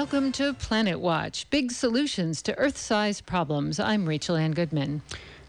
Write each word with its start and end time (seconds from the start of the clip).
Welcome 0.00 0.32
to 0.32 0.54
Planet 0.54 0.98
Watch 0.98 1.50
Big 1.50 1.70
Solutions 1.70 2.40
to 2.44 2.56
Earth 2.56 2.78
Size 2.78 3.20
Problems. 3.20 3.78
I'm 3.78 4.08
Rachel 4.08 4.34
Ann 4.34 4.52
Goodman. 4.52 5.02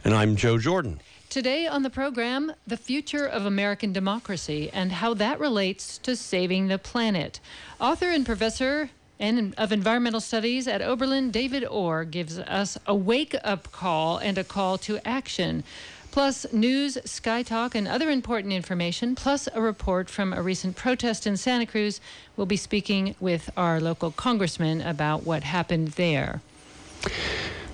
And 0.03 0.13
I'm 0.13 0.35
Joe 0.35 0.57
Jordan. 0.57 0.99
Today 1.29 1.67
on 1.67 1.83
the 1.83 1.89
program, 1.89 2.51
the 2.67 2.75
future 2.75 3.25
of 3.25 3.45
American 3.45 3.93
democracy 3.93 4.69
and 4.73 4.91
how 4.91 5.13
that 5.13 5.39
relates 5.39 5.97
to 5.99 6.17
saving 6.17 6.67
the 6.67 6.77
planet. 6.77 7.39
Author 7.79 8.09
and 8.09 8.25
professor 8.25 8.89
and 9.21 9.55
of 9.57 9.71
environmental 9.71 10.19
studies 10.19 10.67
at 10.67 10.81
Oberlin, 10.81 11.31
David 11.31 11.63
Orr, 11.63 12.03
gives 12.03 12.37
us 12.37 12.77
a 12.85 12.93
wake 12.93 13.33
up 13.45 13.71
call 13.71 14.17
and 14.17 14.37
a 14.37 14.43
call 14.43 14.77
to 14.79 14.99
action. 15.07 15.63
Plus, 16.11 16.45
news, 16.51 16.97
Sky 17.05 17.41
Talk, 17.41 17.73
and 17.73 17.87
other 17.87 18.09
important 18.09 18.53
information, 18.53 19.15
plus 19.15 19.47
a 19.53 19.61
report 19.61 20.09
from 20.09 20.33
a 20.33 20.41
recent 20.41 20.75
protest 20.75 21.25
in 21.25 21.37
Santa 21.37 21.65
Cruz. 21.65 22.01
We'll 22.35 22.45
be 22.45 22.57
speaking 22.57 23.15
with 23.21 23.49
our 23.55 23.79
local 23.79 24.11
congressman 24.11 24.81
about 24.81 25.25
what 25.25 25.43
happened 25.43 25.89
there. 25.89 26.41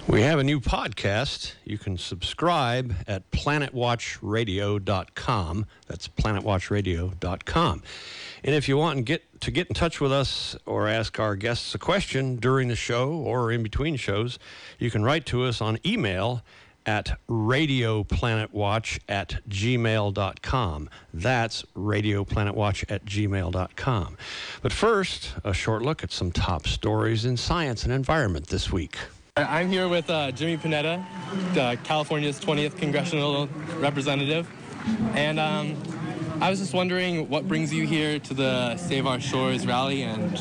We 0.08 0.22
have 0.22 0.40
a 0.40 0.44
new 0.44 0.60
podcast. 0.62 1.54
You 1.66 1.78
can 1.78 1.98
subscribe 1.98 2.96
at 3.08 3.30
planetwatchradio.com. 3.32 5.66
That's 5.88 6.08
planetwatchradio.com. 6.08 7.84
And 8.44 8.56
if 8.56 8.70
you 8.70 8.78
want 8.78 9.04
get 9.04 9.42
to 9.42 9.52
get 9.52 9.68
in 9.68 9.74
touch 9.74 10.00
with 10.00 10.14
us 10.14 10.56
or 10.66 10.88
ask 10.88 11.20
our 11.20 11.36
guests 11.36 11.76
a 11.76 11.78
question 11.78 12.38
during 12.38 12.70
the 12.70 12.76
show 12.76 13.12
or 13.12 13.52
in 13.52 13.64
between 13.64 13.98
shows, 13.98 14.40
you 14.80 14.90
can 14.90 15.04
write 15.04 15.26
to 15.26 15.44
us 15.44 15.60
on 15.60 15.78
email 15.86 16.42
at 16.88 17.20
radioplanetwatch 17.30 19.00
at 19.08 19.40
gmail.com. 19.50 20.90
That's 21.14 21.64
radioplanetwatch 21.76 22.86
at 22.90 23.06
gmail.com. 23.06 24.18
But 24.62 24.74
first, 24.74 25.34
a 25.44 25.54
short 25.54 25.84
look 25.84 26.04
at 26.04 26.12
some 26.12 26.32
top 26.32 26.66
stories 26.66 27.26
in 27.26 27.38
science 27.38 27.84
and 27.84 27.94
environment 27.94 28.48
this 28.48 28.72
week. 28.72 28.98
I'm 29.36 29.70
here 29.70 29.88
with 29.88 30.10
uh, 30.10 30.32
Jimmy 30.32 30.58
Panetta, 30.58 31.06
California's 31.84 32.40
20th 32.40 32.76
congressional 32.78 33.48
representative. 33.76 34.50
And 35.14 35.40
um, 35.40 35.76
I 36.42 36.50
was 36.50 36.60
just 36.60 36.74
wondering 36.74 37.30
what 37.30 37.48
brings 37.48 37.74
you 37.74 37.86
here 37.86 38.20
to 38.20 38.34
the 38.34 38.78
Save 38.78 39.06
Our 39.06 39.20
Shores 39.20 39.68
rally 39.68 40.04
and 40.04 40.38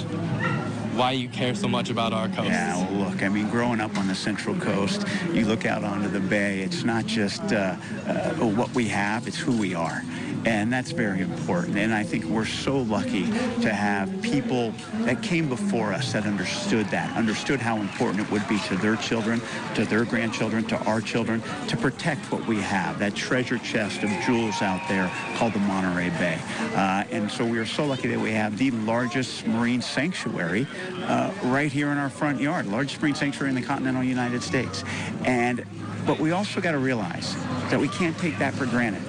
why 0.97 1.13
you 1.13 1.29
care 1.29 1.55
so 1.55 1.69
much 1.69 1.91
about 1.91 2.13
our 2.13 2.29
coast. 2.29 2.49
Yeah, 2.49 2.77
well, 2.91 3.11
look, 3.11 3.23
I 3.23 3.29
mean, 3.29 3.49
growing 3.51 3.81
up 3.81 3.97
on 3.99 4.09
the 4.09 4.15
Central 4.15 4.57
Coast, 4.57 5.05
you 5.33 5.45
look 5.45 5.67
out 5.67 5.85
onto 5.85 6.09
the 6.09 6.21
bay, 6.21 6.61
it's 6.61 6.85
not 6.85 7.07
just 7.07 7.53
uh, 7.53 7.77
uh, 8.07 8.35
what 8.35 8.75
we 8.75 8.89
have, 8.89 9.29
it's 9.29 9.39
who 9.39 9.57
we 9.57 9.75
are. 9.75 10.03
And 10.47 10.73
that's 10.73 10.93
very 10.93 11.23
important. 11.23 11.77
And 11.77 11.93
I 11.93 12.05
think 12.05 12.25
we're 12.25 12.47
so 12.47 12.79
lucky 12.79 13.25
to 13.63 13.75
have 13.75 14.23
people 14.23 14.73
that 15.01 15.21
came 15.21 15.49
before 15.49 15.93
us 15.93 16.13
that 16.13 16.25
understood 16.25 16.87
that, 16.91 17.15
understood 17.17 17.61
how 17.61 17.79
important 17.79 18.25
it 18.25 18.31
would 18.31 18.47
be 18.47 18.61
to 18.61 18.77
their 18.77 18.95
children, 18.95 19.43
to 19.75 19.85
their 19.85 20.05
grandchildren, 20.05 20.65
to 20.67 20.77
our 20.85 21.01
children, 21.01 21.43
to 21.67 21.77
protect 21.77 22.31
what 22.31 22.47
we 22.47 22.61
have, 22.61 23.01
that 23.01 23.17
treasure 23.17 23.59
chest 23.59 24.05
of 24.05 24.11
jewels 24.25 24.63
out 24.63 24.87
there 24.89 25.11
called 25.35 25.53
the 25.53 25.59
Monterey 25.59 26.11
Bay. 26.11 26.39
Uh, 26.77 27.03
and 27.11 27.29
so 27.29 27.45
we 27.45 27.59
are 27.59 27.67
so 27.67 27.85
lucky 27.85 28.07
that 28.07 28.21
we 28.21 28.31
have 28.31 28.57
the 28.57 28.71
largest 28.71 29.45
marine 29.49 29.83
sanctuary 29.83 30.65
uh, 31.07 31.33
right 31.43 31.73
here 31.73 31.89
in 31.89 31.99
our 31.99 32.09
front 32.09 32.41
yard, 32.41 32.67
largest 32.67 33.03
marine 33.03 33.17
sanctuary 33.17 33.51
in 33.51 33.57
the 33.57 33.67
continental 33.67 34.05
United 34.05 34.45
States. 34.45 34.85
And 35.25 35.67
but 36.07 36.21
we 36.21 36.31
also 36.31 36.61
got 36.61 36.73
to 36.73 36.79
realize 36.79 37.35
that 37.71 37.81
we 37.81 37.89
can't 37.89 38.17
take 38.19 38.39
that 38.39 38.55
for 38.55 38.65
granted. 38.67 39.03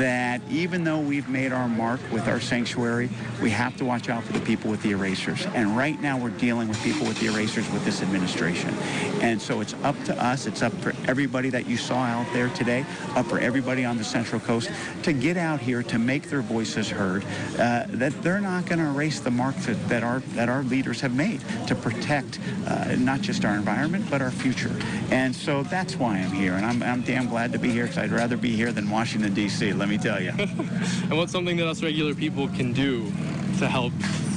That 0.00 0.40
even 0.50 0.84
though 0.84 0.98
we've 0.98 1.28
made 1.28 1.52
our 1.52 1.68
mark 1.68 2.00
with 2.12 2.26
our 2.26 2.40
sanctuary, 2.40 3.08
we 3.40 3.50
have 3.50 3.76
to 3.76 3.84
watch 3.84 4.08
out 4.08 4.24
for 4.24 4.32
the 4.32 4.40
people 4.40 4.70
with 4.70 4.82
the 4.82 4.90
erasers. 4.90 5.46
And 5.54 5.76
right 5.76 6.00
now 6.00 6.18
we're 6.18 6.30
dealing 6.30 6.68
with 6.68 6.82
people 6.82 7.06
with 7.06 7.18
the 7.20 7.26
erasers 7.26 7.70
with 7.70 7.84
this 7.84 8.02
administration. 8.02 8.70
And 9.20 9.40
so 9.40 9.60
it's 9.60 9.74
up 9.84 10.02
to 10.04 10.24
us, 10.24 10.46
it's 10.46 10.62
up 10.62 10.72
for 10.74 10.92
everybody 11.06 11.50
that 11.50 11.66
you 11.66 11.76
saw 11.76 12.02
out 12.02 12.32
there 12.32 12.48
today, 12.50 12.84
up 13.14 13.26
for 13.26 13.38
everybody 13.38 13.84
on 13.84 13.96
the 13.96 14.04
Central 14.04 14.40
Coast 14.40 14.70
to 15.04 15.12
get 15.12 15.36
out 15.36 15.60
here 15.60 15.82
to 15.84 15.98
make 15.98 16.30
their 16.30 16.42
voices 16.42 16.90
heard, 16.90 17.24
uh, 17.58 17.84
that 17.88 18.12
they're 18.22 18.40
not 18.40 18.66
going 18.66 18.80
to 18.80 18.86
erase 18.86 19.20
the 19.20 19.30
mark 19.30 19.54
that, 19.56 19.88
that, 19.88 20.02
our, 20.02 20.20
that 20.34 20.48
our 20.48 20.62
leaders 20.64 21.00
have 21.00 21.14
made 21.14 21.40
to 21.68 21.74
protect 21.74 22.40
uh, 22.66 22.96
not 22.96 23.20
just 23.20 23.44
our 23.44 23.54
environment, 23.54 24.04
but 24.10 24.20
our 24.20 24.30
future. 24.30 24.74
And 25.10 25.34
so 25.34 25.62
that's 25.62 25.96
why 25.96 26.23
I'm 26.24 26.32
here, 26.32 26.54
and 26.54 26.64
I'm, 26.64 26.82
I'm 26.82 27.02
damn 27.02 27.28
glad 27.28 27.52
to 27.52 27.58
be 27.58 27.70
here 27.70 27.82
because 27.82 27.98
I'd 27.98 28.10
rather 28.10 28.38
be 28.38 28.56
here 28.56 28.72
than 28.72 28.88
Washington, 28.88 29.34
D.C., 29.34 29.74
let 29.74 29.90
me 29.90 29.98
tell 29.98 30.22
you. 30.22 30.30
and 30.38 31.18
what's 31.18 31.32
something 31.32 31.58
that 31.58 31.66
us 31.66 31.82
regular 31.82 32.14
people 32.14 32.48
can 32.48 32.72
do 32.72 33.04
to 33.58 33.68
help 33.68 33.92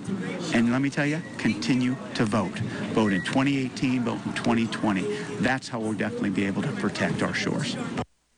And 0.55 0.73
let 0.73 0.83
me 0.83 0.91
tell 0.91 1.07
you, 1.07 1.23
continue 1.39 1.97
to 2.15 2.25
vote. 2.25 2.59
Vote 2.93 3.13
in 3.13 3.23
2018, 3.23 4.05
vote 4.05 4.19
in 4.25 4.33
2020. 4.35 5.03
That's 5.41 5.69
how 5.69 5.81
we'll 5.81 5.93
definitely 5.93 6.31
be 6.31 6.47
able 6.47 6.63
to 6.63 6.73
protect 6.73 7.23
our 7.23 7.35
shores. 7.35 7.77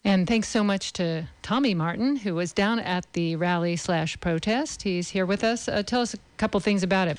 And 0.05 0.27
thanks 0.27 0.49
so 0.49 0.65
much 0.65 0.93
to 0.95 1.29
Tommy 1.43 1.75
Martin, 1.75 2.17
who 2.17 2.35
was 2.35 2.53
down 2.53 2.81
at 2.81 3.13
the 3.13 3.37
rally 3.37 3.77
slash 3.77 4.19
protest. 4.21 4.83
He's 4.83 5.11
here 5.11 5.27
with 5.27 5.45
us. 5.45 5.69
Uh, 5.69 5.83
tell 5.83 6.01
us 6.01 6.15
a 6.15 6.19
couple 6.37 6.59
things 6.61 6.83
about 6.83 7.09
it. 7.09 7.19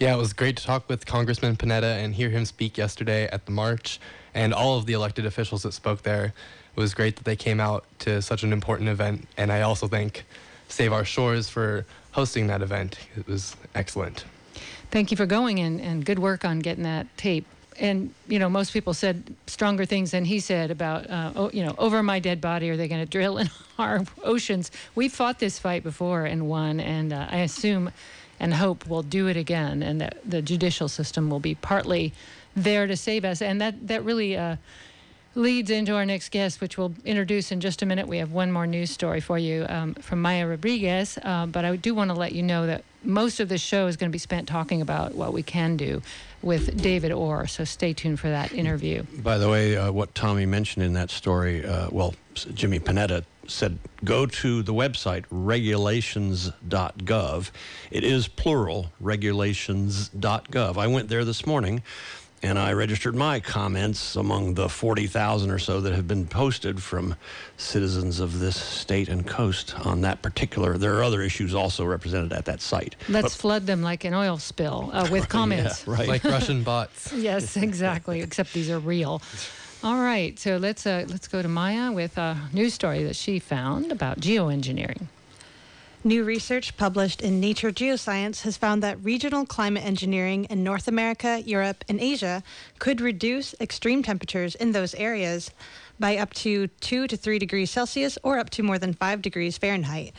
Yeah, 0.00 0.14
it 0.14 0.18
was 0.18 0.32
great 0.32 0.56
to 0.56 0.64
talk 0.64 0.88
with 0.88 1.06
Congressman 1.06 1.56
Panetta 1.56 2.02
and 2.02 2.14
hear 2.14 2.30
him 2.30 2.44
speak 2.44 2.76
yesterday 2.76 3.28
at 3.30 3.46
the 3.46 3.52
march 3.52 4.00
and 4.34 4.54
all 4.54 4.78
of 4.78 4.86
the 4.86 4.94
elected 4.94 5.26
officials 5.26 5.62
that 5.62 5.72
spoke 5.72 6.02
there. 6.02 6.32
It 6.76 6.80
was 6.80 6.94
great 6.94 7.16
that 7.16 7.24
they 7.24 7.36
came 7.36 7.60
out 7.60 7.84
to 8.00 8.22
such 8.22 8.42
an 8.42 8.52
important 8.52 8.88
event. 8.88 9.28
And 9.36 9.52
I 9.52 9.62
also 9.62 9.88
thank 9.88 10.24
Save 10.68 10.92
Our 10.92 11.04
Shores 11.04 11.48
for 11.48 11.84
hosting 12.12 12.46
that 12.46 12.62
event. 12.62 12.98
It 13.16 13.26
was 13.26 13.56
excellent. 13.74 14.24
Thank 14.90 15.10
you 15.10 15.16
for 15.16 15.26
going 15.26 15.58
and, 15.58 15.80
and 15.80 16.04
good 16.04 16.18
work 16.18 16.44
on 16.44 16.60
getting 16.60 16.84
that 16.84 17.06
tape 17.16 17.46
and 17.78 18.12
you 18.28 18.38
know 18.38 18.48
most 18.48 18.72
people 18.72 18.94
said 18.94 19.34
stronger 19.46 19.84
things 19.84 20.10
than 20.10 20.24
he 20.24 20.40
said 20.40 20.70
about 20.70 21.08
uh, 21.08 21.32
oh, 21.36 21.50
you 21.52 21.64
know 21.64 21.74
over 21.78 22.02
my 22.02 22.18
dead 22.18 22.40
body 22.40 22.70
are 22.70 22.76
they 22.76 22.88
going 22.88 23.00
to 23.00 23.10
drill 23.10 23.38
in 23.38 23.50
our 23.78 24.04
oceans 24.22 24.70
we 24.94 25.08
fought 25.08 25.38
this 25.38 25.58
fight 25.58 25.82
before 25.82 26.24
and 26.24 26.48
won 26.48 26.80
and 26.80 27.12
uh, 27.12 27.26
i 27.30 27.38
assume 27.38 27.90
and 28.38 28.54
hope 28.54 28.86
we'll 28.86 29.02
do 29.02 29.26
it 29.26 29.36
again 29.36 29.82
and 29.82 30.00
that 30.00 30.18
the 30.24 30.42
judicial 30.42 30.88
system 30.88 31.30
will 31.30 31.40
be 31.40 31.54
partly 31.54 32.12
there 32.54 32.86
to 32.86 32.96
save 32.96 33.24
us 33.24 33.40
and 33.40 33.60
that 33.60 33.86
that 33.86 34.04
really 34.04 34.36
uh, 34.36 34.56
leads 35.34 35.70
into 35.70 35.94
our 35.94 36.04
next 36.04 36.30
guest, 36.30 36.60
which 36.60 36.76
we'll 36.76 36.94
introduce 37.04 37.52
in 37.52 37.60
just 37.60 37.82
a 37.82 37.86
minute. 37.86 38.06
We 38.06 38.18
have 38.18 38.32
one 38.32 38.52
more 38.52 38.66
news 38.66 38.90
story 38.90 39.20
for 39.20 39.38
you 39.38 39.66
um, 39.68 39.94
from 39.94 40.20
Maya 40.20 40.46
Rodriguez, 40.46 41.18
uh, 41.22 41.46
but 41.46 41.64
I 41.64 41.76
do 41.76 41.94
want 41.94 42.10
to 42.10 42.16
let 42.16 42.32
you 42.32 42.42
know 42.42 42.66
that 42.66 42.84
most 43.04 43.40
of 43.40 43.48
the 43.48 43.58
show 43.58 43.86
is 43.86 43.96
going 43.96 44.10
to 44.10 44.12
be 44.12 44.18
spent 44.18 44.48
talking 44.48 44.80
about 44.80 45.14
what 45.14 45.32
we 45.32 45.42
can 45.42 45.76
do 45.76 46.02
with 46.42 46.82
David 46.82 47.12
Orr. 47.12 47.46
So 47.46 47.64
stay 47.64 47.92
tuned 47.92 48.20
for 48.20 48.28
that 48.28 48.52
interview. 48.52 49.04
By 49.22 49.38
the 49.38 49.48
way, 49.48 49.76
uh, 49.76 49.90
what 49.90 50.14
Tommy 50.14 50.46
mentioned 50.46 50.84
in 50.84 50.92
that 50.94 51.10
story, 51.10 51.64
uh, 51.64 51.88
well, 51.90 52.14
Jimmy 52.34 52.80
Panetta 52.80 53.24
said 53.48 53.78
go 54.04 54.26
to 54.26 54.62
the 54.62 54.72
website 54.72 55.24
regulations.gov. 55.30 57.50
It 57.90 58.04
is 58.04 58.28
plural, 58.28 58.92
regulations.gov. 59.00 60.76
I 60.76 60.86
went 60.86 61.08
there 61.08 61.24
this 61.24 61.46
morning 61.46 61.82
and 62.42 62.58
I 62.58 62.72
registered 62.72 63.14
my 63.14 63.38
comments 63.38 64.16
among 64.16 64.54
the 64.54 64.68
40,000 64.68 65.50
or 65.50 65.58
so 65.58 65.80
that 65.80 65.92
have 65.92 66.08
been 66.08 66.26
posted 66.26 66.82
from 66.82 67.14
citizens 67.56 68.18
of 68.18 68.40
this 68.40 68.56
state 68.56 69.08
and 69.08 69.26
coast 69.26 69.74
on 69.86 70.00
that 70.00 70.22
particular. 70.22 70.76
There 70.76 70.96
are 70.96 71.04
other 71.04 71.22
issues 71.22 71.54
also 71.54 71.84
represented 71.84 72.32
at 72.32 72.44
that 72.46 72.60
site. 72.60 72.96
Let's 73.08 73.36
but, 73.36 73.40
flood 73.40 73.66
them 73.66 73.82
like 73.82 74.04
an 74.04 74.14
oil 74.14 74.38
spill 74.38 74.90
uh, 74.92 75.08
with 75.10 75.28
comments. 75.30 75.84
Yeah, 75.86 75.94
right. 75.94 76.08
Like 76.08 76.24
Russian 76.38 76.64
bots. 76.64 77.12
yes, 77.12 77.56
exactly, 77.56 78.20
except 78.22 78.52
these 78.52 78.70
are 78.70 78.80
real. 78.80 79.22
All 79.84 79.98
right, 79.98 80.38
so 80.38 80.58
let's 80.58 80.86
uh, 80.86 81.06
let's 81.08 81.26
go 81.26 81.42
to 81.42 81.48
Maya 81.48 81.90
with 81.90 82.16
a 82.16 82.36
news 82.52 82.74
story 82.74 83.02
that 83.04 83.16
she 83.16 83.38
found 83.38 83.90
about 83.90 84.20
geoengineering. 84.20 85.08
New 86.04 86.24
research 86.24 86.76
published 86.76 87.22
in 87.22 87.38
Nature 87.38 87.70
Geoscience 87.70 88.42
has 88.42 88.56
found 88.56 88.82
that 88.82 89.00
regional 89.04 89.46
climate 89.46 89.84
engineering 89.84 90.46
in 90.50 90.64
North 90.64 90.88
America, 90.88 91.40
Europe, 91.46 91.84
and 91.88 92.00
Asia 92.00 92.42
could 92.80 93.00
reduce 93.00 93.54
extreme 93.60 94.02
temperatures 94.02 94.56
in 94.56 94.72
those 94.72 94.96
areas 94.96 95.52
by 96.00 96.16
up 96.16 96.34
to 96.34 96.66
2 96.66 97.06
to 97.06 97.16
3 97.16 97.38
degrees 97.38 97.70
Celsius 97.70 98.18
or 98.24 98.38
up 98.38 98.50
to 98.50 98.64
more 98.64 98.80
than 98.80 98.94
5 98.94 99.22
degrees 99.22 99.56
Fahrenheit. 99.56 100.12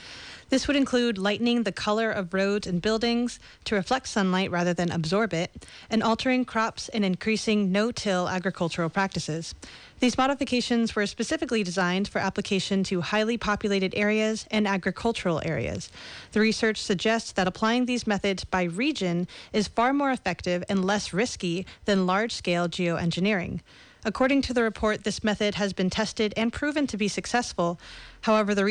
This 0.53 0.67
would 0.67 0.77
include 0.77 1.17
lightening 1.17 1.63
the 1.63 1.71
color 1.71 2.11
of 2.11 2.31
roads 2.31 2.67
and 2.67 2.79
buildings 2.79 3.39
to 3.63 3.73
reflect 3.73 4.07
sunlight 4.07 4.51
rather 4.51 4.71
than 4.71 4.91
absorb 4.91 5.33
it, 5.33 5.65
and 5.89 6.03
altering 6.03 6.45
crops 6.45 6.89
and 6.89 7.03
increasing 7.03 7.71
no 7.71 7.91
till 7.91 8.29
agricultural 8.29 8.91
practices. 8.91 9.55
These 9.99 10.15
modifications 10.15 10.95
were 10.95 11.07
specifically 11.07 11.63
designed 11.63 12.07
for 12.07 12.19
application 12.19 12.83
to 12.83 13.01
highly 13.01 13.35
populated 13.35 13.95
areas 13.95 14.45
and 14.51 14.67
agricultural 14.67 15.41
areas. 15.43 15.89
The 16.33 16.41
research 16.41 16.79
suggests 16.79 17.31
that 17.31 17.47
applying 17.47 17.87
these 17.87 18.05
methods 18.05 18.43
by 18.43 18.65
region 18.65 19.27
is 19.53 19.67
far 19.67 19.91
more 19.91 20.11
effective 20.11 20.63
and 20.69 20.85
less 20.85 21.13
risky 21.13 21.65
than 21.85 22.05
large 22.05 22.31
scale 22.31 22.67
geoengineering. 22.69 23.61
According 24.05 24.41
to 24.43 24.53
the 24.53 24.63
report, 24.63 25.03
this 25.03 25.23
method 25.23 25.55
has 25.55 25.71
been 25.71 25.89
tested 25.89 26.33
and 26.35 26.51
proven 26.51 26.87
to 26.87 26.97
be 26.97 27.07
successful. 27.07 27.79
However, 28.21 28.53
the 28.53 28.65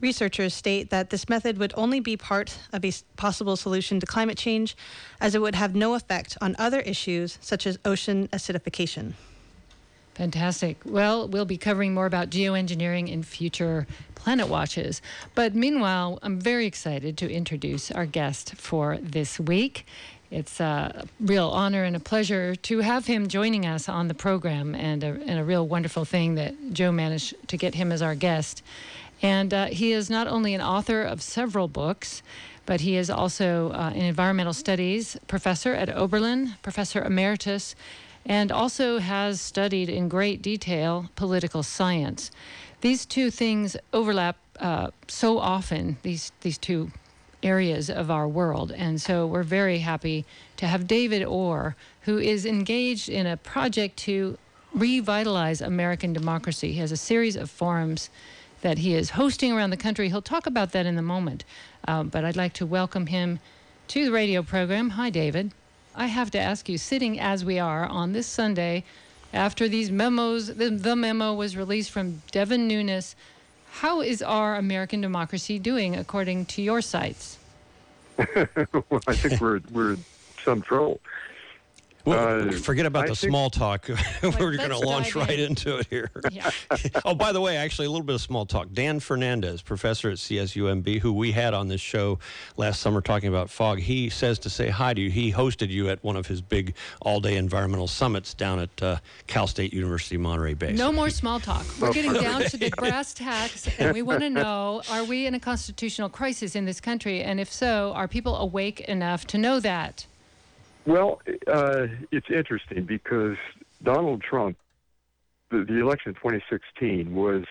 researchers 0.00 0.54
state 0.54 0.90
that 0.90 1.10
this 1.10 1.28
method 1.28 1.58
would 1.58 1.72
only 1.76 2.00
be 2.00 2.16
part 2.16 2.58
of 2.72 2.84
a 2.84 2.92
possible 3.16 3.56
solution 3.56 3.98
to 4.00 4.06
climate 4.06 4.36
change, 4.36 4.76
as 5.20 5.34
it 5.34 5.40
would 5.40 5.54
have 5.54 5.74
no 5.74 5.94
effect 5.94 6.36
on 6.40 6.54
other 6.58 6.80
issues 6.80 7.38
such 7.40 7.66
as 7.66 7.78
ocean 7.84 8.28
acidification. 8.28 9.14
Fantastic. 10.14 10.76
Well, 10.84 11.26
we'll 11.26 11.44
be 11.44 11.56
covering 11.56 11.92
more 11.92 12.06
about 12.06 12.30
geoengineering 12.30 13.10
in 13.10 13.24
future 13.24 13.86
Planet 14.14 14.48
Watches. 14.48 15.02
But 15.34 15.54
meanwhile, 15.56 16.20
I'm 16.22 16.40
very 16.40 16.66
excited 16.66 17.18
to 17.18 17.28
introduce 17.28 17.90
our 17.90 18.06
guest 18.06 18.54
for 18.54 18.98
this 19.02 19.40
week. 19.40 19.86
It's 20.34 20.58
a 20.58 21.06
real 21.20 21.48
honor 21.50 21.84
and 21.84 21.94
a 21.94 22.00
pleasure 22.00 22.56
to 22.56 22.80
have 22.80 23.06
him 23.06 23.28
joining 23.28 23.64
us 23.64 23.88
on 23.88 24.08
the 24.08 24.14
program, 24.14 24.74
and 24.74 25.04
a, 25.04 25.10
and 25.28 25.38
a 25.38 25.44
real 25.44 25.64
wonderful 25.64 26.04
thing 26.04 26.34
that 26.34 26.72
Joe 26.72 26.90
managed 26.90 27.36
to 27.46 27.56
get 27.56 27.76
him 27.76 27.92
as 27.92 28.02
our 28.02 28.16
guest. 28.16 28.60
And 29.22 29.54
uh, 29.54 29.66
he 29.66 29.92
is 29.92 30.10
not 30.10 30.26
only 30.26 30.52
an 30.52 30.60
author 30.60 31.02
of 31.02 31.22
several 31.22 31.68
books, 31.68 32.20
but 32.66 32.80
he 32.80 32.96
is 32.96 33.10
also 33.10 33.70
uh, 33.70 33.92
an 33.94 34.02
environmental 34.02 34.52
studies 34.52 35.16
professor 35.28 35.72
at 35.72 35.88
Oberlin, 35.88 36.54
professor 36.62 37.04
emeritus, 37.04 37.76
and 38.26 38.50
also 38.50 38.98
has 38.98 39.40
studied 39.40 39.88
in 39.88 40.08
great 40.08 40.42
detail 40.42 41.10
political 41.14 41.62
science. 41.62 42.32
These 42.80 43.06
two 43.06 43.30
things 43.30 43.76
overlap 43.92 44.36
uh, 44.58 44.90
so 45.06 45.38
often, 45.38 45.96
these, 46.02 46.32
these 46.40 46.58
two 46.58 46.90
areas 47.44 47.90
of 47.90 48.10
our 48.10 48.26
world. 48.26 48.72
And 48.72 49.00
so 49.00 49.26
we're 49.26 49.42
very 49.42 49.78
happy 49.78 50.24
to 50.56 50.66
have 50.66 50.86
David 50.86 51.22
Orr, 51.22 51.76
who 52.02 52.18
is 52.18 52.44
engaged 52.46 53.08
in 53.08 53.26
a 53.26 53.36
project 53.36 53.96
to 53.98 54.38
revitalize 54.74 55.60
American 55.60 56.12
democracy. 56.12 56.72
He 56.72 56.80
has 56.80 56.90
a 56.90 56.96
series 56.96 57.36
of 57.36 57.50
forums 57.50 58.10
that 58.62 58.78
he 58.78 58.94
is 58.94 59.10
hosting 59.10 59.52
around 59.52 59.70
the 59.70 59.76
country. 59.76 60.08
He'll 60.08 60.22
talk 60.22 60.46
about 60.46 60.72
that 60.72 60.86
in 60.86 60.98
a 60.98 61.02
moment. 61.02 61.44
Um, 61.86 62.08
but 62.08 62.24
I'd 62.24 62.36
like 62.36 62.54
to 62.54 62.66
welcome 62.66 63.06
him 63.06 63.38
to 63.88 64.06
the 64.06 64.10
radio 64.10 64.42
program. 64.42 64.90
Hi, 64.90 65.10
David. 65.10 65.52
I 65.94 66.06
have 66.06 66.30
to 66.32 66.38
ask 66.38 66.68
you, 66.68 66.78
sitting 66.78 67.20
as 67.20 67.44
we 67.44 67.58
are 67.58 67.86
on 67.86 68.12
this 68.12 68.26
Sunday, 68.26 68.82
after 69.32 69.68
these 69.68 69.90
memos, 69.90 70.46
the, 70.46 70.70
the 70.70 70.96
memo 70.96 71.34
was 71.34 71.56
released 71.56 71.90
from 71.90 72.22
Devin 72.32 72.66
Nunes, 72.66 73.14
how 73.80 74.00
is 74.00 74.22
our 74.22 74.54
American 74.54 75.00
democracy 75.00 75.58
doing 75.58 75.96
according 75.96 76.46
to 76.46 76.62
your 76.62 76.80
sites? 76.80 77.38
well, 78.16 79.02
I 79.08 79.14
think 79.16 79.40
we're 79.40 79.60
we're 79.72 79.96
some 80.44 80.62
trouble. 80.62 81.00
Well, 82.04 82.48
Uh, 82.48 82.52
forget 82.52 82.84
about 82.84 83.04
I 83.04 83.08
the 83.08 83.16
small 83.16 83.48
talk. 83.48 83.88
We're 84.22 84.56
going 84.56 84.70
to 84.70 84.78
launch 84.78 85.14
right 85.14 85.38
in. 85.38 85.50
into 85.50 85.78
it 85.78 85.86
here. 85.88 86.10
Yeah. 86.30 86.50
oh, 87.04 87.14
by 87.14 87.32
the 87.32 87.40
way, 87.40 87.56
actually, 87.56 87.86
a 87.86 87.90
little 87.90 88.04
bit 88.04 88.14
of 88.14 88.20
small 88.20 88.44
talk. 88.44 88.68
Dan 88.72 89.00
Fernandez, 89.00 89.62
professor 89.62 90.10
at 90.10 90.18
CSUMB, 90.18 91.00
who 91.00 91.12
we 91.12 91.32
had 91.32 91.54
on 91.54 91.68
this 91.68 91.80
show 91.80 92.18
last 92.56 92.80
summer 92.80 93.00
talking 93.00 93.28
about 93.28 93.48
fog, 93.48 93.78
he 93.78 94.10
says 94.10 94.38
to 94.40 94.50
say 94.50 94.68
hi 94.68 94.92
to 94.92 95.00
you. 95.00 95.10
He 95.10 95.32
hosted 95.32 95.70
you 95.70 95.88
at 95.88 96.02
one 96.04 96.16
of 96.16 96.26
his 96.26 96.40
big 96.42 96.74
all 97.00 97.20
day 97.20 97.36
environmental 97.36 97.88
summits 97.88 98.34
down 98.34 98.58
at 98.58 98.82
uh, 98.82 98.96
Cal 99.26 99.46
State 99.46 99.72
University 99.72 100.16
Monterey 100.18 100.54
Bay. 100.54 100.72
No 100.72 100.92
more 100.92 101.08
small 101.10 101.40
talk. 101.40 101.64
Oh, 101.64 101.74
We're 101.86 101.92
getting 101.92 102.12
down 102.14 102.42
to 102.42 102.56
the 102.56 102.70
brass 102.76 103.14
tacks, 103.14 103.68
and 103.78 103.94
we 103.94 104.02
want 104.02 104.20
to 104.20 104.30
know 104.30 104.82
are 104.90 105.04
we 105.04 105.26
in 105.26 105.34
a 105.34 105.40
constitutional 105.40 106.08
crisis 106.08 106.54
in 106.54 106.64
this 106.66 106.80
country? 106.80 107.22
And 107.22 107.40
if 107.40 107.50
so, 107.50 107.92
are 107.94 108.08
people 108.08 108.36
awake 108.36 108.80
enough 108.80 109.26
to 109.28 109.38
know 109.38 109.58
that? 109.60 110.06
Well, 110.86 111.22
uh, 111.46 111.86
it's 112.10 112.30
interesting 112.30 112.84
because 112.84 113.36
Donald 113.82 114.22
Trump, 114.22 114.58
the, 115.50 115.64
the 115.64 115.80
election 115.80 116.10
in 116.10 116.14
2016 116.16 117.14
was 117.14 117.44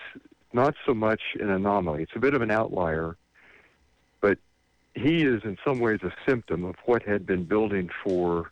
not 0.53 0.75
so 0.85 0.93
much 0.93 1.21
an 1.39 1.49
anomaly. 1.49 2.03
It's 2.03 2.15
a 2.15 2.19
bit 2.19 2.35
of 2.35 2.43
an 2.43 2.51
outlier, 2.51 3.17
but 4.21 4.37
he 4.93 5.23
is 5.23 5.43
in 5.43 5.57
some 5.65 5.79
ways 5.79 5.99
a 6.03 6.13
symptom 6.27 6.63
of 6.63 6.75
what 6.85 7.01
had 7.01 7.25
been 7.25 7.43
building 7.43 7.89
for 8.03 8.51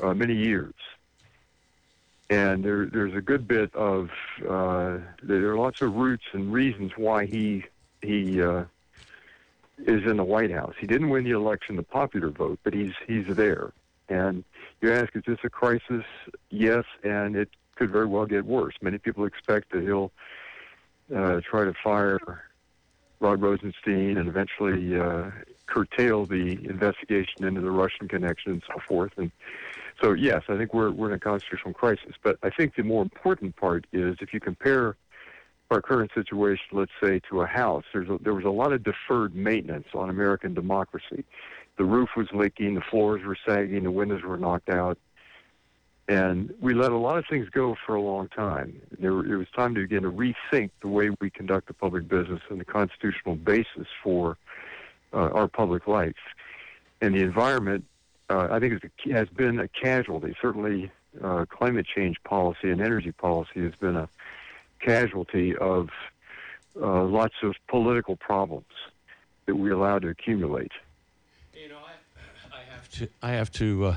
uh, 0.00 0.14
many 0.14 0.34
years. 0.34 0.74
And 2.30 2.64
there, 2.64 2.86
there's 2.86 3.14
a 3.14 3.20
good 3.20 3.48
bit 3.48 3.74
of 3.74 4.10
uh, 4.48 4.98
there 5.22 5.50
are 5.50 5.56
lots 5.56 5.80
of 5.80 5.94
roots 5.94 6.24
and 6.32 6.52
reasons 6.52 6.92
why 6.96 7.26
he 7.26 7.64
he 8.02 8.42
uh, 8.42 8.64
is 9.78 10.04
in 10.04 10.16
the 10.16 10.24
White 10.24 10.50
House. 10.50 10.74
He 10.80 10.86
didn't 10.86 11.08
win 11.08 11.24
the 11.24 11.30
election, 11.30 11.76
the 11.76 11.84
popular 11.84 12.30
vote, 12.30 12.58
but 12.64 12.74
he's 12.74 12.94
he's 13.06 13.26
there. 13.28 13.72
And 14.08 14.44
you 14.80 14.92
ask, 14.92 15.14
is 15.16 15.22
this 15.26 15.38
a 15.44 15.50
crisis? 15.50 16.04
Yes, 16.50 16.84
and 17.02 17.36
it 17.36 17.50
could 17.76 17.90
very 17.90 18.06
well 18.06 18.26
get 18.26 18.44
worse. 18.44 18.74
Many 18.80 18.98
people 18.98 19.24
expect 19.24 19.72
that 19.72 19.82
he'll 19.82 20.12
uh, 21.14 21.40
try 21.48 21.64
to 21.64 21.74
fire 21.84 22.42
Rod 23.20 23.40
Rosenstein 23.40 24.18
and 24.18 24.28
eventually 24.28 24.98
uh, 24.98 25.30
curtail 25.66 26.26
the 26.26 26.58
investigation 26.68 27.44
into 27.44 27.60
the 27.60 27.70
Russian 27.70 28.08
connection 28.08 28.52
and 28.52 28.62
so 28.66 28.80
forth. 28.86 29.12
And 29.16 29.30
so, 30.00 30.12
yes, 30.12 30.42
I 30.48 30.56
think 30.56 30.74
we're 30.74 30.90
we're 30.90 31.08
in 31.08 31.14
a 31.14 31.18
constitutional 31.18 31.74
crisis. 31.74 32.14
But 32.22 32.38
I 32.42 32.50
think 32.50 32.74
the 32.76 32.82
more 32.82 33.02
important 33.02 33.56
part 33.56 33.86
is 33.92 34.16
if 34.20 34.34
you 34.34 34.40
compare 34.40 34.96
our 35.70 35.80
current 35.80 36.10
situation, 36.14 36.64
let's 36.72 36.92
say, 37.02 37.20
to 37.30 37.40
a 37.40 37.46
house, 37.46 37.84
a, 37.94 38.18
there 38.20 38.34
was 38.34 38.44
a 38.44 38.50
lot 38.50 38.72
of 38.72 38.84
deferred 38.84 39.34
maintenance 39.34 39.88
on 39.94 40.10
American 40.10 40.54
democracy. 40.54 41.24
The 41.76 41.84
roof 41.84 42.10
was 42.16 42.28
leaking, 42.32 42.74
the 42.74 42.80
floors 42.80 43.22
were 43.24 43.36
sagging, 43.46 43.84
the 43.84 43.90
windows 43.90 44.22
were 44.22 44.36
knocked 44.36 44.70
out, 44.70 44.98
and 46.08 46.54
we 46.60 46.72
let 46.72 46.92
a 46.92 46.96
lot 46.96 47.18
of 47.18 47.26
things 47.28 47.48
go 47.50 47.76
for 47.84 47.94
a 47.94 48.00
long 48.00 48.28
time. 48.28 48.80
There, 48.98 49.18
it 49.20 49.36
was 49.36 49.48
time 49.54 49.74
to 49.74 49.82
begin 49.82 50.04
to 50.04 50.10
rethink 50.10 50.70
the 50.80 50.88
way 50.88 51.10
we 51.20 51.30
conduct 51.30 51.66
the 51.66 51.74
public 51.74 52.08
business 52.08 52.40
and 52.48 52.60
the 52.60 52.64
constitutional 52.64 53.34
basis 53.34 53.86
for 54.02 54.38
uh, 55.12 55.30
our 55.32 55.48
public 55.48 55.86
life. 55.86 56.14
And 57.00 57.14
the 57.14 57.22
environment, 57.22 57.84
uh, 58.30 58.48
I 58.50 58.60
think, 58.60 58.82
a, 58.84 59.12
has 59.12 59.28
been 59.28 59.58
a 59.58 59.68
casualty. 59.68 60.34
Certainly, 60.40 60.90
uh, 61.22 61.44
climate 61.48 61.86
change 61.94 62.16
policy 62.24 62.70
and 62.70 62.80
energy 62.80 63.12
policy 63.12 63.62
has 63.62 63.74
been 63.74 63.96
a 63.96 64.08
casualty 64.80 65.56
of 65.56 65.88
uh, 66.80 67.04
lots 67.04 67.34
of 67.42 67.54
political 67.68 68.16
problems 68.16 68.66
that 69.46 69.56
we 69.56 69.70
allow 69.70 69.98
to 69.98 70.08
accumulate. 70.08 70.72
You 71.54 71.70
know, 71.70 71.78
I, 71.78 72.56
I 72.56 72.60
have 72.70 72.84
to, 72.98 73.08
I 73.22 73.32
have 73.32 73.50
to 73.52 73.84
uh, 73.86 73.96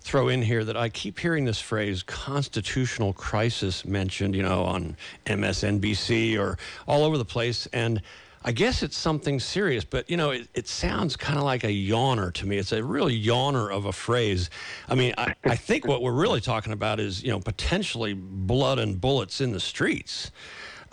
throw 0.00 0.28
in 0.28 0.42
here 0.42 0.64
that 0.64 0.76
I 0.76 0.88
keep 0.88 1.18
hearing 1.18 1.44
this 1.44 1.60
phrase 1.60 2.02
"constitutional 2.02 3.12
crisis" 3.12 3.84
mentioned, 3.84 4.34
you 4.34 4.42
know, 4.42 4.64
on 4.64 4.96
MSNBC 5.26 6.38
or 6.38 6.58
all 6.86 7.04
over 7.04 7.18
the 7.18 7.24
place, 7.24 7.66
and 7.72 8.02
I 8.44 8.52
guess 8.52 8.82
it's 8.82 8.96
something 8.96 9.40
serious. 9.40 9.84
But 9.84 10.08
you 10.08 10.16
know, 10.16 10.30
it, 10.30 10.48
it 10.54 10.68
sounds 10.68 11.16
kind 11.16 11.38
of 11.38 11.44
like 11.44 11.64
a 11.64 11.68
yawner 11.68 12.32
to 12.34 12.46
me. 12.46 12.58
It's 12.58 12.72
a 12.72 12.82
real 12.82 13.08
yawner 13.08 13.70
of 13.72 13.84
a 13.84 13.92
phrase. 13.92 14.50
I 14.88 14.94
mean, 14.94 15.14
I, 15.18 15.34
I 15.44 15.56
think 15.56 15.86
what 15.86 16.02
we're 16.02 16.12
really 16.12 16.40
talking 16.40 16.72
about 16.72 17.00
is, 17.00 17.22
you 17.22 17.30
know, 17.30 17.40
potentially 17.40 18.14
blood 18.14 18.78
and 18.78 19.00
bullets 19.00 19.40
in 19.40 19.52
the 19.52 19.60
streets. 19.60 20.30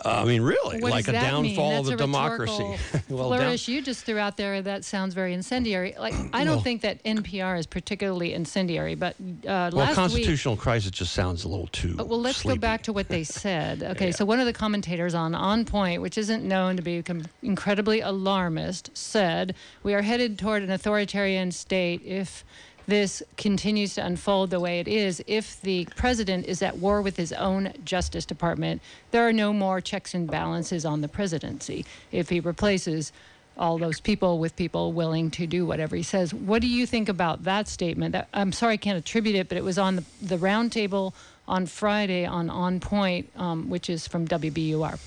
Uh, 0.04 0.20
I 0.22 0.24
mean, 0.26 0.42
really, 0.42 0.80
What 0.80 0.92
like 0.92 1.08
a 1.08 1.12
downfall 1.12 1.80
of 1.80 1.88
a 1.88 1.94
a 1.94 1.96
democracy. 1.96 2.76
well, 3.08 3.30
down- 3.30 3.56
you 3.64 3.80
just 3.80 4.04
threw 4.04 4.18
out 4.18 4.36
there 4.36 4.60
that 4.62 4.84
sounds 4.84 5.14
very 5.14 5.32
incendiary. 5.32 5.94
Like 5.98 6.14
I 6.34 6.44
don't 6.44 6.56
Well- 6.56 6.60
think 6.60 6.82
that 6.82 7.02
NPR 7.04 7.58
is 7.58 7.66
particularly 7.66 8.34
incendiary, 8.34 8.94
but 8.94 9.14
uh, 9.18 9.24
well, 9.44 9.70
last 9.72 9.88
week. 9.88 9.96
constitutional 9.96 10.56
crisis 10.56 10.90
just 10.90 11.12
sounds 11.14 11.44
a 11.44 11.48
little 11.48 11.68
too. 11.68 11.96
Uh, 11.98 12.04
Well, 12.04 12.20
let's 12.20 12.42
go 12.42 12.56
back 12.56 12.82
to 12.84 12.92
what 12.92 13.08
they 13.08 13.24
said. 13.42 13.82
Okay, 13.82 14.12
so 14.12 14.24
one 14.24 14.38
of 14.38 14.46
the 14.46 14.52
commentators 14.52 15.14
on 15.14 15.34
On 15.34 15.64
Point, 15.64 16.02
which 16.02 16.18
isn't 16.18 16.44
known 16.44 16.76
to 16.76 16.82
be 16.82 17.02
com- 17.02 17.24
incredibly 17.42 18.00
alarmist, 18.00 18.90
said, 18.96 19.54
We 19.82 19.94
are 19.94 20.02
headed 20.02 20.38
toward 20.38 20.62
an 20.62 20.70
authoritarian 20.70 21.52
state 21.52 22.02
if 22.04 22.44
this 22.86 23.22
continues 23.36 23.94
to 23.94 24.04
unfold 24.04 24.50
the 24.50 24.60
way 24.60 24.80
it 24.80 24.88
is. 24.88 25.22
If 25.26 25.60
the 25.60 25.86
president 25.96 26.46
is 26.46 26.62
at 26.62 26.78
war 26.78 27.02
with 27.02 27.16
his 27.16 27.32
own 27.32 27.72
Justice 27.84 28.24
Department, 28.24 28.80
there 29.10 29.26
are 29.26 29.32
no 29.32 29.52
more 29.52 29.80
checks 29.80 30.14
and 30.14 30.30
balances 30.30 30.84
on 30.84 31.00
the 31.00 31.08
presidency. 31.08 31.84
If 32.12 32.28
he 32.28 32.40
replaces 32.40 33.12
all 33.58 33.78
those 33.78 34.00
people 34.00 34.38
with 34.38 34.54
people 34.56 34.92
willing 34.92 35.30
to 35.30 35.46
do 35.46 35.64
whatever 35.64 35.96
he 35.96 36.02
says. 36.02 36.34
What 36.34 36.60
do 36.60 36.68
you 36.68 36.86
think 36.86 37.08
about 37.08 37.44
that 37.44 37.68
statement? 37.68 38.12
That, 38.12 38.28
I'm 38.34 38.52
sorry 38.52 38.74
I 38.74 38.76
can't 38.76 38.98
attribute 38.98 39.34
it, 39.34 39.48
but 39.48 39.56
it 39.56 39.64
was 39.64 39.78
on 39.78 39.96
the, 39.96 40.04
the 40.20 40.36
roundtable 40.36 41.14
on 41.48 41.66
Friday 41.66 42.26
on 42.26 42.50
On 42.50 42.80
Point, 42.80 43.30
um, 43.36 43.70
which 43.70 43.88
is 43.88 44.06
from 44.06 44.28
WBUR. 44.28 44.98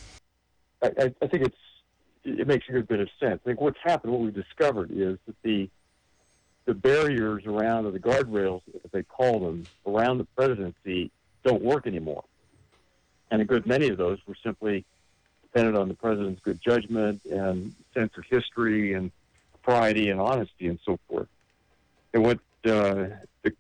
I, 0.82 1.14
I, 1.22 1.28
think 1.28 1.46
it's 1.46 1.56
it 2.24 2.48
makes 2.48 2.68
a 2.70 2.72
good 2.72 2.88
bit 2.88 3.02
of 3.02 3.10
sense. 3.20 3.42
I 3.44 3.50
think 3.50 3.62
what's 3.62 3.80
happened, 3.84 4.14
what 4.14 4.22
we've 4.22 4.34
discovered, 4.34 4.92
is 4.92 5.18
that 5.28 5.36
the 5.44 5.70
the 6.70 6.76
barriers 6.76 7.48
around, 7.48 7.88
or 7.88 7.92
the 7.92 8.00
guardrails, 8.00 8.62
as 8.86 8.92
they 8.92 9.02
call 9.02 9.40
them, 9.40 9.66
around 9.88 10.20
the 10.20 10.28
presidency 10.36 11.10
don't 11.44 11.64
work 11.64 11.88
anymore. 11.88 12.24
And 13.32 13.42
a 13.42 13.46
good 13.46 13.66
many 13.66 13.90
of 13.90 13.98
those 13.98 14.20
were 14.28 14.36
simply 14.44 14.86
dependent 15.42 15.76
on 15.78 15.88
the 15.88 15.96
president's 15.96 16.40
good 16.44 16.62
judgment 16.62 17.26
and 17.26 17.74
sense 17.96 18.16
of 18.20 18.24
history 18.30 18.94
and 18.94 19.12
propriety 19.52 20.12
and 20.12 20.22
honesty 20.22 20.68
and 20.68 20.78
so 20.86 21.00
forth. 21.08 21.28
And 22.14 22.22
what 22.22 22.38
uh, 22.66 23.18
the 23.42 23.52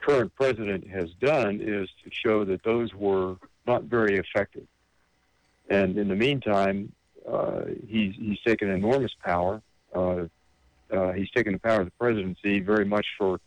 current 0.00 0.34
president 0.34 0.86
has 0.88 1.14
done 1.14 1.62
is 1.62 1.88
to 2.04 2.10
show 2.10 2.44
that 2.44 2.62
those 2.62 2.92
were 2.92 3.36
not 3.66 3.84
very 3.84 4.18
effective. 4.18 4.66
And 5.70 5.96
in 5.96 6.08
the 6.08 6.14
meantime, 6.14 6.92
uh, 7.26 7.62
he's, 7.88 8.16
he's 8.16 8.40
taken 8.42 8.68
enormous 8.68 9.14
power. 9.24 9.62
Uh, 9.94 10.24
uh, 10.92 11.12
he's 11.12 11.30
taken 11.30 11.52
the 11.52 11.58
power 11.58 11.80
of 11.80 11.86
the 11.86 11.92
presidency 11.92 12.60
very 12.60 12.84
much 12.84 13.06
for 13.18 13.40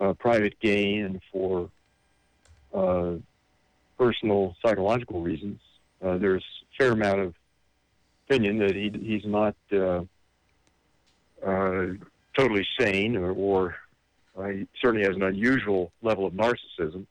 uh, 0.00 0.12
private 0.14 0.58
gain 0.60 1.04
and 1.04 1.20
for 1.32 1.70
uh, 2.74 3.12
personal 3.98 4.56
psychological 4.64 5.20
reasons. 5.20 5.60
Uh, 6.04 6.18
there's 6.18 6.42
a 6.42 6.76
fair 6.76 6.92
amount 6.92 7.20
of 7.20 7.34
opinion 8.26 8.58
that 8.58 8.74
he, 8.74 8.90
he's 9.02 9.24
not 9.24 9.54
totally 12.36 12.66
sane 12.78 13.16
or, 13.16 13.30
or 13.32 13.76
he 14.52 14.66
certainly 14.82 15.06
has 15.06 15.14
an 15.14 15.22
unusual 15.22 15.92
level 16.02 16.26
of 16.26 16.32
narcissism. 16.32 17.06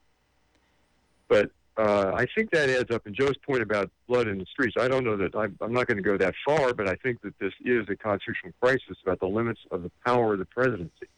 But 1.28 1.50
uh, 1.76 2.12
I 2.14 2.26
think 2.34 2.50
that 2.52 2.70
adds 2.70 2.94
up. 2.94 3.06
And 3.06 3.14
Joe's 3.14 3.36
point 3.38 3.62
about 3.62 3.90
blood 4.06 4.28
in 4.28 4.38
the 4.38 4.46
streets, 4.46 4.76
I 4.78 4.88
don't 4.88 5.04
know 5.04 5.16
that 5.16 5.34
I'm, 5.34 5.56
I'm 5.60 5.72
not 5.72 5.86
going 5.86 5.96
to 5.96 6.02
go 6.02 6.16
that 6.16 6.34
far, 6.46 6.72
but 6.72 6.88
I 6.88 6.94
think 6.96 7.20
that 7.22 7.38
this 7.38 7.52
is 7.64 7.88
a 7.88 7.96
constitutional 7.96 8.52
crisis 8.60 8.96
about 9.02 9.20
the 9.20 9.26
limits 9.26 9.60
of 9.70 9.82
the 9.82 9.90
power 10.06 10.34
of 10.34 10.38
the 10.38 10.44
presidency. 10.44 11.08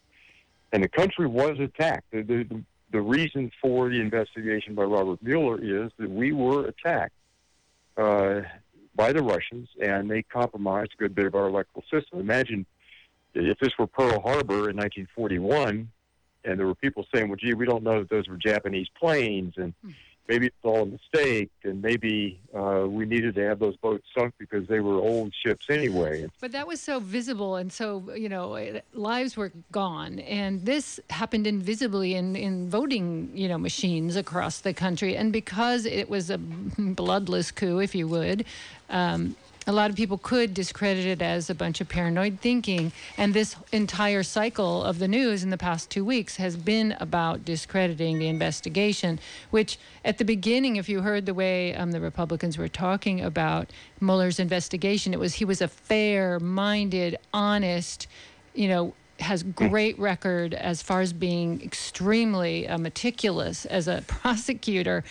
And 0.73 0.83
the 0.83 0.89
country 0.89 1.27
was 1.27 1.59
attacked. 1.59 2.11
The, 2.11 2.23
the, 2.23 2.63
the 2.91 3.01
reason 3.01 3.51
for 3.61 3.89
the 3.89 4.01
investigation 4.01 4.73
by 4.73 4.83
Robert 4.83 5.21
Mueller 5.21 5.59
is 5.61 5.91
that 5.99 6.09
we 6.09 6.31
were 6.31 6.65
attacked 6.65 7.13
uh, 7.95 8.41
by 8.95 9.13
the 9.13 9.21
Russians, 9.21 9.69
and 9.79 10.09
they 10.09 10.23
compromised 10.23 10.93
a 10.93 10.97
good 10.97 11.13
bit 11.13 11.27
of 11.27 11.35
our 11.35 11.47
electoral 11.47 11.83
system. 11.91 12.19
Imagine 12.19 12.65
if 13.35 13.59
this 13.59 13.77
were 13.77 13.87
Pearl 13.87 14.19
Harbor 14.19 14.69
in 14.69 14.77
1941, 14.77 15.89
and 16.45 16.59
there 16.59 16.65
were 16.65 16.75
people 16.75 17.05
saying, 17.13 17.29
"Well, 17.29 17.35
gee, 17.35 17.53
we 17.53 17.65
don't 17.65 17.83
know 17.83 17.99
that 17.99 18.09
those 18.09 18.27
were 18.27 18.37
Japanese 18.37 18.87
planes," 18.99 19.53
and 19.57 19.73
hmm 19.83 19.91
maybe 20.27 20.47
it's 20.47 20.55
all 20.63 20.83
a 20.83 20.85
mistake, 20.85 21.51
and 21.63 21.81
maybe 21.81 22.39
uh, 22.55 22.85
we 22.87 23.05
needed 23.05 23.35
to 23.35 23.41
have 23.47 23.59
those 23.59 23.77
boats 23.77 24.05
sunk 24.17 24.33
because 24.37 24.67
they 24.67 24.79
were 24.79 24.95
old 24.95 25.33
ships 25.45 25.67
anyway. 25.69 26.27
But 26.41 26.51
that 26.51 26.67
was 26.67 26.81
so 26.81 26.99
visible, 26.99 27.55
and 27.55 27.71
so 27.71 28.11
you 28.15 28.29
know, 28.29 28.79
lives 28.93 29.37
were 29.37 29.51
gone, 29.71 30.19
and 30.19 30.65
this 30.65 30.99
happened 31.09 31.47
invisibly 31.47 32.15
in 32.15 32.35
in 32.35 32.69
voting 32.69 33.31
you 33.33 33.47
know 33.47 33.57
machines 33.57 34.15
across 34.15 34.59
the 34.59 34.73
country, 34.73 35.15
and 35.15 35.31
because 35.31 35.85
it 35.85 36.09
was 36.09 36.29
a 36.29 36.37
bloodless 36.77 37.51
coup, 37.51 37.79
if 37.79 37.95
you 37.95 38.07
would. 38.07 38.45
Um, 38.89 39.35
a 39.67 39.73
lot 39.73 39.89
of 39.89 39.97
people 39.97 40.17
could 40.17 40.53
discredit 40.53 41.05
it 41.05 41.21
as 41.21 41.49
a 41.49 41.55
bunch 41.55 41.81
of 41.81 41.89
paranoid 41.89 42.39
thinking. 42.39 42.93
And 43.17 43.33
this 43.33 43.57
entire 43.73 44.23
cycle 44.23 44.81
of 44.81 44.97
the 44.97 45.09
news 45.09 45.43
in 45.43 45.49
the 45.49 45.57
past 45.57 45.89
two 45.89 46.05
weeks 46.05 46.37
has 46.37 46.55
been 46.55 46.95
about 47.01 47.43
discrediting 47.43 48.17
the 48.17 48.29
investigation, 48.29 49.19
which 49.49 49.77
at 50.05 50.19
the 50.19 50.25
beginning, 50.25 50.77
if 50.77 50.87
you 50.87 51.01
heard 51.01 51.25
the 51.25 51.33
way 51.33 51.75
um, 51.75 51.91
the 51.91 51.99
Republicans 51.99 52.57
were 52.57 52.69
talking 52.69 53.19
about 53.19 53.69
Mueller's 53.99 54.39
investigation, 54.39 55.13
it 55.13 55.19
was 55.19 55.35
he 55.35 55.45
was 55.45 55.61
a 55.61 55.67
fair 55.67 56.39
minded, 56.39 57.17
honest, 57.33 58.07
you 58.55 58.69
know, 58.69 58.93
has 59.19 59.43
great 59.43 59.97
record 59.99 60.53
as 60.53 60.81
far 60.81 61.01
as 61.01 61.11
being 61.11 61.61
extremely 61.61 62.67
uh, 62.67 62.77
meticulous 62.77 63.65
as 63.65 63.89
a 63.89 64.03
prosecutor. 64.07 65.03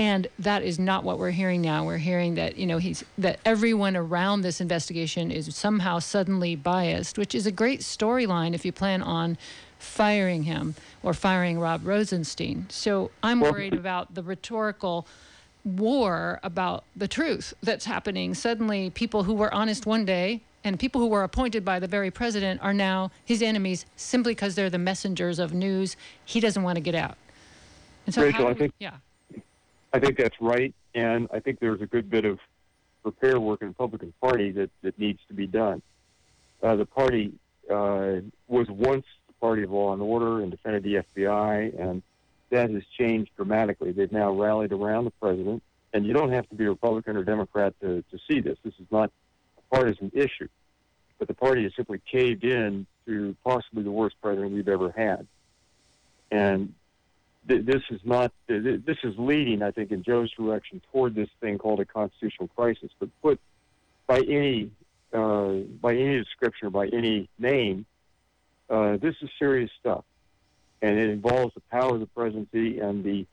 And 0.00 0.28
that 0.38 0.62
is 0.62 0.78
not 0.78 1.04
what 1.04 1.18
we're 1.18 1.30
hearing 1.30 1.60
now. 1.60 1.84
We're 1.84 1.98
hearing 1.98 2.34
that, 2.36 2.56
you 2.56 2.66
know, 2.66 2.78
he's 2.78 3.04
that 3.18 3.38
everyone 3.44 3.98
around 3.98 4.40
this 4.40 4.58
investigation 4.58 5.30
is 5.30 5.54
somehow 5.54 5.98
suddenly 5.98 6.56
biased, 6.56 7.18
which 7.18 7.34
is 7.34 7.46
a 7.46 7.52
great 7.52 7.80
storyline 7.80 8.54
if 8.54 8.64
you 8.64 8.72
plan 8.72 9.02
on 9.02 9.36
firing 9.78 10.44
him 10.44 10.74
or 11.02 11.12
firing 11.12 11.58
Rob 11.58 11.86
Rosenstein. 11.86 12.64
So 12.70 13.10
I'm 13.22 13.40
worried 13.40 13.74
about 13.74 14.14
the 14.14 14.22
rhetorical 14.22 15.06
war 15.66 16.40
about 16.42 16.84
the 16.96 17.06
truth 17.06 17.52
that's 17.62 17.84
happening. 17.84 18.32
Suddenly, 18.32 18.88
people 18.88 19.24
who 19.24 19.34
were 19.34 19.52
honest 19.52 19.84
one 19.84 20.06
day 20.06 20.40
and 20.64 20.80
people 20.80 21.02
who 21.02 21.08
were 21.08 21.24
appointed 21.24 21.62
by 21.62 21.78
the 21.78 21.86
very 21.86 22.10
president 22.10 22.62
are 22.62 22.72
now 22.72 23.10
his 23.26 23.42
enemies 23.42 23.84
simply 23.96 24.32
because 24.32 24.54
they're 24.54 24.70
the 24.70 24.78
messengers 24.78 25.38
of 25.38 25.52
news 25.52 25.94
he 26.24 26.40
doesn't 26.40 26.62
want 26.62 26.76
to 26.76 26.80
get 26.80 26.94
out. 26.94 27.18
And 28.06 28.14
so, 28.14 28.22
Rachel, 28.22 28.46
I 28.46 28.54
think, 28.54 28.72
yeah. 28.78 28.92
I 29.92 29.98
think 29.98 30.16
that's 30.16 30.36
right, 30.40 30.74
and 30.94 31.28
I 31.32 31.40
think 31.40 31.58
there's 31.58 31.80
a 31.80 31.86
good 31.86 32.08
bit 32.08 32.24
of 32.24 32.38
repair 33.02 33.40
work 33.40 33.62
in 33.62 33.68
the 33.68 33.70
Republican 33.70 34.12
Party 34.20 34.52
that, 34.52 34.70
that 34.82 34.98
needs 34.98 35.20
to 35.28 35.34
be 35.34 35.46
done. 35.46 35.82
Uh, 36.62 36.76
the 36.76 36.86
party 36.86 37.32
uh, 37.70 38.16
was 38.46 38.68
once 38.68 39.06
the 39.26 39.32
party 39.40 39.62
of 39.62 39.70
law 39.70 39.92
and 39.92 40.02
order 40.02 40.40
and 40.40 40.50
defended 40.50 40.82
the 40.82 41.02
FBI, 41.16 41.80
and 41.80 42.02
that 42.50 42.70
has 42.70 42.82
changed 42.98 43.30
dramatically. 43.36 43.92
They've 43.92 44.12
now 44.12 44.32
rallied 44.32 44.72
around 44.72 45.04
the 45.04 45.12
president, 45.12 45.62
and 45.92 46.06
you 46.06 46.12
don't 46.12 46.32
have 46.32 46.48
to 46.50 46.54
be 46.54 46.66
a 46.66 46.70
Republican 46.70 47.16
or 47.16 47.24
Democrat 47.24 47.74
to, 47.80 48.04
to 48.10 48.18
see 48.28 48.40
this. 48.40 48.58
This 48.62 48.74
is 48.74 48.86
not 48.90 49.10
a 49.58 49.74
partisan 49.74 50.12
issue, 50.14 50.48
but 51.18 51.26
the 51.26 51.34
party 51.34 51.64
has 51.64 51.72
simply 51.74 52.00
caved 52.10 52.44
in 52.44 52.86
to 53.06 53.34
possibly 53.44 53.82
the 53.82 53.90
worst 53.90 54.16
president 54.22 54.52
we've 54.52 54.68
ever 54.68 54.92
had. 54.92 55.26
And 56.30 56.74
this 57.46 57.82
is 57.90 58.00
not 58.04 58.32
this 58.46 58.98
is 59.02 59.14
leading, 59.18 59.62
I 59.62 59.70
think, 59.70 59.90
in 59.90 60.02
Joe's 60.02 60.30
direction 60.32 60.80
toward 60.92 61.14
this 61.14 61.28
thing 61.40 61.58
called 61.58 61.80
a 61.80 61.84
constitutional 61.84 62.48
crisis. 62.48 62.90
But 62.98 63.08
put 63.22 63.40
by 64.06 64.20
any 64.20 64.70
uh, 65.12 65.52
by 65.80 65.94
any 65.94 66.18
description 66.18 66.68
or 66.68 66.70
by 66.70 66.86
any 66.88 67.28
name, 67.38 67.86
uh, 68.68 68.96
this 68.98 69.14
is 69.22 69.30
serious 69.38 69.70
stuff, 69.80 70.04
and 70.82 70.98
it 70.98 71.10
involves 71.10 71.54
the 71.54 71.62
power 71.70 71.94
of 71.94 72.00
the 72.00 72.06
presidency 72.06 72.78
and 72.78 73.02
the 73.02 73.26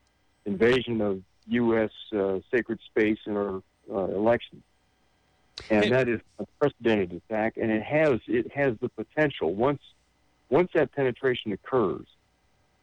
invasion 0.46 1.02
of 1.02 1.22
U.S. 1.48 1.92
Uh, 2.16 2.40
sacred 2.52 2.80
space 2.86 3.20
in 3.26 3.36
our 3.36 3.62
uh, 3.92 4.06
elections. 4.16 4.64
And 5.70 5.92
that 5.92 6.08
is 6.08 6.22
a 6.40 6.46
precedented 6.60 7.14
attack, 7.14 7.58
and 7.58 7.72
it 7.72 7.84
has 7.84 8.20
it 8.28 8.52
has 8.54 8.76
the 8.80 8.90
potential 8.90 9.54
once 9.54 9.82
once 10.50 10.70
that 10.74 10.94
penetration 10.94 11.52
occurs 11.52 12.06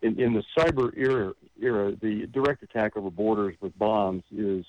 in, 0.05 0.21
in 0.21 0.35
the 0.35 0.45
cyber 0.57 0.93
era, 0.97 1.33
era, 1.61 1.97
the 2.01 2.27
direct 2.27 2.63
attack 2.63 2.97
over 2.97 3.11
borders 3.11 3.57
with 3.61 3.77
bombs 3.79 4.23
is 4.37 4.65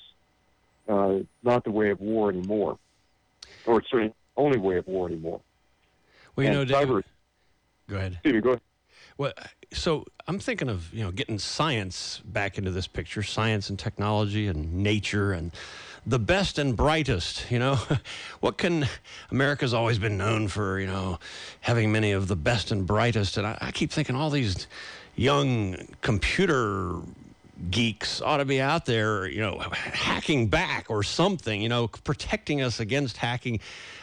uh, 0.88 1.20
not 1.44 1.64
the 1.66 1.72
way 1.72 1.90
of 1.90 2.00
war 2.00 2.30
anymore, 2.30 2.78
or 3.66 3.80
it's 3.80 3.92
the 3.92 4.14
only 4.38 4.58
way 4.58 4.78
of 4.78 4.88
war 4.88 5.08
anymore. 5.08 5.42
Well, 6.36 6.46
you 6.46 6.58
and 6.58 6.70
know, 6.70 6.76
cyber, 6.76 7.04
go 7.90 7.98
ahead. 7.98 8.14
Excuse 8.14 8.34
me, 8.34 8.42
go 8.42 8.50
ahead. 8.50 8.62
Well, 9.18 9.34
so 9.74 10.06
I'm 10.28 10.40
thinking 10.40 10.70
of 10.70 10.94
you 10.94 11.04
know 11.04 11.12
getting 11.12 11.38
science 11.38 12.22
back 12.24 12.58
into 12.58 12.72
this 12.72 12.88
picture, 12.88 13.22
science 13.22 13.70
and 13.70 13.78
technology 13.78 14.48
and 14.48 14.74
nature 14.74 15.34
and 15.34 15.52
the 16.06 16.20
best 16.20 16.60
and 16.60 16.78
brightest. 16.78 17.52
You 17.52 17.60
know, 17.60 17.80
what 18.40 18.58
can 18.58 18.88
America's 19.32 19.74
always 19.74 20.00
been 20.00 20.18
known 20.18 20.48
for? 20.48 20.80
You 20.80 20.88
know, 20.88 21.20
having 21.60 21.92
many 21.92 22.12
of 22.12 22.30
the 22.30 22.36
best 22.38 22.72
and 22.72 22.88
brightest, 22.88 23.38
and 23.38 23.46
I, 23.46 23.58
I 23.60 23.72
keep 23.72 23.92
thinking 23.92 24.16
all 24.16 24.30
these 24.30 24.68
young 25.16 25.78
computer 26.02 26.96
geeks 27.72 28.22
ought 28.22 28.38
to 28.38 28.46
be 28.46 28.62
out 28.62 28.86
there, 28.86 29.28
you 29.28 29.42
know, 29.42 29.60
hacking 29.60 30.48
back 30.48 30.88
or 30.90 31.04
something, 31.04 31.62
you 31.62 31.70
know, 31.70 31.88
protecting 31.88 32.62
us 32.62 32.80
against 32.80 33.18
hacking. 33.18 33.60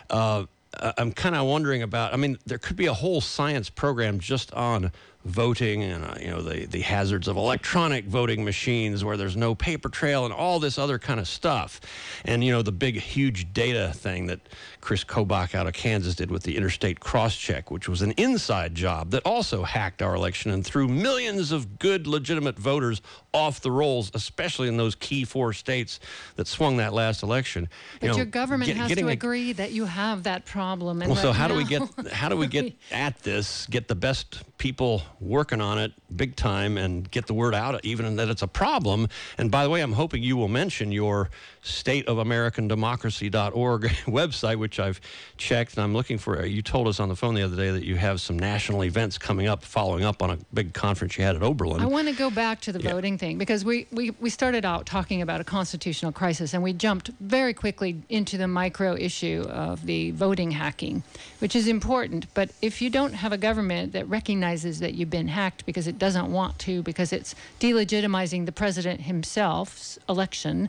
Uh, 0.08 0.44
I'm 0.80 1.12
kind 1.12 1.34
of 1.34 1.46
wondering 1.46 1.82
about. 1.82 2.14
I 2.14 2.16
mean, 2.16 2.38
there 2.46 2.58
could 2.58 2.76
be 2.76 2.86
a 2.86 2.94
whole 2.94 3.20
science 3.20 3.68
program 3.68 4.18
just 4.18 4.52
on 4.54 4.90
voting 5.24 5.84
and 5.84 6.04
uh, 6.04 6.14
you 6.20 6.28
know 6.28 6.42
the 6.42 6.66
the 6.66 6.80
hazards 6.80 7.28
of 7.28 7.36
electronic 7.36 8.06
voting 8.06 8.44
machines 8.44 9.04
where 9.04 9.16
there's 9.16 9.36
no 9.36 9.54
paper 9.54 9.88
trail 9.88 10.24
and 10.24 10.34
all 10.34 10.58
this 10.58 10.78
other 10.78 10.98
kind 10.98 11.20
of 11.20 11.28
stuff 11.28 11.80
and 12.24 12.42
you 12.42 12.50
know 12.50 12.60
the 12.60 12.72
big 12.72 12.96
huge 12.96 13.52
data 13.52 13.92
thing 13.94 14.26
that 14.26 14.40
Chris 14.80 15.04
Kobach 15.04 15.54
out 15.54 15.68
of 15.68 15.74
Kansas 15.74 16.16
did 16.16 16.30
with 16.30 16.42
the 16.42 16.56
interstate 16.56 16.98
cross 16.98 17.36
check 17.36 17.70
which 17.70 17.88
was 17.88 18.02
an 18.02 18.10
inside 18.12 18.74
job 18.74 19.10
that 19.10 19.22
also 19.24 19.62
hacked 19.62 20.02
our 20.02 20.16
election 20.16 20.50
and 20.50 20.66
threw 20.66 20.88
millions 20.88 21.52
of 21.52 21.78
good 21.78 22.08
legitimate 22.08 22.58
voters 22.58 23.00
off 23.32 23.60
the 23.60 23.70
rolls 23.70 24.10
especially 24.14 24.66
in 24.66 24.76
those 24.76 24.96
key 24.96 25.24
four 25.24 25.52
states 25.52 26.00
that 26.34 26.48
swung 26.48 26.78
that 26.78 26.92
last 26.92 27.22
election 27.22 27.68
but 28.00 28.06
you 28.06 28.10
know, 28.10 28.16
your 28.16 28.26
government 28.26 28.66
get, 28.66 28.76
has 28.76 28.92
to 28.92 29.06
a, 29.06 29.12
agree 29.12 29.52
that 29.52 29.70
you 29.70 29.84
have 29.84 30.24
that 30.24 30.44
problem 30.46 30.98
well 30.98 31.14
so 31.14 31.30
how 31.30 31.46
now. 31.46 31.54
do 31.54 31.58
we 31.58 31.64
get 31.64 32.12
how 32.12 32.28
do 32.28 32.36
we 32.36 32.46
get 32.48 32.72
at 32.90 33.16
this 33.20 33.66
get 33.66 33.86
the 33.86 33.94
best 33.94 34.42
people 34.58 35.02
working 35.22 35.60
on 35.60 35.78
it 35.78 35.92
big 36.14 36.36
time 36.36 36.76
and 36.76 37.10
get 37.10 37.26
the 37.26 37.34
word 37.34 37.54
out, 37.54 37.82
even 37.84 38.16
that 38.16 38.28
it's 38.28 38.42
a 38.42 38.48
problem. 38.48 39.08
And 39.38 39.50
by 39.50 39.64
the 39.64 39.70
way, 39.70 39.80
I'm 39.80 39.92
hoping 39.92 40.22
you 40.22 40.36
will 40.36 40.48
mention 40.48 40.92
your 40.92 41.30
stateofamericandemocracy.org 41.62 43.82
website, 44.06 44.56
which 44.56 44.80
I've 44.80 45.00
checked, 45.36 45.74
and 45.74 45.82
I'm 45.84 45.92
looking 45.94 46.18
for. 46.18 46.40
Uh, 46.40 46.44
you 46.44 46.62
told 46.62 46.88
us 46.88 46.98
on 47.00 47.08
the 47.08 47.16
phone 47.16 47.34
the 47.34 47.42
other 47.42 47.56
day 47.56 47.70
that 47.70 47.84
you 47.84 47.96
have 47.96 48.20
some 48.20 48.38
national 48.38 48.84
events 48.84 49.16
coming 49.18 49.46
up, 49.46 49.62
following 49.64 50.04
up 50.04 50.22
on 50.22 50.30
a 50.30 50.38
big 50.52 50.74
conference 50.74 51.16
you 51.18 51.24
had 51.24 51.36
at 51.36 51.42
Oberlin. 51.42 51.80
I 51.80 51.86
want 51.86 52.08
to 52.08 52.14
go 52.14 52.30
back 52.30 52.60
to 52.62 52.72
the 52.72 52.80
Yeah. 52.82 52.92
voting 52.92 53.18
thing 53.18 53.38
because 53.38 53.64
we, 53.64 53.86
we, 53.92 54.10
we 54.20 54.30
started 54.30 54.64
out 54.64 54.86
talking 54.86 55.22
about 55.22 55.40
a 55.40 55.44
constitutional 55.44 56.10
crisis 56.12 56.54
and 56.54 56.62
we 56.62 56.72
jumped 56.72 57.10
very 57.20 57.54
quickly 57.54 58.02
into 58.08 58.36
the 58.36 58.48
micro 58.48 58.96
issue 58.96 59.44
of 59.48 59.86
the 59.86 60.10
voting 60.12 60.50
hacking, 60.52 61.02
which 61.38 61.54
is 61.54 61.68
important. 61.68 62.26
But 62.34 62.50
if 62.60 62.82
you 62.82 62.90
don't 62.90 63.12
have 63.14 63.32
a 63.32 63.38
government 63.38 63.92
that 63.92 64.08
recognizes 64.08 64.80
that 64.80 64.94
you've 64.94 65.10
been 65.10 65.28
hacked 65.28 65.64
because 65.66 65.86
it 65.86 65.98
doesn't 65.98 66.30
want 66.32 66.58
to, 66.60 66.82
because 66.82 67.12
it's 67.12 67.34
delegitimizing 67.60 68.46
the 68.46 68.52
president 68.52 69.02
himself's 69.02 69.98
election, 70.08 70.68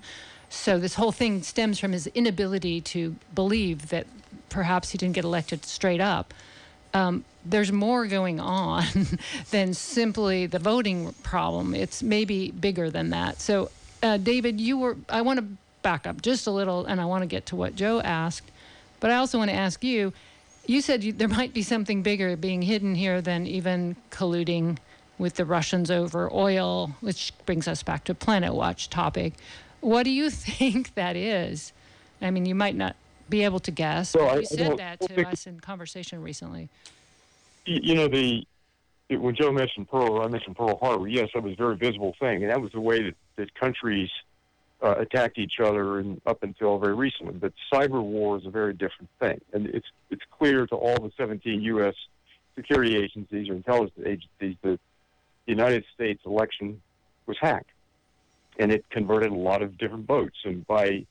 so 0.54 0.78
this 0.78 0.96
whole 0.96 1.12
thing 1.12 1.42
stems 1.42 1.80
from 1.80 1.92
his 1.92 2.08
inability 2.08 2.82
to 2.82 3.16
believe 3.34 3.90
that 3.90 4.06
perhaps 4.50 4.92
he 4.92 4.98
didn't 4.98 5.16
get 5.16 5.24
elected 5.24 5.66
straight 5.66 6.02
up 6.02 6.34
um, 6.94 7.26
there's 7.46 7.72
more 7.72 8.06
going 8.06 8.40
on 8.40 8.86
than 9.52 9.74
simply 9.74 10.46
the 10.46 10.60
voting 10.60 11.14
problem. 11.24 11.74
It's 11.74 12.04
maybe 12.04 12.52
bigger 12.52 12.90
than 12.90 13.10
that. 13.10 13.42
So, 13.42 13.72
uh, 14.02 14.18
David, 14.18 14.62
you 14.62 14.78
were, 14.78 14.98
I 15.10 15.22
want 15.22 15.40
to 15.40 15.46
back 15.82 16.08
up 16.08 16.22
just 16.22 16.48
a 16.48 16.52
little 16.52 16.86
and 16.86 17.02
I 17.02 17.06
want 17.06 17.24
to 17.24 17.28
get 17.28 17.48
to 17.48 17.56
what 17.56 17.76
Joe 17.76 18.00
asked, 18.02 18.50
but 19.00 19.10
I 19.10 19.16
also 19.16 19.38
want 19.38 19.50
to 19.50 19.56
ask 19.56 19.84
you 19.84 20.14
you 20.66 20.82
said 20.82 21.04
you, 21.04 21.12
there 21.12 21.28
might 21.28 21.54
be 21.54 21.62
something 21.62 22.04
bigger 22.04 22.38
being 22.38 22.62
hidden 22.62 22.96
here 22.96 23.22
than 23.22 23.46
even 23.48 23.98
colluding 24.12 24.78
with 25.18 25.36
the 25.36 25.44
Russians 25.44 25.92
over 25.92 26.32
oil, 26.34 26.96
which 27.02 27.34
brings 27.46 27.68
us 27.68 27.84
back 27.84 28.06
to 28.06 28.16
Planet 28.16 28.54
Watch 28.54 28.90
topic. 28.90 29.34
What 29.84 30.04
do 30.04 30.12
you 30.12 30.30
think 30.32 30.96
that 30.96 31.16
is? 31.16 31.74
I 32.22 32.32
mean, 32.32 32.46
you 32.46 32.56
might 32.56 32.76
not 32.76 32.96
be 33.30 33.44
able 33.44 33.60
to 33.60 33.72
guess. 33.72 34.16
Well, 34.16 34.30
I- 34.30 34.40
you 34.40 34.46
said 34.46 34.78
that 34.78 35.02
to 35.02 35.08
think- 35.10 35.28
us 35.28 35.46
in 35.46 35.60
conversation 35.60 36.22
recently. 36.22 36.70
you 37.66 37.96
know 37.96 38.08
the 38.08 38.46
it- 39.10 39.18
when 39.22 39.36
Joe 39.36 39.52
mentioned 39.52 39.90
Pearl, 39.90 40.22
I 40.22 40.28
mentioned 40.28 40.56
Pearl 40.56 40.78
Harbor. 40.82 41.08
Yes, 41.08 41.30
that 41.34 41.44
was 41.44 41.54
a 41.54 41.56
very 41.56 41.76
visible 41.76 42.16
thing, 42.20 42.42
and 42.44 42.50
that 42.52 42.62
was 42.62 42.72
the 42.72 42.80
way 42.80 43.04
that, 43.04 43.16
that 43.36 43.54
countries 43.56 44.10
uh, 44.82 44.96
attacked 44.98 45.38
each 45.38 45.60
other, 45.62 46.00
and 46.00 46.22
up 46.26 46.44
until 46.44 46.78
very 46.80 46.94
recently. 46.96 47.34
But 47.34 47.54
cyber 47.72 48.02
war 48.02 48.38
is 48.38 48.46
a 48.46 48.50
very 48.50 48.74
different 48.74 49.10
thing, 49.20 49.40
and 49.54 49.68
it's 49.68 49.88
it's 50.10 50.24
clear 50.38 50.66
to 50.68 50.76
all 50.76 50.96
the 51.00 51.12
17 51.18 51.62
U.S. 51.62 51.96
security 52.56 52.96
agencies 52.98 53.50
or 53.50 53.54
intelligence 53.54 53.98
agencies 54.06 54.58
that 54.62 54.80
the 55.46 55.52
United 55.52 55.84
States 55.94 56.22
election 56.26 56.82
was 57.26 57.38
hacked, 57.42 57.70
and 58.60 58.72
it 58.72 58.86
converted 58.90 59.32
a 59.32 59.36
lot 59.36 59.62
of 59.62 59.78
different 59.78 60.06
votes. 60.06 60.36
And 60.46 60.66
by 60.68 61.06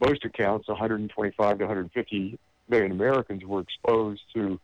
most 0.00 0.24
accounts, 0.24 0.68
125 0.68 1.58
to 1.58 1.64
150 1.64 2.38
million 2.68 2.92
Americans 2.92 3.44
were 3.44 3.60
exposed 3.60 4.22
to 4.34 4.60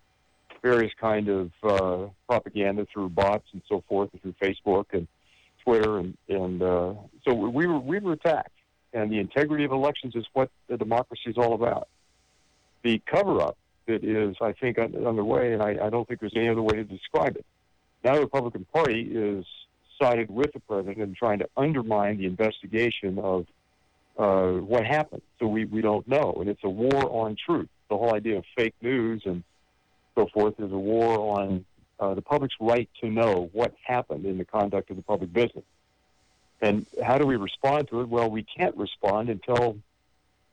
various 0.63 0.93
kind 1.01 1.29
of 1.29 1.51
uh, 1.63 2.09
propaganda 2.29 2.87
through 2.93 3.09
bots 3.09 3.47
and 3.53 3.63
so 3.69 3.83
forth, 3.89 4.11
through 4.21 4.35
Facebook 4.43 4.87
and 4.93 5.07
Twitter, 5.65 5.99
and 5.99 6.17
and 6.29 6.63
uh, 6.63 6.95
so 7.27 7.35
we 7.35 7.67
were 7.67 7.79
we 7.79 7.99
were 7.99 8.13
attacked. 8.13 8.53
And 8.93 9.11
the 9.11 9.21
integrity 9.21 9.65
of 9.65 9.71
elections 9.71 10.17
is 10.17 10.27
what 10.33 10.51
the 10.69 10.77
democracy 10.77 11.31
is 11.31 11.39
all 11.39 11.55
about. 11.55 11.87
The 12.83 13.01
cover-up 13.07 13.57
that 13.87 14.03
is, 14.03 14.35
I 14.41 14.53
think, 14.53 14.79
underway, 14.79 15.53
and 15.53 15.63
I, 15.63 15.77
I 15.87 15.91
don't 15.91 16.09
think 16.09 16.19
there's 16.19 16.33
any 16.35 16.49
other 16.49 16.63
way 16.63 16.75
to 16.75 16.85
describe 16.85 17.37
it. 17.37 17.47
Now, 18.03 18.15
the 18.15 18.21
Republican 18.21 18.67
Party 18.73 19.03
is 19.03 19.45
sided 20.01 20.31
with 20.31 20.53
the 20.53 20.61
president 20.61 20.99
and 20.99 21.17
trying 21.17 21.39
to 21.41 21.49
undermine 21.57 22.19
the 22.19 22.27
investigation 22.27 23.19
of 23.19 23.47
uh, 24.19 24.53
what 24.61 24.85
happened. 24.85 25.23
So 25.39 25.47
we, 25.47 25.65
we 25.65 25.81
don't 25.81 26.07
know, 26.07 26.37
and 26.41 26.49
it's 26.49 26.65
a 26.65 26.69
war 26.69 27.05
on 27.11 27.37
truth. 27.37 27.69
The 27.89 27.97
whole 27.97 28.15
idea 28.15 28.39
of 28.39 28.45
fake 28.57 28.75
news 28.81 29.23
and 29.25 29.43
so 30.15 30.27
forth 30.27 30.55
is 30.59 30.71
a 30.73 30.79
war 30.79 31.39
on 31.39 31.65
uh, 31.99 32.15
the 32.15 32.23
public's 32.23 32.55
right 32.61 32.89
to 33.01 33.09
know 33.09 33.51
what 33.53 33.75
happened 33.85 34.25
in 34.25 34.39
the 34.39 34.45
conduct 34.45 34.91
of 34.91 34.97
the 34.97 35.03
public 35.03 35.33
business. 35.33 35.65
And 36.61 36.87
how 37.03 37.19
do 37.19 37.27
we 37.27 37.37
respond 37.37 37.89
to 37.89 38.01
it? 38.01 38.09
Well, 38.09 38.31
we 38.31 38.43
can't 38.43 38.77
respond 38.77 39.31
until 39.31 39.79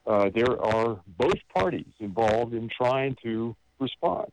uh, 0.05 0.29
there 0.33 0.62
are 0.62 0.99
both 1.17 1.39
parties 1.53 1.91
involved 1.99 2.53
in 2.53 2.69
trying 2.69 3.17
to 3.23 3.55
respond. 3.79 4.31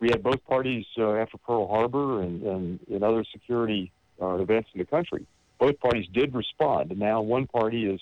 We 0.00 0.08
had 0.08 0.22
both 0.22 0.44
parties 0.46 0.86
uh, 0.98 1.14
after 1.14 1.38
Pearl 1.38 1.68
Harbor 1.68 2.22
and, 2.22 2.42
and, 2.42 2.80
and 2.90 3.04
other 3.04 3.24
security 3.30 3.92
uh, 4.20 4.34
events 4.36 4.70
in 4.74 4.78
the 4.78 4.86
country. 4.86 5.26
Both 5.58 5.78
parties 5.80 6.06
did 6.12 6.34
respond, 6.34 6.90
and 6.90 7.00
now 7.00 7.22
one 7.22 7.46
party 7.46 7.90
has 7.90 8.00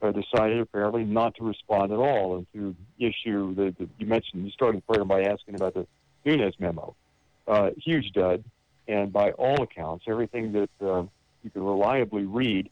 uh, 0.00 0.12
decided 0.12 0.60
apparently 0.60 1.04
not 1.04 1.34
to 1.36 1.44
respond 1.44 1.92
at 1.92 1.98
all 1.98 2.36
and 2.36 2.46
to 2.54 2.74
issue 2.98 3.54
the, 3.54 3.74
the 3.78 3.88
you 3.98 4.06
mentioned 4.06 4.44
you 4.44 4.50
started 4.52 4.82
the 4.82 4.92
prayer 4.92 5.04
by 5.04 5.22
asking 5.22 5.56
about 5.56 5.74
the 5.74 5.86
Nunes 6.24 6.54
memo. 6.58 6.94
Uh, 7.46 7.70
huge 7.82 8.12
dud, 8.12 8.44
and 8.86 9.12
by 9.12 9.32
all 9.32 9.62
accounts, 9.62 10.04
everything 10.06 10.52
that 10.52 10.70
uh, 10.80 11.02
you 11.42 11.50
can 11.50 11.62
reliably 11.62 12.24
read 12.24 12.68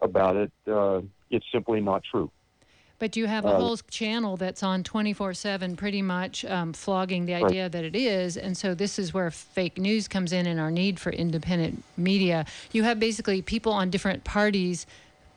about 0.00 0.36
it, 0.36 0.52
uh, 0.70 1.00
it's 1.30 1.46
simply 1.52 1.80
not 1.80 2.02
true. 2.04 2.30
But 2.98 3.16
you 3.16 3.26
have 3.26 3.44
a 3.44 3.48
Uh, 3.48 3.60
whole 3.60 3.76
channel 3.90 4.36
that's 4.36 4.62
on 4.62 4.82
24 4.82 5.34
7, 5.34 5.76
pretty 5.76 6.02
much 6.02 6.44
um, 6.44 6.72
flogging 6.72 7.26
the 7.26 7.34
idea 7.34 7.68
that 7.68 7.84
it 7.84 7.94
is. 7.94 8.36
And 8.36 8.56
so 8.56 8.74
this 8.74 8.98
is 8.98 9.14
where 9.14 9.30
fake 9.30 9.78
news 9.78 10.08
comes 10.08 10.32
in 10.32 10.46
and 10.46 10.58
our 10.58 10.70
need 10.70 10.98
for 10.98 11.10
independent 11.10 11.84
media. 11.96 12.44
You 12.72 12.82
have 12.82 12.98
basically 12.98 13.40
people 13.42 13.72
on 13.72 13.90
different 13.90 14.24
parties 14.24 14.86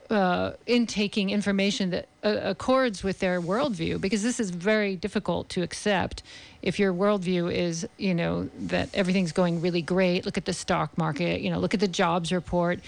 uh, 0.09 0.51
intaking 0.65 1.29
information 1.29 1.91
that 1.91 2.05
uh, 2.23 2.37
accords 2.43 3.01
with 3.01 3.19
their 3.19 3.39
worldview 3.41 4.01
because 4.01 4.21
this 4.23 4.41
is 4.41 4.49
very 4.49 4.95
difficult 4.97 5.47
to 5.47 5.61
accept 5.61 6.21
if 6.61 6.77
your 6.77 6.93
worldview 6.93 7.49
is 7.53 7.87
you 7.97 8.13
know 8.13 8.49
that 8.59 8.89
everything's 8.93 9.31
going 9.31 9.61
really 9.61 9.81
great 9.81 10.25
look 10.25 10.37
at 10.37 10.43
the 10.43 10.51
stock 10.51 10.97
market 10.97 11.39
you 11.39 11.49
know 11.49 11.59
look 11.59 11.73
at 11.73 11.79
the 11.79 11.87
jobs 11.87 12.33
report 12.33 12.81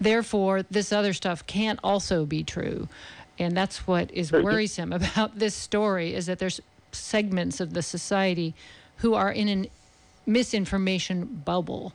therefore 0.00 0.64
this 0.68 0.92
other 0.92 1.12
stuff 1.12 1.46
can't 1.46 1.78
also 1.84 2.24
be 2.26 2.42
true 2.42 2.88
and 3.38 3.56
that's 3.56 3.86
what 3.86 4.10
is 4.10 4.32
worrisome 4.32 4.92
about 5.00 5.38
this 5.38 5.54
story 5.54 6.14
is 6.14 6.26
that 6.26 6.38
there's 6.38 6.60
segments 6.92 7.60
of 7.60 7.74
the 7.74 7.82
society 7.82 8.54
who 8.98 9.14
are 9.14 9.32
in 9.32 9.48
a 9.48 9.70
misinformation 10.26 11.42
bubble 11.44 11.92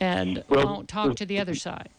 and 0.00 0.42
Well, 0.48 0.66
won't 0.66 0.88
talk 0.88 1.16
to 1.16 1.26
the 1.26 1.38
other 1.38 1.54
side 1.54 1.90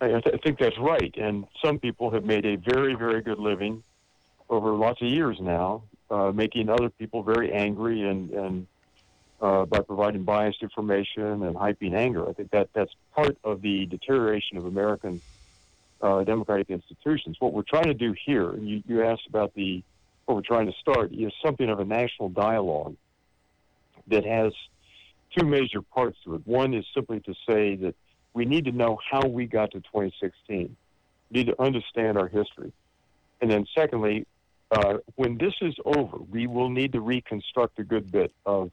I, 0.00 0.08
th- 0.08 0.26
I 0.26 0.36
think 0.38 0.58
that's 0.58 0.78
right. 0.78 1.14
And 1.16 1.46
some 1.64 1.78
people 1.78 2.10
have 2.10 2.24
made 2.24 2.44
a 2.44 2.56
very, 2.56 2.94
very 2.94 3.22
good 3.22 3.38
living 3.38 3.82
over 4.48 4.72
lots 4.72 5.00
of 5.00 5.08
years 5.08 5.38
now, 5.40 5.82
uh, 6.10 6.32
making 6.34 6.68
other 6.68 6.90
people 6.90 7.22
very 7.22 7.52
angry 7.52 8.02
and, 8.02 8.30
and 8.30 8.66
uh, 9.40 9.64
by 9.64 9.80
providing 9.80 10.22
biased 10.22 10.62
information 10.62 11.42
and 11.42 11.56
hyping 11.56 11.94
anger. 11.94 12.28
I 12.28 12.32
think 12.32 12.50
that 12.50 12.68
that's 12.74 12.92
part 13.14 13.36
of 13.42 13.62
the 13.62 13.86
deterioration 13.86 14.56
of 14.58 14.66
American 14.66 15.20
uh, 16.00 16.24
democratic 16.24 16.70
institutions. 16.70 17.36
What 17.40 17.52
we're 17.52 17.62
trying 17.62 17.84
to 17.84 17.94
do 17.94 18.14
here, 18.24 18.56
you, 18.56 18.82
you 18.86 19.02
asked 19.02 19.26
about 19.28 19.54
the 19.54 19.82
what 20.26 20.34
we're 20.34 20.42
trying 20.42 20.66
to 20.66 20.72
start, 20.80 21.12
is 21.12 21.32
something 21.44 21.68
of 21.70 21.78
a 21.78 21.84
national 21.84 22.30
dialogue 22.30 22.96
that 24.08 24.24
has 24.24 24.52
two 25.36 25.46
major 25.46 25.80
parts 25.82 26.18
to 26.24 26.34
it. 26.34 26.42
One 26.44 26.74
is 26.74 26.84
simply 26.94 27.20
to 27.20 27.34
say 27.48 27.76
that 27.76 27.94
we 28.34 28.44
need 28.44 28.64
to 28.64 28.72
know 28.72 28.98
how 29.08 29.26
we 29.26 29.46
got 29.46 29.70
to 29.72 29.80
2016. 29.80 30.76
We 31.30 31.38
need 31.38 31.46
to 31.46 31.62
understand 31.62 32.18
our 32.18 32.28
history. 32.28 32.72
And 33.40 33.50
then, 33.50 33.66
secondly, 33.76 34.26
uh, 34.70 34.98
when 35.14 35.38
this 35.38 35.54
is 35.60 35.74
over, 35.84 36.18
we 36.18 36.46
will 36.46 36.70
need 36.70 36.92
to 36.92 37.00
reconstruct 37.00 37.78
a 37.78 37.84
good 37.84 38.10
bit 38.10 38.32
of 38.44 38.70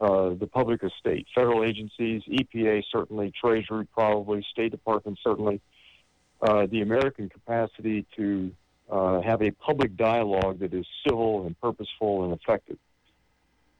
uh, 0.00 0.30
the 0.30 0.48
public 0.48 0.82
estate, 0.82 1.26
federal 1.34 1.62
agencies, 1.62 2.22
EPA 2.28 2.82
certainly, 2.90 3.32
Treasury 3.40 3.86
probably, 3.94 4.44
State 4.50 4.72
Department 4.72 5.18
certainly, 5.22 5.60
uh, 6.42 6.66
the 6.66 6.82
American 6.82 7.28
capacity 7.28 8.04
to 8.16 8.52
uh, 8.90 9.20
have 9.20 9.42
a 9.42 9.50
public 9.52 9.96
dialogue 9.96 10.58
that 10.58 10.74
is 10.74 10.84
civil 11.06 11.46
and 11.46 11.58
purposeful 11.60 12.24
and 12.24 12.32
effective. 12.32 12.78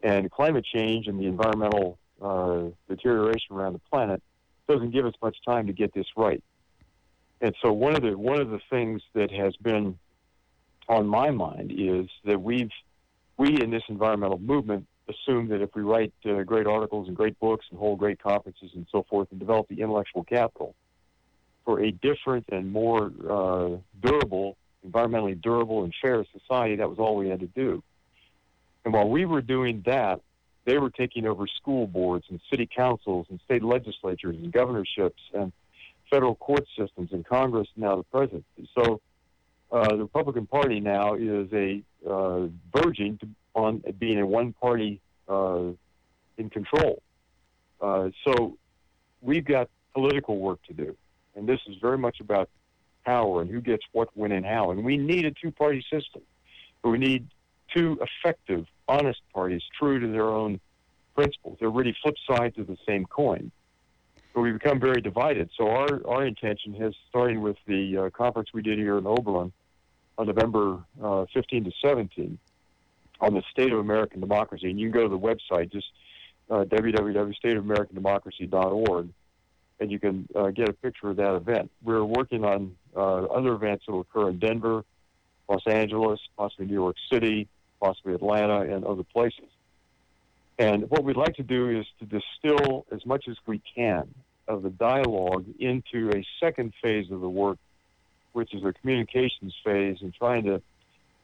And 0.03 0.31
climate 0.31 0.65
change 0.65 1.07
and 1.07 1.19
the 1.19 1.27
environmental 1.27 1.99
uh, 2.21 2.65
deterioration 2.89 3.57
around 3.57 3.75
the 3.75 3.81
planet 3.91 4.23
doesn't 4.69 4.93
give 4.93 5.05
us 5.05 5.15
much 5.21 5.37
time 5.45 5.67
to 5.67 5.73
get 5.73 5.93
this 5.93 6.07
right. 6.17 6.43
And 7.41 7.55
so 7.61 7.73
one 7.73 7.97
of 7.97 8.03
the 8.03 8.17
one 8.17 8.41
of 8.41 8.51
the 8.51 8.61
things 8.71 9.03
that 9.15 9.33
has 9.33 9.57
been 9.57 9.99
on 10.89 11.07
my 11.07 11.31
mind 11.31 11.73
is 11.77 12.07
that 12.25 12.41
we've 12.41 12.71
we 13.37 13.61
in 13.61 13.71
this 13.71 13.83
environmental 13.89 14.39
movement 14.39 14.87
assume 15.09 15.49
that 15.49 15.61
if 15.61 15.75
we 15.75 15.83
write 15.83 16.13
uh, 16.25 16.43
great 16.45 16.67
articles 16.67 17.09
and 17.09 17.17
great 17.17 17.39
books 17.41 17.67
and 17.71 17.79
hold 17.79 17.99
great 17.99 18.23
conferences 18.23 18.71
and 18.75 18.87
so 18.93 19.05
forth 19.11 19.27
and 19.33 19.41
develop 19.41 19.67
the 19.69 19.81
intellectual 19.81 20.23
capital 20.23 20.77
for 21.65 21.81
a 21.81 21.91
different 21.91 22.47
and 22.51 22.73
more 22.73 23.13
uh, 23.29 23.77
durable, 24.01 24.57
environmentally 24.87 25.41
durable 25.41 25.85
and 25.85 25.95
fair 26.03 26.25
society, 26.33 26.77
that 26.77 26.89
was 26.89 26.99
all 26.99 27.17
we 27.17 27.29
had 27.29 27.41
to 27.41 27.47
do. 27.47 27.83
And 28.85 28.93
while 28.93 29.09
we 29.09 29.25
were 29.25 29.43
doing 29.43 29.83
that, 29.87 30.21
they 30.65 30.79
were 30.79 30.91
taking 30.91 31.27
over 31.27 31.47
school 31.47 31.87
boards 31.87 32.27
and 32.31 32.41
city 32.51 32.69
councils 32.75 33.27
and 33.31 33.41
state 33.45 33.63
legislatures 33.63 34.37
and 34.37 34.53
governorships 34.53 35.23
and 35.35 35.53
federal 36.11 36.35
court 36.35 36.65
systems 36.79 37.11
and 37.13 37.27
Congress 37.27 37.69
and 37.75 37.85
now 37.85 37.97
the 37.97 38.03
presidency. 38.05 38.69
So 38.77 39.01
uh, 39.73 39.89
the 39.89 40.03
Republican 40.03 40.47
Party 40.47 40.81
now 40.81 41.15
is 41.15 41.49
a 41.53 41.83
uh, 42.09 42.47
verging 42.77 43.19
to, 43.19 43.29
on 43.55 43.83
being 43.99 44.21
a 44.21 44.27
one-party 44.27 45.01
uh, 45.29 45.71
in 46.37 46.51
control. 46.51 47.03
Uh, 47.81 48.11
so 48.25 48.57
we've 49.21 49.45
got 49.45 49.69
political 49.95 50.39
work 50.39 50.63
to 50.65 50.75
do, 50.75 50.97
and 51.35 51.49
this 51.49 51.61
is 51.67 51.77
very 51.81 51.99
much 51.99 52.21
about 52.21 52.49
power 53.05 53.43
and 53.43 53.51
who 53.51 53.61
gets 53.61 53.83
what, 53.93 54.09
when, 54.15 54.33
and 54.33 54.47
how. 54.47 54.71
And 54.71 54.85
we 54.85 54.97
need 54.97 55.25
a 55.25 55.31
two-party 55.31 55.85
system, 55.93 56.23
but 56.83 56.91
we 56.91 56.99
need 56.99 57.29
two 57.75 57.99
effective, 58.01 58.67
honest 58.89 59.21
parties, 59.33 59.63
true 59.79 59.99
to 59.99 60.09
their 60.09 60.29
own 60.29 60.61
principles. 61.15 61.57
They're 61.61 61.71
really 61.71 61.97
flip 62.03 62.17
sides 62.29 62.59
of 62.59 62.67
the 62.67 62.77
same 62.87 63.07
coin. 63.07 63.51
But 64.35 64.43
we 64.43 64.53
become 64.53 64.79
very 64.81 65.01
divided. 65.03 65.51
So 65.57 65.69
our, 65.69 66.07
our 66.07 66.25
intention 66.25 66.75
has, 66.75 66.95
starting 67.09 67.41
with 67.43 67.57
the 67.67 67.99
uh, 67.99 68.11
conference 68.11 68.51
we 68.55 68.63
did 68.63 68.79
here 68.79 68.99
in 68.99 69.07
Oberlin 69.07 69.53
on 70.17 70.27
November 70.27 70.79
uh, 71.03 71.27
15 71.35 71.65
to 71.65 71.73
17, 71.83 72.39
on 73.21 73.35
the 73.35 73.43
state 73.51 73.73
of 73.73 73.79
American 73.79 74.21
democracy. 74.21 74.71
And 74.71 74.81
you 74.81 74.91
can 74.91 75.01
go 75.01 75.03
to 75.03 75.09
the 75.09 75.19
website, 75.19 75.71
just 75.71 75.89
uh, 76.51 76.65
www.stateofamerican.democracy.org, 76.65 79.09
and 79.83 79.91
you 79.91 79.99
can 79.99 80.29
uh, 80.35 80.51
get 80.51 80.69
a 80.69 80.73
picture 80.73 81.11
of 81.11 81.17
that 81.17 81.35
event. 81.35 81.69
We're 81.83 82.05
working 82.05 82.45
on 82.45 82.77
uh, 82.97 83.25
other 83.25 83.53
events 83.53 83.85
that 83.85 83.93
will 83.93 84.03
occur 84.03 84.29
in 84.29 84.39
Denver, 84.39 84.85
Los 85.49 85.67
Angeles, 85.67 86.21
possibly 86.37 86.67
New 86.67 86.75
York 86.75 86.97
City, 87.13 87.49
possibly 87.81 88.15
Atlanta, 88.15 88.61
and 88.61 88.85
other 88.85 89.03
places. 89.03 89.49
And 90.57 90.89
what 90.89 91.03
we'd 91.03 91.17
like 91.17 91.35
to 91.35 91.43
do 91.43 91.69
is 91.69 91.87
to 91.99 92.05
distill 92.07 92.87
as 92.93 93.05
much 93.05 93.27
as 93.29 93.37
we 93.45 93.61
can 93.75 94.09
of 94.47 94.63
the 94.63 94.71
dialogue 94.71 95.47
into 95.59 96.11
a 96.15 96.25
second 96.39 96.75
phase 96.81 97.11
of 97.11 97.21
the 97.21 97.29
work, 97.29 97.59
which 98.33 98.55
is 98.55 98.63
a 98.65 98.73
communications 98.73 99.55
phase 99.65 99.97
and 100.01 100.15
trying 100.15 100.45
to 100.45 100.63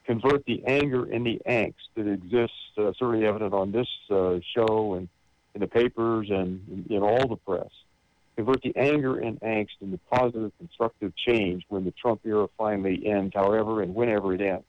convert 0.04 0.44
the 0.46 0.64
anger 0.66 1.04
and 1.04 1.24
the 1.24 1.40
angst 1.46 1.74
that 1.94 2.08
exists, 2.08 2.56
uh, 2.76 2.92
certainly 2.98 3.24
evident 3.24 3.54
on 3.54 3.70
this 3.70 3.88
uh, 4.10 4.40
show 4.52 4.94
and 4.94 5.08
in 5.54 5.60
the 5.60 5.68
papers 5.68 6.28
and 6.30 6.60
in, 6.68 6.96
in 6.96 7.02
all 7.02 7.28
the 7.28 7.36
press, 7.36 7.70
convert 8.38 8.62
the 8.62 8.72
anger 8.76 9.18
and 9.18 9.40
angst 9.40 9.80
into 9.80 9.98
positive, 10.12 10.52
constructive 10.58 11.12
change 11.16 11.64
when 11.70 11.84
the 11.84 11.90
Trump 11.90 12.20
era 12.24 12.46
finally 12.56 13.04
ends, 13.04 13.32
however 13.34 13.82
and 13.82 13.92
whenever 13.92 14.32
it 14.32 14.40
ends. 14.40 14.64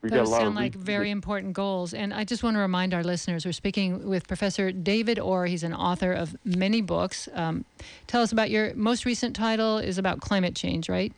We've 0.00 0.10
Those 0.10 0.30
sound 0.30 0.54
like 0.54 0.74
very 0.74 1.10
important 1.10 1.52
goals. 1.52 1.92
And 1.92 2.14
I 2.14 2.24
just 2.24 2.42
want 2.42 2.56
to 2.56 2.60
remind 2.60 2.94
our 2.94 3.04
listeners 3.04 3.44
we're 3.44 3.52
speaking 3.52 4.08
with 4.08 4.26
Professor 4.26 4.72
David 4.72 5.18
Orr. 5.18 5.44
He's 5.44 5.62
an 5.62 5.74
author 5.74 6.10
of 6.10 6.34
many 6.42 6.80
books. 6.80 7.28
Um, 7.34 7.66
tell 8.06 8.22
us 8.22 8.32
about 8.32 8.48
your 8.48 8.72
most 8.74 9.04
recent 9.04 9.36
title 9.36 9.76
is 9.76 9.98
about 9.98 10.20
climate 10.20 10.56
change, 10.56 10.88
right? 10.88 11.12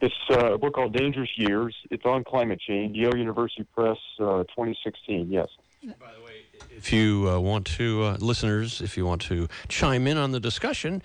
It's 0.00 0.12
uh, 0.28 0.54
a 0.54 0.58
book 0.58 0.74
called 0.74 0.92
Dangerous 0.92 1.30
Years. 1.36 1.76
It's 1.92 2.04
on 2.04 2.24
climate 2.24 2.58
change, 2.58 2.96
Yale 2.96 3.16
University 3.16 3.64
Press, 3.76 3.98
uh, 4.18 4.42
2016. 4.42 5.30
Yes. 5.30 5.46
By 5.84 6.12
the 6.16 6.21
way, 6.21 6.21
if 6.82 6.92
you 6.92 7.30
uh, 7.30 7.38
want 7.38 7.64
to, 7.64 8.02
uh, 8.02 8.16
listeners, 8.18 8.80
if 8.80 8.96
you 8.96 9.06
want 9.06 9.22
to 9.22 9.46
chime 9.68 10.08
in 10.08 10.16
on 10.16 10.32
the 10.32 10.40
discussion, 10.40 11.00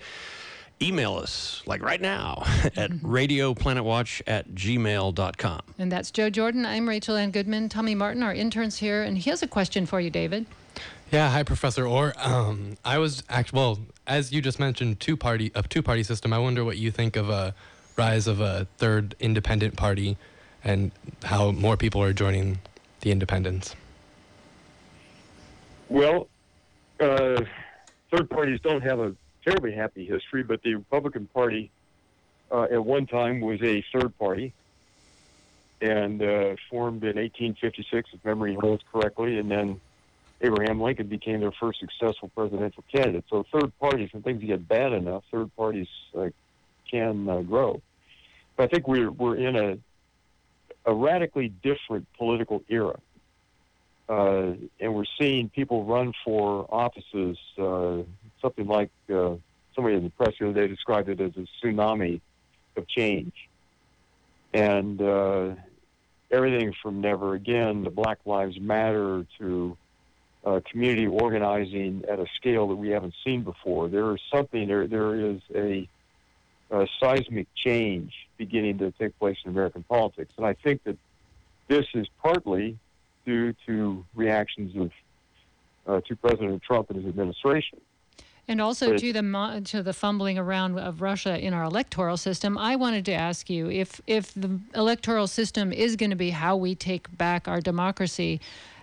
email 0.82 1.14
us, 1.14 1.62
like 1.66 1.80
right 1.82 2.00
now, 2.00 2.42
at 2.76 2.90
radioplanetwatch 2.90 4.22
at 4.26 4.48
gmail.com. 4.56 5.60
And 5.78 5.92
that's 5.92 6.10
Joe 6.10 6.30
Jordan. 6.30 6.66
I'm 6.66 6.88
Rachel 6.88 7.14
Ann 7.14 7.30
Goodman. 7.30 7.68
Tommy 7.68 7.94
Martin, 7.94 8.24
our 8.24 8.34
intern's 8.34 8.78
here, 8.78 9.04
and 9.04 9.16
he 9.16 9.30
has 9.30 9.40
a 9.44 9.46
question 9.46 9.86
for 9.86 10.00
you, 10.00 10.10
David. 10.10 10.46
Yeah, 11.12 11.30
hi, 11.30 11.44
Professor 11.44 11.86
Orr. 11.86 12.12
Um, 12.18 12.76
I 12.84 12.98
was 12.98 13.22
act 13.28 13.52
well, 13.52 13.78
as 14.04 14.32
you 14.32 14.42
just 14.42 14.58
mentioned, 14.58 14.98
two 14.98 15.16
party 15.16 15.52
a 15.54 15.62
two 15.62 15.80
party 15.80 16.02
system. 16.02 16.32
I 16.32 16.40
wonder 16.40 16.64
what 16.64 16.76
you 16.76 16.90
think 16.90 17.14
of 17.14 17.30
a 17.30 17.54
rise 17.96 18.26
of 18.26 18.40
a 18.40 18.66
third 18.78 19.14
independent 19.20 19.76
party, 19.76 20.16
and 20.64 20.90
how 21.22 21.52
more 21.52 21.76
people 21.76 22.02
are 22.02 22.12
joining 22.12 22.58
the 23.02 23.12
independents. 23.12 23.76
Well, 25.88 26.28
uh, 27.00 27.42
third 28.10 28.28
parties 28.30 28.60
don't 28.60 28.82
have 28.82 29.00
a 29.00 29.14
terribly 29.44 29.72
happy 29.72 30.04
history, 30.04 30.42
but 30.42 30.62
the 30.62 30.74
Republican 30.74 31.26
Party 31.26 31.70
uh, 32.50 32.64
at 32.64 32.84
one 32.84 33.06
time 33.06 33.40
was 33.40 33.62
a 33.62 33.84
third 33.92 34.16
party 34.18 34.52
and 35.80 36.20
uh, 36.22 36.56
formed 36.70 37.04
in 37.04 37.16
1856, 37.16 38.10
if 38.12 38.24
memory 38.24 38.54
holds 38.54 38.82
correctly, 38.92 39.38
and 39.38 39.50
then 39.50 39.80
Abraham 40.40 40.80
Lincoln 40.80 41.06
became 41.06 41.40
their 41.40 41.52
first 41.52 41.80
successful 41.80 42.30
presidential 42.34 42.84
candidate. 42.92 43.24
So 43.30 43.44
third 43.52 43.76
parties, 43.78 44.12
when 44.12 44.22
things 44.22 44.42
get 44.42 44.66
bad 44.66 44.92
enough, 44.92 45.24
third 45.30 45.54
parties 45.56 45.88
uh, 46.16 46.28
can 46.90 47.28
uh, 47.28 47.40
grow. 47.42 47.80
But 48.56 48.64
I 48.64 48.66
think 48.68 48.88
we're 48.88 49.10
we're 49.10 49.36
in 49.36 49.56
a 49.56 49.78
a 50.84 50.94
radically 50.94 51.48
different 51.48 52.06
political 52.16 52.62
era, 52.68 52.98
uh, 54.08 54.52
and 54.80 54.94
we're 54.94 55.04
seeing 55.20 55.48
people 55.50 55.84
run 55.84 56.12
for 56.24 56.66
offices 56.70 57.36
uh, 57.58 57.98
something 58.40 58.66
like 58.66 58.90
uh, 59.12 59.34
somebody 59.74 59.96
in 59.96 60.04
the 60.04 60.10
press 60.10 60.34
the 60.38 60.48
other 60.48 60.60
day 60.60 60.66
described 60.66 61.08
it 61.08 61.20
as 61.20 61.32
a 61.36 61.46
tsunami 61.66 62.20
of 62.76 62.88
change. 62.88 63.32
And 64.54 65.00
uh, 65.00 65.54
everything 66.30 66.74
from 66.82 67.00
Never 67.00 67.34
Again 67.34 67.84
to 67.84 67.90
Black 67.90 68.18
Lives 68.24 68.58
Matter 68.58 69.26
to 69.38 69.76
uh, 70.44 70.60
community 70.70 71.06
organizing 71.06 72.04
at 72.10 72.18
a 72.18 72.26
scale 72.36 72.68
that 72.68 72.76
we 72.76 72.88
haven't 72.90 73.14
seen 73.24 73.42
before. 73.42 73.88
There 73.88 74.14
is 74.14 74.20
something, 74.32 74.68
there, 74.68 74.86
there 74.86 75.14
is 75.14 75.40
a, 75.54 75.88
a 76.70 76.86
seismic 77.00 77.46
change 77.54 78.12
beginning 78.38 78.78
to 78.78 78.90
take 78.92 79.18
place 79.18 79.36
in 79.44 79.50
American 79.50 79.82
politics. 79.82 80.32
And 80.38 80.46
I 80.46 80.54
think 80.54 80.84
that 80.84 80.96
this 81.66 81.86
is 81.92 82.06
partly 82.22 82.78
due 83.24 83.54
to 83.66 84.04
reactions 84.14 84.76
of 84.76 84.90
uh, 85.86 86.00
to 86.06 86.16
President 86.16 86.62
Trump 86.62 86.90
and 86.90 86.98
his 86.98 87.08
administration. 87.08 87.80
And 88.50 88.62
also 88.62 88.96
to 88.96 89.12
the 89.12 89.62
to 89.66 89.82
the 89.82 89.92
fumbling 89.92 90.38
around 90.38 90.78
of 90.78 91.02
Russia 91.02 91.38
in 91.38 91.52
our 91.52 91.64
electoral 91.64 92.16
system, 92.16 92.56
I 92.56 92.76
wanted 92.76 93.04
to 93.04 93.12
ask 93.12 93.50
you 93.50 93.70
if 93.70 94.00
if 94.06 94.32
the 94.32 94.58
electoral 94.74 95.26
system 95.26 95.70
is 95.70 95.96
going 95.96 96.10
to 96.10 96.16
be 96.16 96.30
how 96.30 96.56
we 96.56 96.74
take 96.74 97.14
back 97.18 97.46
our 97.46 97.60
democracy, 97.60 98.40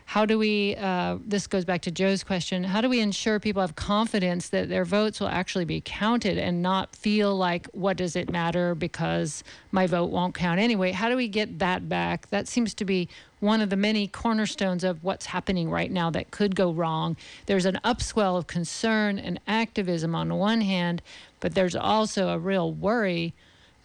how 0.08 0.24
do 0.24 0.38
we, 0.38 0.76
uh, 0.76 1.18
this 1.26 1.48
goes 1.48 1.66
back 1.66 1.82
to 1.82 1.92
Joe's 1.92 2.24
question, 2.24 2.64
how 2.64 2.80
do 2.80 2.88
we 2.88 3.00
ensure 3.00 3.40
people 3.40 3.62
have 3.62 3.76
confidence 3.76 4.50
that 4.50 4.70
their 4.70 4.86
votes 4.86 5.20
will 5.20 5.28
actually 5.28 5.66
be 5.66 5.82
counted 5.84 6.38
and 6.38 6.62
not 6.62 6.96
feel 6.96 7.36
like, 7.36 7.68
what 7.74 7.98
does 7.98 8.16
it 8.16 8.30
matter 8.30 8.76
because 8.76 9.44
my 9.72 9.88
vote 9.88 10.12
won't 10.12 10.36
count 10.36 10.60
anyway? 10.60 10.92
How 10.92 11.10
do 11.10 11.16
we 11.16 11.28
get 11.28 11.58
that 11.58 11.90
back? 11.90 12.30
That 12.30 12.48
seems 12.48 12.76
to 12.76 12.86
be 12.86 13.10
one 13.40 13.62
of 13.62 13.72
the 13.72 13.76
many 13.76 14.08
cornerstones 14.08 14.84
of 14.84 15.04
what's 15.04 15.26
happening 15.26 15.72
right 15.72 15.92
now 15.92 16.12
that 16.12 16.30
could 16.30 16.56
go 16.56 16.72
wrong. 16.72 17.18
There's 17.48 17.66
an 17.66 17.80
upswell 17.84 18.38
of 18.38 18.46
concern 18.46 19.18
and 19.18 19.40
activism 19.48 20.14
on 20.14 20.30
the 20.30 20.36
one 20.36 20.62
hand, 20.62 21.02
but 21.40 21.56
there's 21.56 21.76
also 21.76 22.30
a 22.30 22.38
real 22.38 22.72
worry 22.72 23.34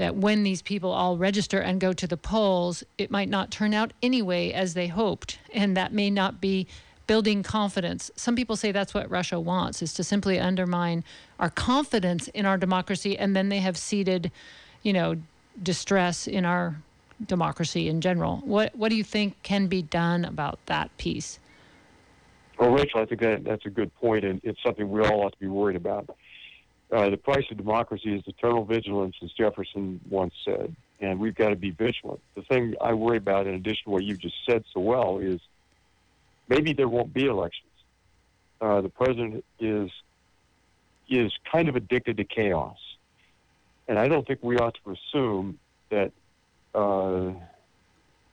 that 0.01 0.17
when 0.17 0.45
these 0.45 0.63
people 0.63 0.93
all 0.93 1.19
register 1.19 1.61
and 1.61 1.79
go 1.79 1.93
to 1.93 2.07
the 2.07 2.17
polls, 2.17 2.83
it 2.97 3.11
might 3.11 3.29
not 3.29 3.51
turn 3.51 3.75
out 3.75 3.93
anyway 4.03 4.51
as 4.51 4.73
they 4.73 4.87
hoped. 4.87 5.39
And 5.53 5.77
that 5.77 5.93
may 5.93 6.09
not 6.09 6.41
be 6.41 6.67
building 7.07 7.43
confidence. 7.43 8.11
Some 8.17 8.35
people 8.35 8.57
say 8.57 8.73
that's 8.73 8.95
what 8.95 9.11
Russia 9.11 9.39
wants, 9.39 9.83
is 9.83 9.93
to 9.93 10.03
simply 10.03 10.41
undermine 10.41 11.05
our 11.39 11.51
confidence 11.51 12.29
in 12.29 12.47
our 12.47 12.57
democracy. 12.57 13.19
And 13.19 13.37
then 13.37 13.51
they 13.51 13.59
have 13.59 13.77
seeded, 13.77 14.33
you 14.83 14.95
know, 14.95 15.17
distress 15.63 16.27
in 16.27 16.47
our 16.47 16.77
democracy 17.27 17.87
in 17.87 18.01
general. 18.01 18.39
What, 18.39 18.75
what 18.75 18.89
do 18.89 18.97
you 18.97 19.05
think 19.05 19.35
can 19.43 19.67
be 19.67 19.83
done 19.83 20.25
about 20.25 20.59
that 20.65 20.97
piece? 20.97 21.39
Well, 22.59 22.71
Rachel, 22.71 23.03
I 23.03 23.05
think 23.05 23.21
that 23.21 23.45
that's 23.45 23.67
a 23.67 23.71
good 23.71 23.95
point, 23.97 24.25
and 24.25 24.41
it's 24.45 24.63
something 24.65 24.91
we 24.91 25.03
all 25.03 25.21
ought 25.21 25.33
to 25.33 25.39
be 25.39 25.49
worried 25.49 25.77
about. 25.77 26.09
Uh, 26.93 27.09
the 27.09 27.17
price 27.17 27.45
of 27.51 27.57
democracy 27.57 28.15
is 28.15 28.23
eternal 28.27 28.65
vigilance, 28.65 29.15
as 29.23 29.31
Jefferson 29.33 30.01
once 30.09 30.35
said, 30.45 30.75
and 31.01 31.21
we've 31.21 31.37
got 31.37 31.51
to 31.51 31.57
be 31.57 31.71
vigilant. 31.71 32.21
The 32.35 32.43
thing 32.43 32.75
I 32.81 32.95
worry 32.95 33.17
about, 33.17 33.47
in 33.47 33.55
addition 33.55 33.85
to 33.85 33.91
what 33.91 34.03
you 34.03 34.17
just 34.17 34.35
said 34.45 34.65
so 34.75 34.81
well, 34.81 35.19
is 35.19 35.41
maybe 36.49 36.73
there 36.73 36.89
won't 36.89 37.15
be 37.15 37.27
elections. 37.27 37.71
Uh, 38.61 38.81
the 38.81 38.89
president 38.89 39.45
is 39.59 39.91
is 41.09 41.33
kind 41.51 41.69
of 41.69 41.75
addicted 41.77 42.17
to 42.17 42.25
chaos, 42.25 42.77
and 43.89 43.99
I 43.99 44.09
don't 44.09 44.27
think 44.27 44.41
we 44.43 44.57
ought 44.59 44.77
to 44.85 44.91
assume 44.93 45.59
that 45.91 46.13
uh, 46.75 47.33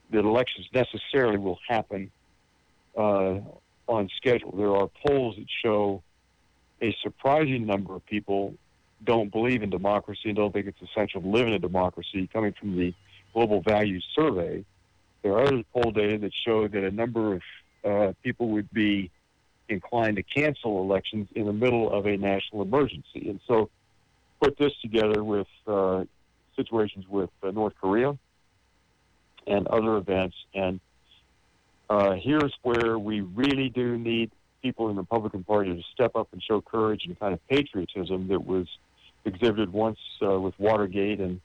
that 0.10 0.26
elections 0.26 0.68
necessarily 0.74 1.38
will 1.38 1.60
happen 1.68 2.12
uh, 2.98 3.36
on 3.88 4.10
schedule. 4.18 4.52
There 4.58 4.76
are 4.76 4.90
polls 5.06 5.36
that 5.38 5.46
show 5.64 6.02
a 6.82 6.96
surprising 7.02 7.66
number 7.66 7.96
of 7.96 8.06
people 8.06 8.56
don't 9.04 9.32
believe 9.32 9.64
in 9.64 9.70
democracy 9.70 10.24
and 10.26 10.36
don't 10.36 10.52
think 10.52 10.68
it's 10.68 10.82
essential 10.82 11.22
to 11.22 11.28
live 11.28 11.48
in 11.48 11.54
a 11.54 11.60
democracy. 11.60 12.30
Coming 12.32 12.54
from 12.60 12.76
the 12.78 12.94
Global 13.34 13.62
Values 13.62 14.06
Survey, 14.16 14.66
there 15.22 15.34
are 15.34 15.44
other 15.44 15.64
poll 15.74 15.92
data 15.92 16.18
that 16.20 16.32
show 16.34 16.68
that 16.68 16.84
a 16.84 16.92
number 16.92 17.36
of 17.36 17.42
uh, 17.84 18.14
people 18.24 18.50
would 18.50 18.72
be 18.72 19.12
inclined 19.70 20.16
to 20.16 20.24
cancel 20.24 20.82
elections 20.82 21.28
in 21.36 21.46
the 21.46 21.54
middle 21.54 21.92
of 21.92 22.06
a 22.06 22.18
national 22.18 22.62
emergency. 22.62 23.30
And 23.30 23.40
so, 23.48 23.70
put 24.42 24.58
this 24.58 24.72
together 24.82 25.24
with 25.24 25.48
uh, 25.68 26.06
situations 26.56 27.06
with 27.08 27.30
uh, 27.44 27.52
North 27.52 27.74
Korea, 27.80 28.18
and 29.48 29.68
other 29.68 29.98
events. 29.98 30.36
And 30.54 30.80
uh, 31.90 32.16
here's 32.16 32.54
where 32.64 33.00
we 33.00 33.22
really 33.22 33.70
do 33.70 33.98
need 33.98 34.32
people 34.68 34.90
in 34.90 34.96
the 34.96 35.02
Republican 35.02 35.46
Party 35.46 35.74
to 35.74 35.82
step 35.94 36.16
up 36.16 36.28
and 36.34 36.44
show 36.44 36.60
courage 36.60 37.06
and 37.06 37.18
kind 37.18 37.34
of 37.34 37.40
patriotism 37.48 38.28
that 38.28 38.46
was 38.46 38.68
exhibited 39.24 39.72
once 39.72 40.00
uh, 40.22 40.38
with 40.40 40.54
Watergate 40.60 41.22
and 41.22 41.40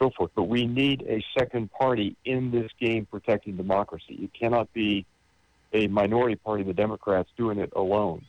so 0.00 0.10
forth. 0.16 0.32
But 0.34 0.44
we 0.44 0.66
need 0.66 1.02
a 1.08 1.24
second 1.38 1.70
party 1.70 2.16
in 2.24 2.50
this 2.50 2.70
game 2.80 3.06
protecting 3.06 3.56
democracy. 3.56 4.18
It 4.24 4.32
cannot 4.34 4.72
be 4.72 5.06
a 5.72 5.86
minority 5.86 6.34
party, 6.34 6.64
the 6.64 6.72
Democrats, 6.72 7.28
doing 7.36 7.58
it 7.58 7.72
alone. 7.76 8.24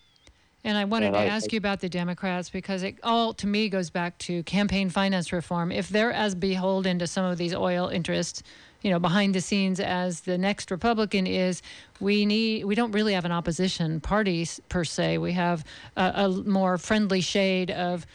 And 0.64 0.78
I 0.78 0.86
wanted 0.86 1.08
And 1.08 1.16
to 1.16 1.20
I- 1.22 1.26
ask 1.26 1.46
I- 1.46 1.54
you 1.54 1.58
about 1.58 1.80
the 1.80 1.90
Democrats 1.90 2.50
because 2.50 2.84
it 2.84 2.96
all, 3.04 3.34
to 3.36 3.48
me, 3.48 3.68
goes 3.70 3.90
back 3.90 4.18
to 4.20 4.44
campaign 4.44 4.90
finance 4.90 5.34
reform. 5.34 5.72
If 5.72 5.90
they're 5.90 6.14
as 6.14 6.36
beholden 6.36 7.00
to 7.00 7.08
some 7.08 7.26
of 7.26 7.38
these 7.40 7.54
oil 7.54 7.88
interests, 7.88 8.44
you 8.84 8.92
know, 8.92 9.00
behind 9.00 9.34
the 9.36 9.42
scenes 9.42 9.80
as 9.80 10.22
the 10.22 10.38
next 10.38 10.70
Republican 10.72 11.26
is, 11.28 11.62
we 12.00 12.26
need 12.26 12.66
we 12.66 12.74
don't 12.76 12.92
really 12.92 13.14
have 13.14 13.26
an 13.26 13.32
opposition 13.32 14.00
party 14.02 14.48
per 14.70 14.84
se. 14.84 15.18
We 15.20 15.34
have 15.34 15.64
a, 15.98 16.12
a 16.16 16.30
more 16.30 16.78
friendly 16.78 17.22
shade 17.22 17.70
of 17.72 18.06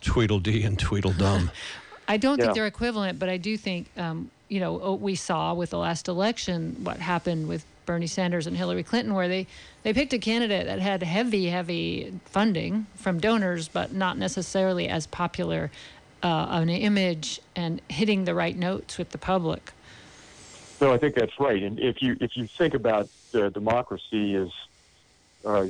Tweedledee 0.00 0.64
and 0.64 0.78
Tweedledum. 0.78 1.50
I 2.08 2.16
don't 2.16 2.38
Yeah. 2.38 2.46
think 2.46 2.56
they're 2.56 2.66
equivalent, 2.66 3.18
but 3.18 3.28
I 3.28 3.36
do 3.36 3.56
think, 3.56 3.86
um, 3.96 4.30
you 4.48 4.60
know, 4.60 4.80
oh, 4.82 4.94
we 4.94 5.14
saw 5.14 5.54
with 5.54 5.70
the 5.70 5.78
last 5.78 6.08
election 6.08 6.76
what 6.82 6.98
happened 6.98 7.48
with 7.48 7.64
Bernie 7.84 8.06
Sanders 8.06 8.46
and 8.46 8.56
Hillary 8.56 8.82
Clinton, 8.82 9.14
where 9.14 9.28
they, 9.28 9.46
they 9.82 9.92
picked 9.92 10.12
a 10.12 10.18
candidate 10.18 10.66
that 10.66 10.80
had 10.80 11.02
heavy, 11.02 11.46
heavy 11.46 12.12
funding 12.24 12.86
from 12.94 13.18
donors, 13.18 13.68
but 13.68 13.92
not 13.92 14.18
necessarily 14.18 14.88
as 14.88 15.06
popular 15.06 15.70
uh, 16.22 16.46
an 16.50 16.68
image 16.68 17.40
and 17.56 17.80
hitting 17.88 18.24
the 18.24 18.34
right 18.34 18.56
notes 18.56 18.98
with 18.98 19.10
the 19.10 19.18
public. 19.18 19.72
No, 20.80 20.92
I 20.92 20.98
think 20.98 21.14
that's 21.14 21.38
right. 21.38 21.62
And 21.62 21.78
if 21.78 22.02
you 22.02 22.16
if 22.20 22.36
you 22.36 22.46
think 22.46 22.74
about 22.74 23.08
uh, 23.34 23.48
democracy 23.50 24.34
as 24.34 24.48
uh, 25.44 25.66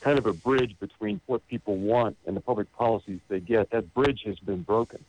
kind 0.00 0.18
of 0.18 0.26
a 0.26 0.32
bridge 0.32 0.76
between 0.78 1.20
what 1.26 1.46
people 1.48 1.76
want 1.76 2.16
and 2.26 2.36
the 2.36 2.40
public 2.40 2.70
policies 2.74 3.20
they 3.28 3.40
get, 3.40 3.70
that 3.70 3.92
bridge 3.94 4.22
has 4.24 4.38
been 4.38 4.62
broken. 4.62 5.02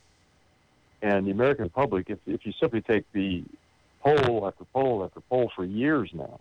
And 1.01 1.25
the 1.27 1.31
American 1.31 1.69
public, 1.69 2.09
if 2.09 2.19
if 2.27 2.45
you 2.45 2.53
simply 2.53 2.81
take 2.81 3.11
the 3.11 3.43
poll 4.03 4.47
after 4.47 4.65
poll 4.73 5.03
after 5.03 5.21
poll 5.21 5.51
for 5.55 5.65
years 5.65 6.09
now, 6.13 6.39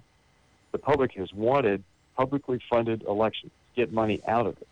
the 0.72 0.78
public 0.78 1.12
has 1.12 1.32
wanted 1.32 1.82
publicly 2.16 2.60
funded 2.68 3.02
elections, 3.04 3.52
get 3.76 3.92
money 3.92 4.20
out 4.28 4.46
of 4.46 4.56
it. 4.58 4.68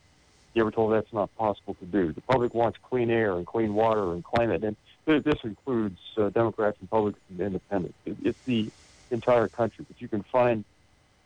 You 0.54 0.62
ever 0.62 0.70
told 0.70 0.92
that's 0.92 1.12
not 1.12 1.34
possible 1.36 1.74
to 1.74 1.86
do? 1.86 2.12
The 2.12 2.20
public 2.22 2.54
wants 2.54 2.78
clean 2.82 3.10
air 3.10 3.36
and 3.36 3.46
clean 3.46 3.74
water 3.74 4.12
and 4.12 4.24
climate, 4.24 4.64
and 4.64 4.76
th- 5.06 5.22
this 5.22 5.38
includes 5.44 5.98
uh, 6.16 6.30
Democrats, 6.30 6.76
Republicans, 6.80 7.22
and 7.30 7.40
Independents. 7.40 7.96
It, 8.04 8.16
it's 8.22 8.38
the 8.46 8.70
entire 9.10 9.48
country, 9.48 9.84
but 9.86 10.00
you 10.00 10.08
can 10.08 10.24
find 10.30 10.64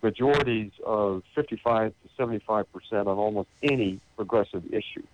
majorities 0.02 0.72
of 0.84 1.22
55 1.34 1.90
to 1.90 2.08
75 2.16 2.72
percent 2.72 3.08
on 3.08 3.16
almost 3.16 3.48
any 3.62 4.00
progressive 4.16 4.64
issue. 4.72 5.06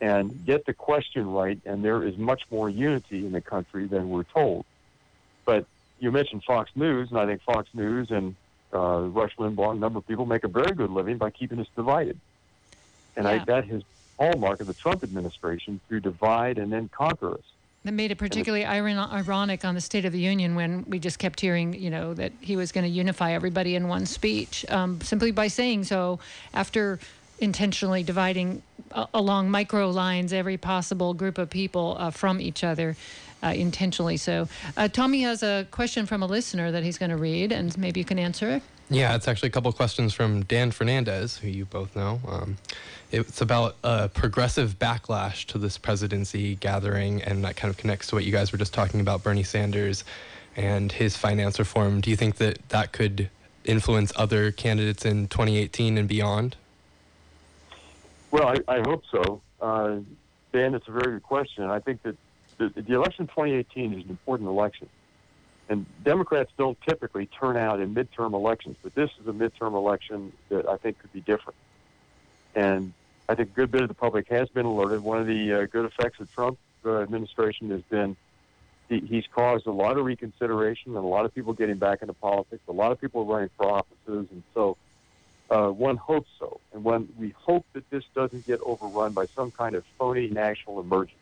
And 0.00 0.46
get 0.46 0.64
the 0.66 0.74
question 0.74 1.26
right, 1.26 1.58
and 1.64 1.84
there 1.84 2.04
is 2.04 2.16
much 2.16 2.42
more 2.50 2.68
unity 2.70 3.26
in 3.26 3.32
the 3.32 3.40
country 3.40 3.88
than 3.88 4.10
we're 4.10 4.24
told. 4.24 4.64
But 5.48 5.64
you 5.98 6.12
mentioned 6.12 6.44
Fox 6.44 6.70
News, 6.76 7.08
and 7.10 7.18
I 7.18 7.24
think 7.24 7.40
Fox 7.40 7.70
News 7.72 8.10
and 8.10 8.36
uh, 8.74 8.98
Rush 9.00 9.34
Limbaugh, 9.38 9.72
a 9.72 9.78
number 9.78 9.98
of 9.98 10.06
people 10.06 10.26
make 10.26 10.44
a 10.44 10.48
very 10.48 10.72
good 10.72 10.90
living 10.90 11.16
by 11.16 11.30
keeping 11.30 11.58
us 11.58 11.66
divided. 11.74 12.20
And 13.16 13.26
I, 13.26 13.36
Yeah. 13.36 13.44
that 13.46 13.64
has 13.68 13.82
hallmark 14.18 14.60
of 14.60 14.66
the 14.66 14.74
Trump 14.74 15.02
administration 15.02 15.80
to 15.88 16.00
divide 16.00 16.58
and 16.58 16.70
then 16.70 16.90
conquer 16.94 17.32
us. 17.32 17.40
That 17.84 17.92
made 17.92 18.10
it 18.10 18.16
particularly 18.18 18.66
iron- 18.66 18.98
ironic 18.98 19.64
on 19.64 19.74
the 19.74 19.80
State 19.80 20.04
of 20.04 20.12
the 20.12 20.20
Union 20.20 20.54
when 20.54 20.84
we 20.86 20.98
just 20.98 21.18
kept 21.18 21.40
hearing, 21.40 21.72
you 21.72 21.88
know, 21.88 22.12
that 22.12 22.32
he 22.42 22.54
was 22.54 22.70
going 22.70 22.84
to 22.84 22.90
unify 22.90 23.32
everybody 23.32 23.74
in 23.74 23.88
one 23.88 24.04
speech 24.04 24.66
um, 24.68 25.00
simply 25.00 25.30
by 25.30 25.48
saying 25.48 25.84
so 25.84 26.18
after 26.52 26.98
intentionally 27.38 28.02
dividing 28.02 28.60
uh, 28.92 29.06
along 29.14 29.50
micro 29.50 29.88
lines 29.88 30.32
every 30.34 30.58
possible 30.58 31.14
group 31.14 31.38
of 31.38 31.48
people 31.48 31.96
uh, 31.98 32.10
from 32.10 32.38
each 32.38 32.62
other. 32.62 32.96
Uh, 33.42 33.48
intentionally 33.54 34.16
so. 34.16 34.48
Uh, 34.76 34.88
Tommy 34.88 35.20
has 35.22 35.44
a 35.44 35.66
question 35.70 36.06
from 36.06 36.24
a 36.24 36.26
listener 36.26 36.72
that 36.72 36.82
he's 36.82 36.98
going 36.98 37.10
to 37.10 37.16
read, 37.16 37.52
and 37.52 37.76
maybe 37.78 38.00
you 38.00 38.04
can 38.04 38.18
answer 38.18 38.50
it. 38.50 38.62
Yeah, 38.90 39.14
it's 39.14 39.28
actually 39.28 39.48
a 39.48 39.52
couple 39.52 39.70
questions 39.72 40.14
from 40.14 40.42
Dan 40.44 40.70
Fernandez, 40.70 41.36
who 41.36 41.48
you 41.48 41.66
both 41.66 41.94
know. 41.94 42.20
Um, 42.26 42.56
it's 43.12 43.40
about 43.40 43.76
a 43.84 44.08
progressive 44.08 44.78
backlash 44.78 45.44
to 45.46 45.58
this 45.58 45.78
presidency 45.78 46.56
gathering, 46.56 47.22
and 47.22 47.44
that 47.44 47.56
kind 47.56 47.70
of 47.70 47.76
connects 47.76 48.08
to 48.08 48.14
what 48.14 48.24
you 48.24 48.32
guys 48.32 48.50
were 48.50 48.58
just 48.58 48.74
talking 48.74 49.00
about 49.00 49.22
Bernie 49.22 49.42
Sanders 49.42 50.04
and 50.56 50.90
his 50.90 51.16
finance 51.16 51.58
reform. 51.58 52.00
Do 52.00 52.10
you 52.10 52.16
think 52.16 52.36
that 52.36 52.68
that 52.70 52.92
could 52.92 53.30
influence 53.64 54.12
other 54.16 54.50
candidates 54.50 55.04
in 55.04 55.28
2018 55.28 55.98
and 55.98 56.08
beyond? 56.08 56.56
Well, 58.30 58.48
I, 58.48 58.76
I 58.76 58.80
hope 58.80 59.04
so. 59.10 59.40
Uh, 59.60 59.96
Dan, 60.52 60.74
it's 60.74 60.88
a 60.88 60.92
very 60.92 61.12
good 61.12 61.22
question. 61.22 61.64
I 61.64 61.78
think 61.78 62.02
that 62.02 62.16
the, 62.58 62.68
the 62.68 62.94
election 62.94 63.26
2018 63.26 63.94
is 63.94 64.04
an 64.04 64.10
important 64.10 64.48
election. 64.48 64.88
And 65.70 65.84
Democrats 66.02 66.50
don't 66.56 66.80
typically 66.80 67.26
turn 67.26 67.56
out 67.56 67.80
in 67.80 67.94
midterm 67.94 68.32
elections, 68.32 68.76
but 68.82 68.94
this 68.94 69.10
is 69.20 69.26
a 69.26 69.32
midterm 69.32 69.74
election 69.74 70.32
that 70.48 70.66
I 70.66 70.76
think 70.76 70.98
could 70.98 71.12
be 71.12 71.20
different. 71.20 71.56
And 72.54 72.92
I 73.28 73.34
think 73.34 73.50
a 73.50 73.52
good 73.52 73.70
bit 73.70 73.82
of 73.82 73.88
the 73.88 73.94
public 73.94 74.28
has 74.28 74.48
been 74.48 74.64
alerted. 74.64 75.00
One 75.00 75.18
of 75.18 75.26
the 75.26 75.52
uh, 75.52 75.66
good 75.66 75.84
effects 75.84 76.20
of 76.20 76.32
Trump 76.32 76.58
uh, 76.84 77.00
administration 77.00 77.70
has 77.70 77.82
been 77.82 78.16
he, 78.88 79.00
he's 79.00 79.26
caused 79.26 79.66
a 79.66 79.72
lot 79.72 79.98
of 79.98 80.04
reconsideration 80.04 80.96
and 80.96 81.04
a 81.04 81.08
lot 81.08 81.24
of 81.24 81.34
people 81.34 81.52
getting 81.52 81.76
back 81.76 82.00
into 82.00 82.14
politics. 82.14 82.62
A 82.68 82.72
lot 82.72 82.90
of 82.90 83.00
people 83.00 83.26
running 83.26 83.50
for 83.56 83.70
offices, 83.70 84.26
and 84.30 84.42
so 84.54 84.76
uh, 85.50 85.68
one 85.68 85.96
hopes 85.96 86.30
so. 86.38 86.60
And 86.72 86.84
one 86.84 87.08
we 87.18 87.34
hope 87.36 87.66
that 87.74 87.88
this 87.90 88.04
doesn't 88.14 88.46
get 88.46 88.60
overrun 88.62 89.12
by 89.12 89.26
some 89.26 89.50
kind 89.50 89.74
of 89.74 89.84
phony 89.98 90.28
national 90.28 90.80
emergency. 90.80 91.17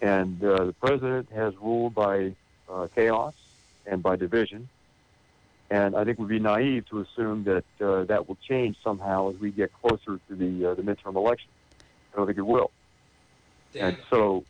And 0.00 0.42
uh, 0.42 0.64
the 0.66 0.72
president 0.74 1.28
has 1.32 1.54
ruled 1.56 1.94
by 1.94 2.34
uh, 2.68 2.88
chaos 2.94 3.34
and 3.86 4.02
by 4.02 4.16
division. 4.16 4.68
And 5.70 5.96
I 5.96 6.04
think 6.04 6.18
we'd 6.18 6.28
be 6.28 6.38
naive 6.38 6.88
to 6.90 7.00
assume 7.00 7.44
that 7.44 7.64
uh, 7.80 8.04
that 8.04 8.28
will 8.28 8.38
change 8.48 8.76
somehow 8.84 9.30
as 9.30 9.36
we 9.36 9.50
get 9.50 9.72
closer 9.72 10.20
to 10.28 10.34
the 10.34 10.70
uh, 10.70 10.74
the 10.74 10.82
midterm 10.82 11.16
election. 11.16 11.48
I 12.12 12.16
don't 12.16 12.26
think 12.26 12.38
it 12.38 12.46
will. 12.46 12.70
And 13.74 13.96
so 14.10 14.44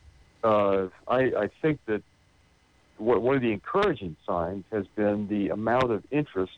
uh, 0.44 0.86
I, 1.08 1.18
I 1.18 1.50
think 1.62 1.80
that 1.86 2.02
what, 2.98 3.22
one 3.22 3.36
of 3.36 3.42
the 3.42 3.52
encouraging 3.52 4.16
signs 4.26 4.64
has 4.72 4.86
been 4.94 5.26
the 5.28 5.48
amount 5.48 5.90
of 5.90 6.04
interest 6.10 6.52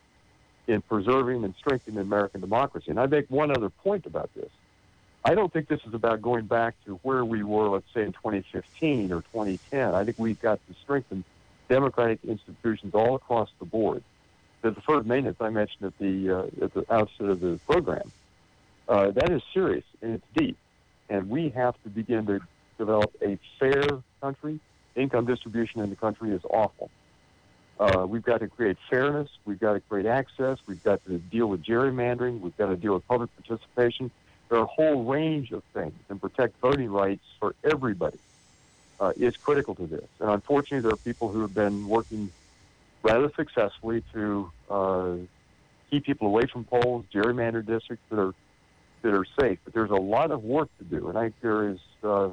in 0.66 0.82
preserving 0.82 1.44
and 1.44 1.54
strengthening 1.58 1.98
American 1.98 2.40
democracy. 2.40 2.90
And 2.90 3.00
I 3.00 3.06
make 3.06 3.30
one 3.30 3.50
other 3.50 3.70
point 3.70 4.06
about 4.06 4.30
this. 4.34 4.50
I 5.24 5.34
don't 5.34 5.52
think 5.52 5.68
this 5.68 5.80
is 5.86 5.94
about 5.94 6.22
going 6.22 6.46
back 6.46 6.74
to 6.86 6.94
where 7.02 7.24
we 7.24 7.42
were, 7.42 7.68
let's 7.68 7.92
say, 7.92 8.02
in 8.02 8.12
2015 8.12 9.12
or 9.12 9.22
2010. 9.22 9.94
I 9.94 10.04
think 10.04 10.18
we've 10.18 10.40
got 10.40 10.60
to 10.68 10.74
strengthen 10.82 11.24
democratic 11.68 12.20
institutions 12.26 12.94
all 12.94 13.14
across 13.16 13.50
the 13.58 13.64
board. 13.64 14.02
The 14.62 14.70
deferred 14.70 15.06
maintenance 15.06 15.36
I 15.40 15.50
mentioned 15.50 15.84
at 15.84 15.98
the 15.98 16.30
uh, 16.30 16.64
at 16.64 16.74
the 16.74 16.92
outset 16.92 17.28
of 17.28 17.40
the 17.40 17.60
program, 17.68 18.10
uh, 18.88 19.10
that 19.12 19.30
is 19.30 19.42
serious 19.54 19.84
and 20.02 20.14
it's 20.14 20.26
deep, 20.34 20.56
and 21.08 21.28
we 21.28 21.50
have 21.50 21.80
to 21.84 21.90
begin 21.90 22.26
to 22.26 22.40
develop 22.76 23.14
a 23.22 23.38
fair 23.58 23.84
country. 24.20 24.60
Income 24.96 25.26
distribution 25.26 25.80
in 25.80 25.90
the 25.90 25.96
country 25.96 26.30
is 26.30 26.42
awful. 26.50 26.90
Uh, 27.78 28.04
we've 28.08 28.24
got 28.24 28.40
to 28.40 28.48
create 28.48 28.76
fairness. 28.90 29.28
We've 29.44 29.60
got 29.60 29.74
to 29.74 29.80
create 29.80 30.06
access. 30.06 30.58
We've 30.66 30.82
got 30.82 31.04
to 31.06 31.18
deal 31.18 31.46
with 31.46 31.62
gerrymandering. 31.62 32.40
We've 32.40 32.56
got 32.56 32.66
to 32.66 32.76
deal 32.76 32.94
with 32.94 33.06
public 33.06 33.30
participation. 33.36 34.10
There 34.48 34.58
are 34.58 34.64
a 34.64 34.66
whole 34.66 35.04
range 35.04 35.52
of 35.52 35.62
things, 35.74 35.94
and 36.08 36.20
protect 36.20 36.58
voting 36.60 36.90
rights 36.90 37.24
for 37.38 37.54
everybody 37.64 38.18
uh, 38.98 39.12
is 39.16 39.34
critical 39.36 39.74
to 39.76 39.86
this. 39.86 40.08
And 40.20 40.30
unfortunately, 40.30 40.80
there 40.80 40.92
are 40.92 40.96
people 40.96 41.30
who 41.30 41.42
have 41.42 41.54
been 41.54 41.86
working 41.88 42.32
rather 43.02 43.30
successfully 43.36 44.02
to 44.14 44.50
uh, 44.70 45.16
keep 45.90 46.04
people 46.04 46.28
away 46.28 46.42
from 46.52 46.64
polls, 46.64 47.04
gerrymander 47.14 47.64
districts 47.64 48.04
that 48.10 48.18
are 48.18 48.34
that 49.02 49.14
are 49.14 49.26
safe. 49.40 49.58
But 49.64 49.74
there's 49.74 49.90
a 49.90 49.94
lot 49.94 50.30
of 50.30 50.42
work 50.42 50.68
to 50.78 50.84
do, 50.84 51.08
and 51.08 51.18
I 51.18 51.24
think 51.24 51.34
there 51.42 51.68
is 51.70 51.78
uh, 52.02 52.30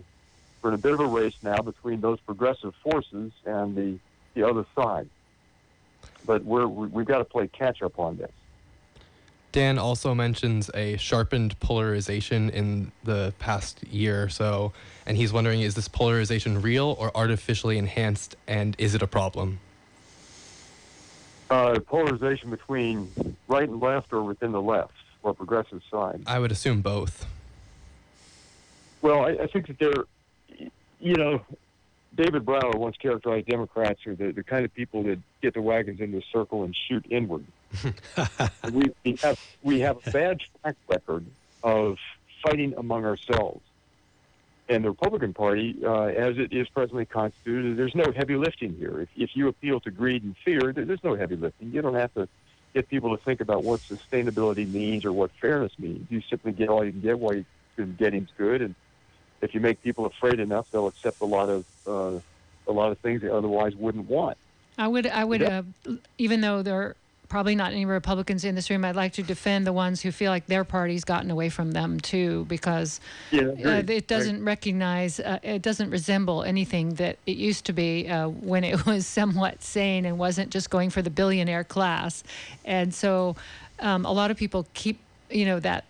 we're 0.61 0.69
in 0.69 0.75
a 0.75 0.79
bit 0.79 0.93
of 0.93 0.99
a 0.99 1.07
race 1.07 1.35
now 1.43 1.57
between 1.61 2.01
those 2.01 2.19
progressive 2.21 2.73
forces 2.83 3.31
and 3.45 3.75
the 3.75 3.99
the 4.35 4.47
other 4.47 4.65
side. 4.77 5.09
But 6.25 6.43
we're 6.43 6.67
we- 6.67 6.87
we've 6.87 7.05
got 7.05 7.19
to 7.19 7.25
play 7.25 7.47
catch 7.47 7.81
up 7.81 7.99
on 7.99 8.17
this. 8.17 8.31
Dan 9.55 9.79
also 9.79 10.13
mentions 10.13 10.69
a 10.73 10.97
sharpened 10.97 11.57
polarization 11.61 12.49
in 12.49 12.91
the 13.05 13.33
past 13.39 13.81
year 13.87 14.21
or 14.21 14.27
so, 14.27 14.73
and 15.05 15.15
he's 15.15 15.31
wondering 15.31 15.61
is 15.61 15.75
this 15.75 15.87
polarization 15.87 16.61
real 16.61 16.97
or 16.99 17.09
artificially 17.15 17.77
enhanced, 17.77 18.35
and 18.47 18.75
is 18.77 18.95
it 18.95 19.01
a 19.01 19.07
problem? 19.07 19.59
Uh, 21.49 21.79
polarization 21.87 22.49
between 22.49 23.09
right 23.47 23.69
and 23.69 23.79
left, 23.79 24.11
or 24.11 24.23
within 24.23 24.51
the 24.51 24.61
left, 24.61 24.91
or 25.23 25.33
progressive 25.33 25.81
side. 25.89 26.21
I 26.27 26.37
would 26.37 26.51
assume 26.51 26.81
both. 26.81 27.25
Well, 29.01 29.23
I, 29.23 29.43
I 29.43 29.47
think 29.47 29.67
that 29.67 29.79
they're, 29.79 30.69
you 30.99 31.15
know, 31.15 31.39
David 32.13 32.45
Brower 32.45 32.71
once 32.71 32.97
characterized 32.97 33.47
Democrats 33.47 34.05
are 34.05 34.15
the, 34.15 34.33
the 34.33 34.43
kind 34.43 34.65
of 34.65 34.73
people 34.73 35.03
that 35.03 35.19
get 35.41 35.53
the 35.53 35.61
wagons 35.61 36.01
into 36.01 36.17
a 36.17 36.23
circle 36.33 36.65
and 36.65 36.75
shoot 36.89 37.05
inward. 37.09 37.45
We, 38.71 38.91
we 39.03 39.15
have 39.21 39.39
we 39.63 39.79
have 39.81 40.05
a 40.05 40.11
bad 40.11 40.41
track 40.61 40.75
record 40.87 41.25
of 41.63 41.97
fighting 42.43 42.73
among 42.77 43.05
ourselves. 43.05 43.61
And 44.67 44.83
the 44.83 44.89
Republican 44.89 45.33
Party, 45.33 45.77
uh, 45.83 46.05
as 46.05 46.39
it 46.39 46.51
is 46.51 46.67
presently 46.69 47.05
constituted, 47.05 47.77
there's 47.77 47.93
no 47.93 48.11
heavy 48.11 48.35
lifting 48.35 48.75
here. 48.75 49.01
If, 49.01 49.09
if 49.15 49.35
you 49.35 49.47
appeal 49.47 49.79
to 49.81 49.91
greed 49.91 50.23
and 50.23 50.35
fear, 50.43 50.73
there's 50.73 51.03
no 51.03 51.13
heavy 51.13 51.35
lifting. 51.35 51.71
You 51.71 51.83
don't 51.83 51.93
have 51.93 52.11
to 52.15 52.27
get 52.73 52.89
people 52.89 53.15
to 53.15 53.23
think 53.23 53.41
about 53.41 53.63
what 53.63 53.81
sustainability 53.81 54.67
means 54.67 55.05
or 55.05 55.13
what 55.13 55.31
fairness 55.39 55.71
means. 55.77 56.07
You 56.09 56.21
simply 56.29 56.51
get 56.51 56.69
all 56.69 56.83
you 56.83 56.91
can 56.91 57.01
get 57.01 57.19
while 57.19 57.35
you 57.35 57.45
can 57.75 57.95
getting's 57.95 58.29
good, 58.37 58.61
and 58.61 58.73
if 59.41 59.53
you 59.53 59.59
make 59.59 59.81
people 59.83 60.05
afraid 60.05 60.39
enough, 60.39 60.71
they'll 60.71 60.87
accept 60.87 61.21
a 61.21 61.25
lot 61.25 61.49
of 61.49 61.65
uh, 61.87 62.19
a 62.67 62.71
lot 62.71 62.91
of 62.91 62.97
things 62.99 63.21
they 63.21 63.29
otherwise 63.29 63.75
wouldn't 63.75 64.09
want. 64.09 64.37
I 64.77 64.87
would, 64.87 65.07
I 65.07 65.23
would, 65.23 65.41
uh, 65.41 65.63
even 66.17 66.41
though 66.41 66.61
there 66.61 66.81
are 66.81 66.95
probably 67.29 67.55
not 67.55 67.71
any 67.71 67.85
Republicans 67.85 68.45
in 68.45 68.55
this 68.55 68.69
room, 68.69 68.85
I'd 68.85 68.95
like 68.95 69.13
to 69.13 69.23
defend 69.23 69.65
the 69.65 69.73
ones 69.73 70.01
who 70.01 70.11
feel 70.11 70.31
like 70.31 70.45
their 70.47 70.63
party's 70.63 71.03
gotten 71.03 71.31
away 71.31 71.49
from 71.49 71.71
them 71.71 71.99
too, 71.99 72.45
because 72.45 72.99
Yeah, 73.31 73.49
uh, 73.65 73.83
it 73.87 74.07
doesn't 74.07 74.43
recognize, 74.43 75.19
uh, 75.19 75.39
it 75.43 75.61
doesn't 75.61 75.89
resemble 75.89 76.43
anything 76.43 76.95
that 76.95 77.17
it 77.25 77.37
used 77.37 77.65
to 77.65 77.73
be 77.73 78.07
uh, 78.07 78.27
when 78.27 78.63
it 78.63 78.85
was 78.87 79.07
somewhat 79.07 79.63
sane 79.63 80.05
and 80.05 80.17
wasn't 80.17 80.51
just 80.51 80.69
going 80.69 80.89
for 80.89 81.01
the 81.01 81.09
billionaire 81.09 81.63
class. 81.63 82.23
And 82.63 82.93
so 82.93 83.35
um, 83.79 84.05
a 84.05 84.11
lot 84.11 84.31
of 84.31 84.37
people 84.37 84.67
keep, 84.73 84.99
you 85.29 85.45
know, 85.45 85.59
that 85.59 85.85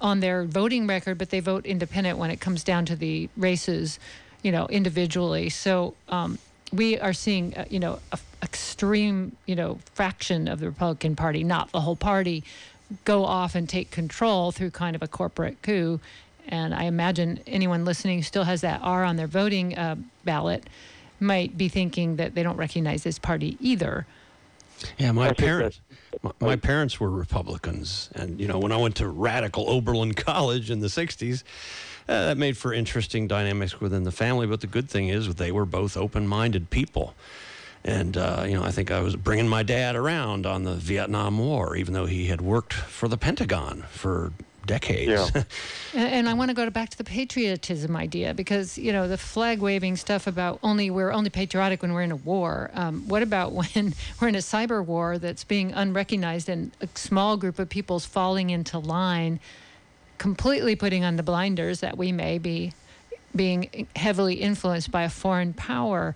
on 0.00 0.20
their 0.20 0.44
voting 0.44 0.86
record, 0.86 1.18
but 1.18 1.30
they 1.30 1.40
vote 1.40 1.66
independent 1.66 2.18
when 2.18 2.30
it 2.30 2.40
comes 2.40 2.62
down 2.64 2.84
to 2.86 2.96
the 2.96 3.28
races, 3.36 3.98
you 4.42 4.52
know, 4.52 4.66
individually. 4.68 5.48
So 5.48 5.94
um, 6.08 6.38
we 6.72 6.98
are 6.98 7.12
seeing, 7.12 7.56
uh, 7.56 7.64
you 7.70 7.80
know, 7.80 7.98
a 8.12 8.18
extreme, 8.42 9.36
you 9.46 9.56
know, 9.56 9.78
fraction 9.94 10.48
of 10.48 10.60
the 10.60 10.66
Republican 10.66 11.16
Party, 11.16 11.42
not 11.42 11.72
the 11.72 11.80
whole 11.80 11.96
party, 11.96 12.44
go 13.04 13.24
off 13.24 13.54
and 13.54 13.68
take 13.68 13.90
control 13.90 14.52
through 14.52 14.70
kind 14.70 14.94
of 14.96 15.02
a 15.02 15.08
corporate 15.08 15.60
coup. 15.62 16.00
And 16.48 16.74
I 16.74 16.84
imagine 16.84 17.40
anyone 17.46 17.84
listening 17.84 18.18
who 18.18 18.22
still 18.22 18.44
has 18.44 18.62
that 18.62 18.80
R 18.82 19.04
on 19.04 19.16
their 19.16 19.26
voting 19.26 19.76
uh, 19.76 19.96
ballot 20.24 20.64
might 21.20 21.58
be 21.58 21.68
thinking 21.68 22.16
that 22.16 22.34
they 22.34 22.42
don't 22.42 22.56
recognize 22.56 23.02
this 23.02 23.18
party 23.18 23.58
either. 23.60 24.06
Yeah, 24.96 25.10
my 25.10 25.32
parents, 25.32 25.80
my, 26.22 26.30
my 26.40 26.56
parents 26.56 27.00
were 27.00 27.10
Republicans, 27.10 28.10
and 28.14 28.40
you 28.40 28.46
know 28.46 28.60
when 28.60 28.70
I 28.70 28.76
went 28.76 28.94
to 28.96 29.08
radical 29.08 29.68
Oberlin 29.68 30.14
College 30.14 30.70
in 30.70 30.78
the 30.78 30.86
'60s, 30.86 31.42
uh, 32.08 32.26
that 32.26 32.38
made 32.38 32.56
for 32.56 32.72
interesting 32.72 33.28
dynamics 33.28 33.80
within 33.80 34.04
the 34.04 34.12
family. 34.12 34.46
But 34.46 34.60
the 34.60 34.66
good 34.66 34.88
thing 34.88 35.08
is 35.08 35.34
they 35.34 35.52
were 35.52 35.66
both 35.66 35.96
open-minded 35.96 36.70
people, 36.70 37.14
and 37.84 38.16
uh, 38.16 38.44
you 38.46 38.54
know 38.54 38.64
I 38.64 38.70
think 38.70 38.90
I 38.90 39.00
was 39.00 39.16
bringing 39.16 39.48
my 39.48 39.62
dad 39.62 39.96
around 39.96 40.46
on 40.46 40.64
the 40.64 40.74
Vietnam 40.74 41.38
War, 41.38 41.76
even 41.76 41.94
though 41.94 42.06
he 42.06 42.26
had 42.26 42.40
worked 42.40 42.72
for 42.72 43.08
the 43.08 43.18
Pentagon 43.18 43.84
for 43.90 44.32
decades. 44.68 45.32
Yeah. 45.34 45.42
And, 45.94 46.12
and 46.12 46.28
I 46.28 46.34
want 46.34 46.50
to 46.50 46.54
go 46.54 46.66
to 46.66 46.70
back 46.70 46.90
to 46.90 46.98
the 46.98 47.02
patriotism 47.02 47.96
idea 47.96 48.34
because 48.34 48.76
you 48.76 48.92
know 48.92 49.08
the 49.08 49.16
flag 49.16 49.60
waving 49.60 49.96
stuff 49.96 50.26
about 50.26 50.60
only 50.62 50.90
we're 50.90 51.10
only 51.10 51.30
patriotic 51.30 51.80
when 51.80 51.94
we're 51.94 52.02
in 52.02 52.12
a 52.12 52.16
war. 52.16 52.70
Um, 52.74 53.08
what 53.08 53.22
about 53.22 53.52
when 53.74 53.94
we're 54.20 54.28
in 54.28 54.34
a 54.34 54.38
cyber 54.38 54.84
war 54.84 55.18
that's 55.18 55.44
being 55.44 55.72
unrecognized 55.72 56.48
and 56.50 56.70
a 56.82 56.88
small 56.94 57.38
group 57.38 57.58
of 57.58 57.70
people's 57.70 58.04
falling 58.04 58.50
into 58.50 58.78
line, 58.78 59.40
completely 60.18 60.76
putting 60.76 61.04
on 61.04 61.16
the 61.16 61.22
blinders 61.22 61.80
that 61.80 61.96
we 61.96 62.12
may 62.12 62.38
be 62.38 62.72
being 63.34 63.86
heavily 63.96 64.34
influenced 64.34 64.90
by 64.90 65.02
a 65.02 65.10
foreign 65.10 65.52
power? 65.52 66.14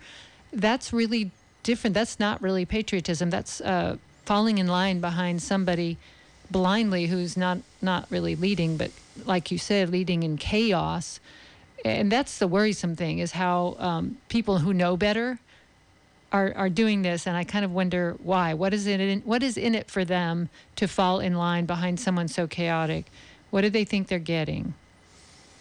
That's 0.53 0.93
really 0.93 1.31
different. 1.62 1.95
That's 1.95 2.19
not 2.19 2.43
really 2.43 2.65
patriotism. 2.65 3.31
That's 3.31 3.61
uh, 3.61 3.97
falling 4.25 4.59
in 4.59 4.67
line 4.67 5.01
behind 5.01 5.43
somebody 5.43 5.99
blindly 6.51 7.07
who's 7.07 7.37
not 7.37 7.59
not 7.81 8.07
really 8.11 8.37
leading 8.37 8.77
but 8.77 8.91
like 9.25 9.51
you 9.51 9.59
said 9.59 9.88
leading 9.88 10.23
in 10.23 10.37
chaos 10.37 11.19
and 11.85 12.12
that's 12.12 12.38
the 12.38 12.47
worrisome 12.47 12.95
thing 12.95 13.19
is 13.19 13.33
how 13.33 13.75
um, 13.79 14.19
people 14.29 14.59
who 14.59 14.73
know 14.73 14.97
better 14.97 15.38
are, 16.31 16.53
are 16.55 16.69
doing 16.69 17.03
this 17.03 17.27
and 17.27 17.37
i 17.37 17.43
kind 17.43 17.65
of 17.65 17.73
wonder 17.73 18.17
why 18.23 18.53
what 18.55 18.75
is 18.75 18.87
it 18.87 19.01
in, 19.01 19.21
what 19.23 19.43
is 19.43 19.57
in 19.57 19.75
it 19.75 19.91
for 19.91 20.05
them 20.05 20.49
to 20.77 20.87
fall 20.87 21.21
in 21.21 21.35
line 21.35 21.65
behind 21.65 21.99
someone 21.99 22.29
so 22.29 22.47
chaotic 22.47 23.07
what 23.53 23.61
do 23.61 23.71
they 23.71 23.85
think 23.85 24.09
they're 24.09 24.19
getting 24.19 24.75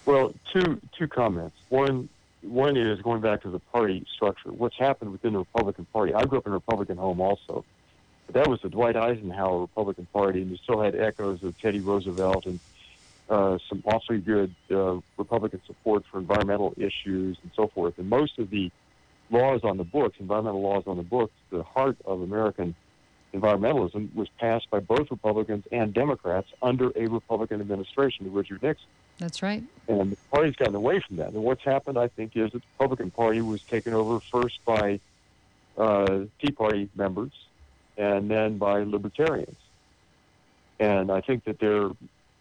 Well, 0.05 0.33
two 0.51 0.81
two 0.97 1.07
comments. 1.07 1.55
One 1.69 2.09
one 2.41 2.75
is 2.75 2.99
going 3.01 3.21
back 3.21 3.43
to 3.43 3.49
the 3.49 3.59
party 3.59 4.05
structure. 4.15 4.51
What's 4.51 4.77
happened 4.77 5.11
within 5.11 5.33
the 5.33 5.39
Republican 5.39 5.85
Party? 5.93 6.13
I 6.15 6.23
grew 6.25 6.39
up 6.39 6.47
in 6.47 6.53
a 6.53 6.55
Republican 6.55 6.97
home 6.97 7.21
also. 7.21 7.63
But 8.25 8.35
that 8.35 8.47
was 8.47 8.61
the 8.61 8.69
Dwight 8.69 8.95
Eisenhower 8.95 9.59
Republican 9.59 10.07
Party, 10.11 10.41
and 10.41 10.49
you 10.49 10.57
still 10.57 10.81
had 10.81 10.95
echoes 10.95 11.43
of 11.43 11.59
Teddy 11.59 11.81
Roosevelt 11.81 12.45
and 12.45 12.59
uh, 13.29 13.57
some 13.69 13.83
awfully 13.85 14.19
good 14.19 14.55
uh, 14.71 14.99
Republican 15.17 15.61
support 15.67 16.03
for 16.09 16.17
environmental 16.17 16.73
issues 16.77 17.37
and 17.43 17.51
so 17.55 17.67
forth. 17.67 17.97
And 17.97 18.09
most 18.09 18.39
of 18.39 18.49
the 18.49 18.71
laws 19.29 19.61
on 19.63 19.77
the 19.77 19.83
books, 19.83 20.17
environmental 20.19 20.61
laws 20.61 20.83
on 20.87 20.97
the 20.97 21.03
books, 21.03 21.33
the 21.49 21.63
heart 21.63 21.97
of 22.05 22.21
American 22.21 22.75
environmentalism 23.33 24.13
was 24.13 24.27
passed 24.39 24.69
by 24.69 24.79
both 24.79 25.09
Republicans 25.09 25.65
and 25.71 25.93
Democrats 25.93 26.47
under 26.61 26.91
a 26.95 27.07
Republican 27.07 27.61
administration, 27.61 28.31
Richard 28.31 28.61
Nixon. 28.61 28.87
that's 29.19 29.41
right 29.41 29.63
And 29.87 30.11
the 30.11 30.17
party's 30.31 30.55
gotten 30.55 30.75
away 30.75 30.99
from 30.99 31.17
that. 31.17 31.29
And 31.29 31.43
what's 31.43 31.63
happened, 31.63 31.97
I 31.97 32.07
think, 32.07 32.35
is 32.35 32.51
that 32.51 32.59
the 32.59 32.67
Republican 32.77 33.11
Party 33.11 33.41
was 33.41 33.61
taken 33.61 33.93
over 33.93 34.19
first 34.19 34.63
by 34.65 34.99
uh, 35.77 36.25
Tea 36.39 36.51
Party 36.51 36.89
members 36.95 37.31
and 37.97 38.29
then 38.29 38.57
by 38.57 38.83
libertarians. 38.83 39.57
And 40.79 41.11
I 41.11 41.21
think 41.21 41.45
that 41.45 41.59
they're, 41.59 41.89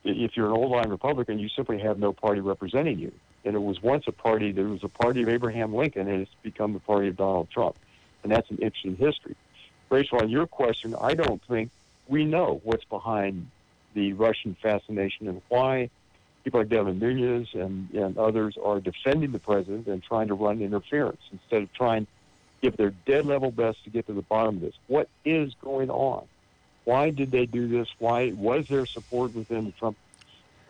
if 0.05 0.37
you're 0.37 0.46
an 0.46 0.53
old 0.53 0.70
line 0.70 0.88
Republican, 0.88 1.38
you 1.38 1.48
simply 1.50 1.79
have 1.81 1.98
no 1.98 2.12
party 2.12 2.40
representing 2.40 2.98
you. 2.98 3.12
And 3.44 3.55
it 3.55 3.61
was 3.61 3.83
once 3.83 4.05
a 4.07 4.12
party, 4.12 4.53
there 4.53 4.68
was 4.68 4.83
a 4.83 4.88
party 4.88 5.22
of 5.22 5.29
Abraham 5.29 5.74
Lincoln, 5.74 6.09
and 6.09 6.22
it's 6.22 6.31
become 6.42 6.72
the 6.72 6.81
party 6.81 7.09
of 7.09 7.16
Donald 7.16 7.48
Trump. 7.50 7.76
And 8.22 8.33
that's 8.33 8.50
an 8.50 8.59
interesting 8.59 8.96
history. 8.96 9.37
Rachel, 9.90 10.20
on 10.20 10.31
your 10.31 10.46
question, 10.46 10.94
I 10.98 11.14
don't 11.14 11.42
think 11.42 11.70
we 12.09 12.24
know 12.24 12.61
what's 12.64 12.85
behind 12.85 13.50
the 13.94 14.12
Russian 14.12 14.57
fascination 14.62 15.29
and 15.29 15.42
why 15.48 15.90
people 16.44 16.61
like 16.61 16.68
Devin 16.68 16.98
Nunes 16.98 17.48
and, 17.55 17.90
and 17.90 18.16
others 18.16 18.57
are 18.62 18.81
defending 18.81 19.33
the 19.33 19.38
president 19.38 19.88
and 19.88 20.03
trying 20.03 20.29
to 20.29 20.35
run 20.35 20.62
interference 20.62 21.20
instead 21.33 21.62
of 21.62 21.72
trying 21.72 22.07
to 22.07 22.11
give 22.62 22.76
their 22.76 22.90
dead 23.05 23.26
level 23.26 23.50
best 23.50 23.83
to 23.85 23.90
get 23.90 24.07
to 24.07 24.12
the 24.12 24.22
bottom 24.22 24.57
of 24.57 24.61
this. 24.61 24.74
What 24.87 25.09
is 25.24 25.55
going 25.62 25.90
on? 25.90 26.24
Why 26.85 27.11
did 27.11 27.31
they 27.31 27.46
do 27.46 27.68
this? 27.68 27.88
Why 27.98 28.33
was 28.33 28.66
there 28.68 28.87
support 28.87 29.35
within 29.35 29.66
the 29.66 29.72
Trump 29.72 29.96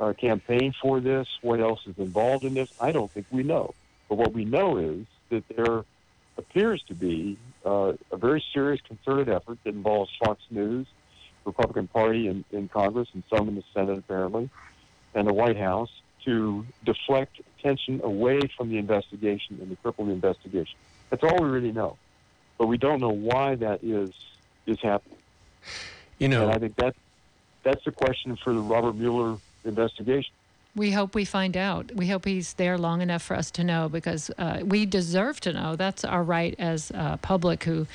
uh, 0.01 0.13
campaign 0.15 0.75
for 0.81 0.99
this? 1.01 1.29
What 1.43 1.61
else 1.61 1.81
is 1.87 1.99
involved 1.99 2.45
in 2.45 2.55
this? 2.55 2.71
I 2.81 2.93
don't 2.93 3.11
think 3.13 3.27
we 3.31 3.43
know. 3.43 3.75
But 4.09 4.17
what 4.17 4.33
we 4.33 4.45
know 4.45 4.79
is 4.79 5.07
that 5.29 5.45
there 5.49 5.85
appears 6.41 6.83
to 6.89 6.95
be 6.95 7.39
uh, 7.65 7.93
a 8.11 8.17
very 8.17 8.43
serious 8.53 8.81
concerted 8.81 9.29
effort 9.29 9.59
that 9.65 9.75
involves 9.75 10.11
Fox 10.23 10.43
News, 10.51 10.87
Republican 11.45 11.87
Party 11.87 12.27
in, 12.29 12.45
in 12.51 12.69
Congress, 12.69 13.09
and 13.15 13.23
some 13.33 13.49
in 13.49 13.55
the 13.55 13.65
Senate 13.73 13.99
apparently, 13.99 14.51
and 15.15 15.29
the 15.29 15.33
White 15.33 15.57
House 15.57 15.91
to 16.25 16.67
deflect 16.85 17.41
attention 17.59 18.01
away 18.03 18.41
from 18.57 18.69
the 18.69 18.79
investigation 18.79 19.59
and 19.61 19.71
to 19.71 19.77
cripple 19.83 20.07
the 20.07 20.13
investigation. 20.13 20.77
That's 21.11 21.23
all 21.23 21.39
we 21.43 21.49
really 21.49 21.73
know, 21.73 21.97
but 22.59 22.67
we 22.67 22.79
don't 22.79 23.01
know 23.01 23.11
why 23.11 23.55
that 23.57 23.83
is 23.83 24.11
is 24.67 24.81
happening. 24.81 25.19
You 26.19 26.27
And 26.27 26.33
know, 26.33 26.51
I 26.51 26.59
think 26.59 26.77
that 26.77 26.95
that's 27.63 27.85
the 27.85 27.93
question 27.93 28.37
for 28.37 28.53
the 28.53 28.61
Robert 28.61 28.95
Mueller 28.95 29.39
investigation. 29.65 30.33
We 30.77 30.93
hope 30.93 31.15
we 31.15 31.25
find 31.25 31.57
out. 31.57 31.91
We 31.95 32.07
hope 32.09 32.25
he's 32.25 32.55
there 32.55 32.79
long 32.79 33.03
enough 33.03 33.23
for 33.23 33.37
us 33.37 33.51
to 33.53 33.65
know 33.65 33.89
because 33.89 34.31
uh, 34.39 34.61
we 34.65 34.87
deserve 34.87 35.41
to 35.41 35.53
know. 35.53 35.77
That's 35.77 36.05
our 36.05 36.23
right 36.23 36.55
as 36.59 36.93
uh, 36.95 37.17
public 37.19 37.65
who 37.65 37.87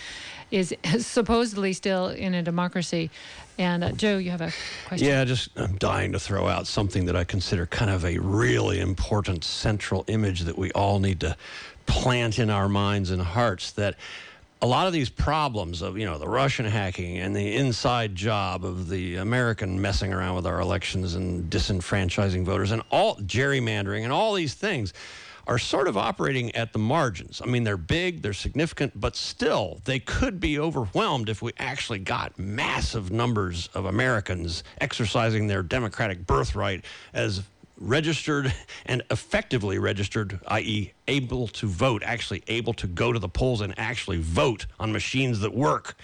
is 0.51 0.73
supposedly 0.99 1.73
still 1.73 2.09
in 2.09 2.33
a 2.33 2.41
democracy. 2.41 3.09
And 3.57 3.83
uh, 3.83 3.91
Joe, 3.93 4.17
you 4.17 4.31
have 4.31 4.41
a 4.41 4.51
question? 4.87 5.07
Yeah, 5.07 5.23
just 5.23 5.49
I'm 5.57 5.77
dying 5.77 6.11
to 6.11 6.19
throw 6.19 6.47
out 6.47 6.67
something 6.67 7.05
that 7.05 7.15
I 7.15 7.23
consider 7.23 7.65
kind 7.65 7.89
of 7.89 8.03
a 8.03 8.17
really 8.17 8.79
important 8.79 9.43
central 9.43 10.03
image 10.07 10.41
that 10.41 10.57
we 10.57 10.71
all 10.73 10.99
need 10.99 11.21
to 11.21 11.37
plant 11.85 12.39
in 12.39 12.49
our 12.49 12.67
minds 12.67 13.11
and 13.11 13.21
hearts 13.21 13.71
that 13.73 13.95
a 14.65 14.67
lot 14.67 14.87
of 14.87 14.93
these 14.93 15.11
problems 15.11 15.83
of 15.83 15.95
you 15.95 16.05
know 16.05 16.17
the 16.17 16.27
Russian 16.27 16.65
hacking 16.65 17.19
and 17.19 17.35
the 17.35 17.55
inside 17.55 18.15
job 18.15 18.65
of 18.65 18.89
the 18.89 19.17
American 19.17 19.79
messing 19.79 20.11
around 20.11 20.35
with 20.37 20.47
our 20.47 20.59
elections 20.59 21.13
and 21.13 21.47
disenfranchising 21.51 22.43
voters 22.43 22.71
and 22.71 22.81
all 22.89 23.15
gerrymandering 23.17 24.01
and 24.01 24.11
all 24.11 24.33
these 24.33 24.55
things 24.55 24.91
are 25.45 25.59
sort 25.59 25.87
of 25.87 25.95
operating 25.95 26.55
at 26.55 26.73
the 26.73 26.79
margins. 26.79 27.39
I 27.43 27.45
mean, 27.45 27.63
they're 27.63 27.77
big, 27.77 28.23
they're 28.23 28.33
significant, 28.33 28.99
but 28.99 29.15
still, 29.15 29.81
they 29.85 29.99
could 29.99 30.39
be 30.39 30.57
overwhelmed 30.57 31.29
if 31.29 31.43
we 31.43 31.51
actually 31.59 31.99
got 31.99 32.39
massive 32.39 33.11
numbers 33.11 33.69
of 33.75 33.85
Americans 33.85 34.63
exercising 34.81 35.45
their 35.45 35.61
democratic 35.61 36.25
birthright 36.25 36.83
as 37.13 37.43
registered 37.77 38.53
and 38.85 39.03
effectively 39.11 39.79
registered, 39.79 40.39
i.e., 40.47 40.93
able 41.07 41.47
to 41.47 41.67
vote, 41.67 42.01
actually 42.03 42.43
able 42.47 42.73
to 42.73 42.87
go 42.87 43.13
to 43.13 43.19
the 43.19 43.29
polls 43.29 43.61
and 43.61 43.73
actually 43.77 44.17
vote 44.17 44.65
on 44.79 44.91
machines 44.91 45.39
that 45.41 45.53
work. 45.53 45.95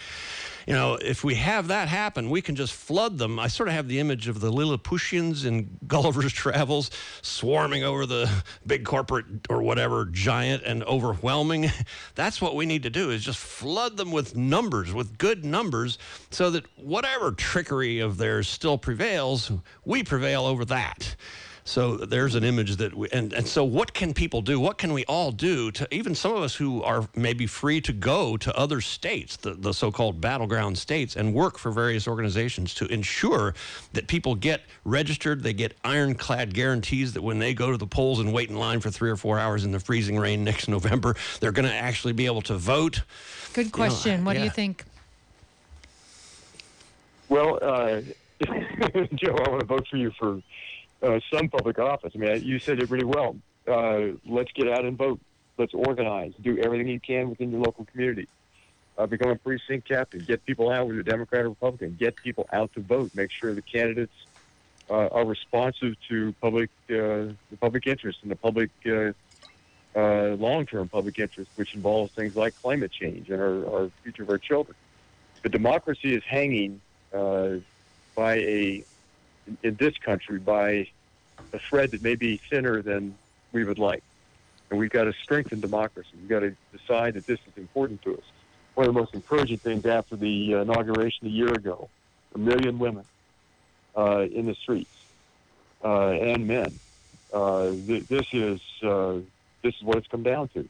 You 0.68 0.74
know, 0.74 0.96
if 0.96 1.24
we 1.24 1.36
have 1.36 1.70
that 1.70 1.88
happen, 1.88 2.30
we 2.30 2.42
can 2.42 2.56
just 2.56 2.74
flood 2.74 3.18
them. 3.18 3.40
I 3.40 3.48
sort 3.48 3.68
of 3.68 3.74
have 3.74 3.88
the 3.88 4.00
image 4.00 4.28
of 4.28 4.40
the 4.40 4.52
Lilliputians 4.52 5.46
in 5.46 5.78
Gulliver's 5.88 6.32
Travels 6.32 6.92
swarming 7.22 7.84
over 7.84 8.06
the 8.06 8.30
big 8.66 8.86
corporate 8.86 9.26
or 9.50 9.64
whatever 9.64 10.06
giant 10.06 10.64
and 10.64 10.84
overwhelming. 10.84 11.72
That's 12.16 12.42
what 12.42 12.56
we 12.56 12.66
need 12.66 12.84
to 12.84 12.90
do 12.90 13.10
is 13.10 13.24
just 13.24 13.40
flood 13.40 13.98
them 13.98 14.12
with 14.12 14.36
numbers, 14.36 14.94
with 14.94 15.18
good 15.18 15.44
numbers, 15.44 15.98
so 16.30 16.52
that 16.52 16.66
whatever 16.78 17.32
trickery 17.32 18.00
of 18.00 18.18
theirs 18.18 18.48
still 18.48 18.78
prevails, 18.78 19.52
we 19.84 20.04
prevail 20.04 20.46
over 20.46 20.64
that. 20.66 21.16
So 21.64 21.96
there's 21.96 22.36
an 22.36 22.44
image 22.44 22.78
that, 22.78 22.94
we, 22.94 23.08
and, 23.12 23.34
and 23.34 23.48
so 23.48 23.64
what 23.64 23.94
can 23.94 24.14
people 24.14 24.42
do? 24.42 24.60
What 24.60 24.78
can 24.78 24.94
we 24.94 25.06
all 25.06 25.32
do 25.32 25.72
to, 25.72 25.88
even 25.94 26.16
some 26.16 26.34
of 26.34 26.42
us 26.42 26.56
who 26.56 26.82
are 26.84 27.08
maybe 27.16 27.46
free 27.46 27.80
to 27.82 27.94
go 27.94 28.36
to 28.38 28.56
other 28.58 28.82
states, 28.82 29.38
the, 29.38 29.54
the 29.54 29.74
so 29.74 29.92
called 29.92 30.20
battleground 30.20 30.78
states, 30.78 31.16
and 31.16 31.34
work 31.34 31.60
for 31.60 31.72
various 31.72 32.08
organizations 32.08 32.74
to 32.76 32.86
ensure 32.88 33.54
that 33.94 34.08
people 34.08 34.34
get 34.34 34.62
registered, 34.86 35.44
they 35.44 35.54
get 35.54 35.76
ironclad 35.84 36.54
guarantees 36.54 37.14
that 37.14 37.22
when 37.22 37.38
they 37.38 37.54
go 37.54 37.72
to 37.72 37.78
the 37.78 37.88
polls 37.88 38.20
and 38.20 38.34
wait 38.34 38.50
in 38.50 38.56
line 38.58 38.80
for 38.80 38.90
three 38.90 39.10
or 39.10 39.18
four 39.18 39.38
hours 39.38 39.64
in 39.64 39.72
the 39.72 39.80
freezing 39.80 40.18
rain 40.18 40.44
next 40.44 40.68
November, 40.68 41.16
they're 41.40 41.52
going 41.52 41.68
to 41.68 41.74
actually 41.74 42.14
be 42.14 42.26
able 42.26 42.42
to 42.42 42.58
vote. 42.58 43.02
Good 43.54 43.72
question. 43.72 44.12
You 44.12 44.18
know, 44.18 44.24
what 44.24 44.36
yeah. 44.36 44.40
do 44.40 44.46
you 44.46 44.52
think? 44.52 44.84
Well, 47.30 47.60
uh, 47.62 48.02
Joe, 49.16 49.36
I 49.36 49.50
want 49.50 49.60
to 49.62 49.66
vote 49.66 49.88
for 49.88 49.98
you 49.98 50.12
for 50.18 50.42
uh, 51.02 51.20
some 51.34 51.50
public 51.50 51.80
office. 51.80 52.14
I 52.16 52.18
mean, 52.18 52.44
you 52.44 52.60
said 52.60 52.80
it 52.80 52.90
really 52.90 53.06
well. 53.06 53.36
Uh, 53.68 54.18
let's 54.26 54.52
get 54.54 54.68
out 54.68 54.86
and 54.86 54.98
vote. 54.98 55.20
Let's 55.58 55.74
organize. 55.74 56.34
Do 56.42 56.58
everything 56.58 56.88
you 56.88 57.00
can 57.00 57.30
within 57.30 57.52
your 57.52 57.62
local 57.62 57.86
community. 57.86 58.28
Uh, 58.98 59.06
become 59.06 59.32
a 59.32 59.36
precinct 59.36 59.88
captain. 59.88 60.20
Get 60.20 60.46
people 60.46 60.70
out, 60.70 60.88
whether 60.88 61.02
Democrat 61.04 61.46
or 61.46 61.50
Republican. 61.50 61.96
Get 62.00 62.16
people 62.16 62.48
out 62.52 62.74
to 62.74 62.82
vote. 62.82 63.12
Make 63.16 63.32
sure 63.32 63.54
the 63.54 63.62
candidates 63.62 64.14
uh, 64.90 65.08
are 65.08 65.26
responsive 65.26 65.96
to 66.10 66.34
public 66.42 66.70
uh, 66.90 67.32
the 67.50 67.58
public 67.60 67.88
interest 67.88 68.20
and 68.24 68.32
the 68.32 68.36
public 68.36 68.70
uh, 68.86 69.14
long-term 69.96 70.90
public 70.90 71.20
interest, 71.20 71.50
which 71.56 71.74
involves 71.76 72.12
things 72.14 72.36
like 72.36 72.54
climate 72.62 72.92
change 72.92 73.30
and 73.30 73.42
our, 73.42 73.66
our 73.74 73.90
future 74.04 74.24
of 74.24 74.30
our 74.30 74.38
children. 74.38 74.76
The 75.44 75.50
democracy 75.50 76.14
is 76.14 76.24
hanging 76.24 76.82
by 77.12 78.36
a 78.36 78.84
in 79.64 79.76
this 79.76 79.98
country 79.98 80.40
by 80.40 80.88
a 81.54 81.60
thread 81.70 81.92
that 81.92 82.02
may 82.02 82.16
be 82.16 82.40
thinner 82.50 82.82
than 82.82 83.16
we 83.52 83.64
would 83.64 83.80
like. 83.80 84.04
And 84.70 84.80
we've 84.80 84.90
got 84.90 85.04
to 85.04 85.14
strengthen 85.24 85.60
democracy. 85.60 86.10
We've 86.20 86.30
got 86.30 86.40
to 86.40 86.56
decide 86.72 87.16
that 87.16 87.28
this 87.28 87.40
is 87.40 87.58
important 87.58 88.02
to 88.04 88.18
us. 88.18 88.24
One 88.76 88.88
of 88.88 88.94
the 88.94 89.00
most 89.00 89.14
encouraging 89.14 89.60
things 89.60 89.86
after 89.86 90.16
the 90.16 90.54
inauguration 90.54 91.28
a 91.28 91.30
year 91.30 91.52
ago, 91.52 91.90
a 92.34 92.38
million 92.38 92.80
women 92.80 93.04
uh, 93.98 94.26
in 94.34 94.46
the 94.46 94.56
streets 94.56 94.90
uh, 95.84 96.10
and 96.10 96.48
men. 96.48 96.80
Uh, 97.34 97.72
th- 97.72 98.08
this 98.08 98.26
is 98.32 98.62
uh, 98.84 99.16
this 99.62 99.76
is 99.76 99.84
what 99.84 99.98
it's 99.98 100.08
come 100.08 100.24
down 100.24 100.50
to. 100.50 100.70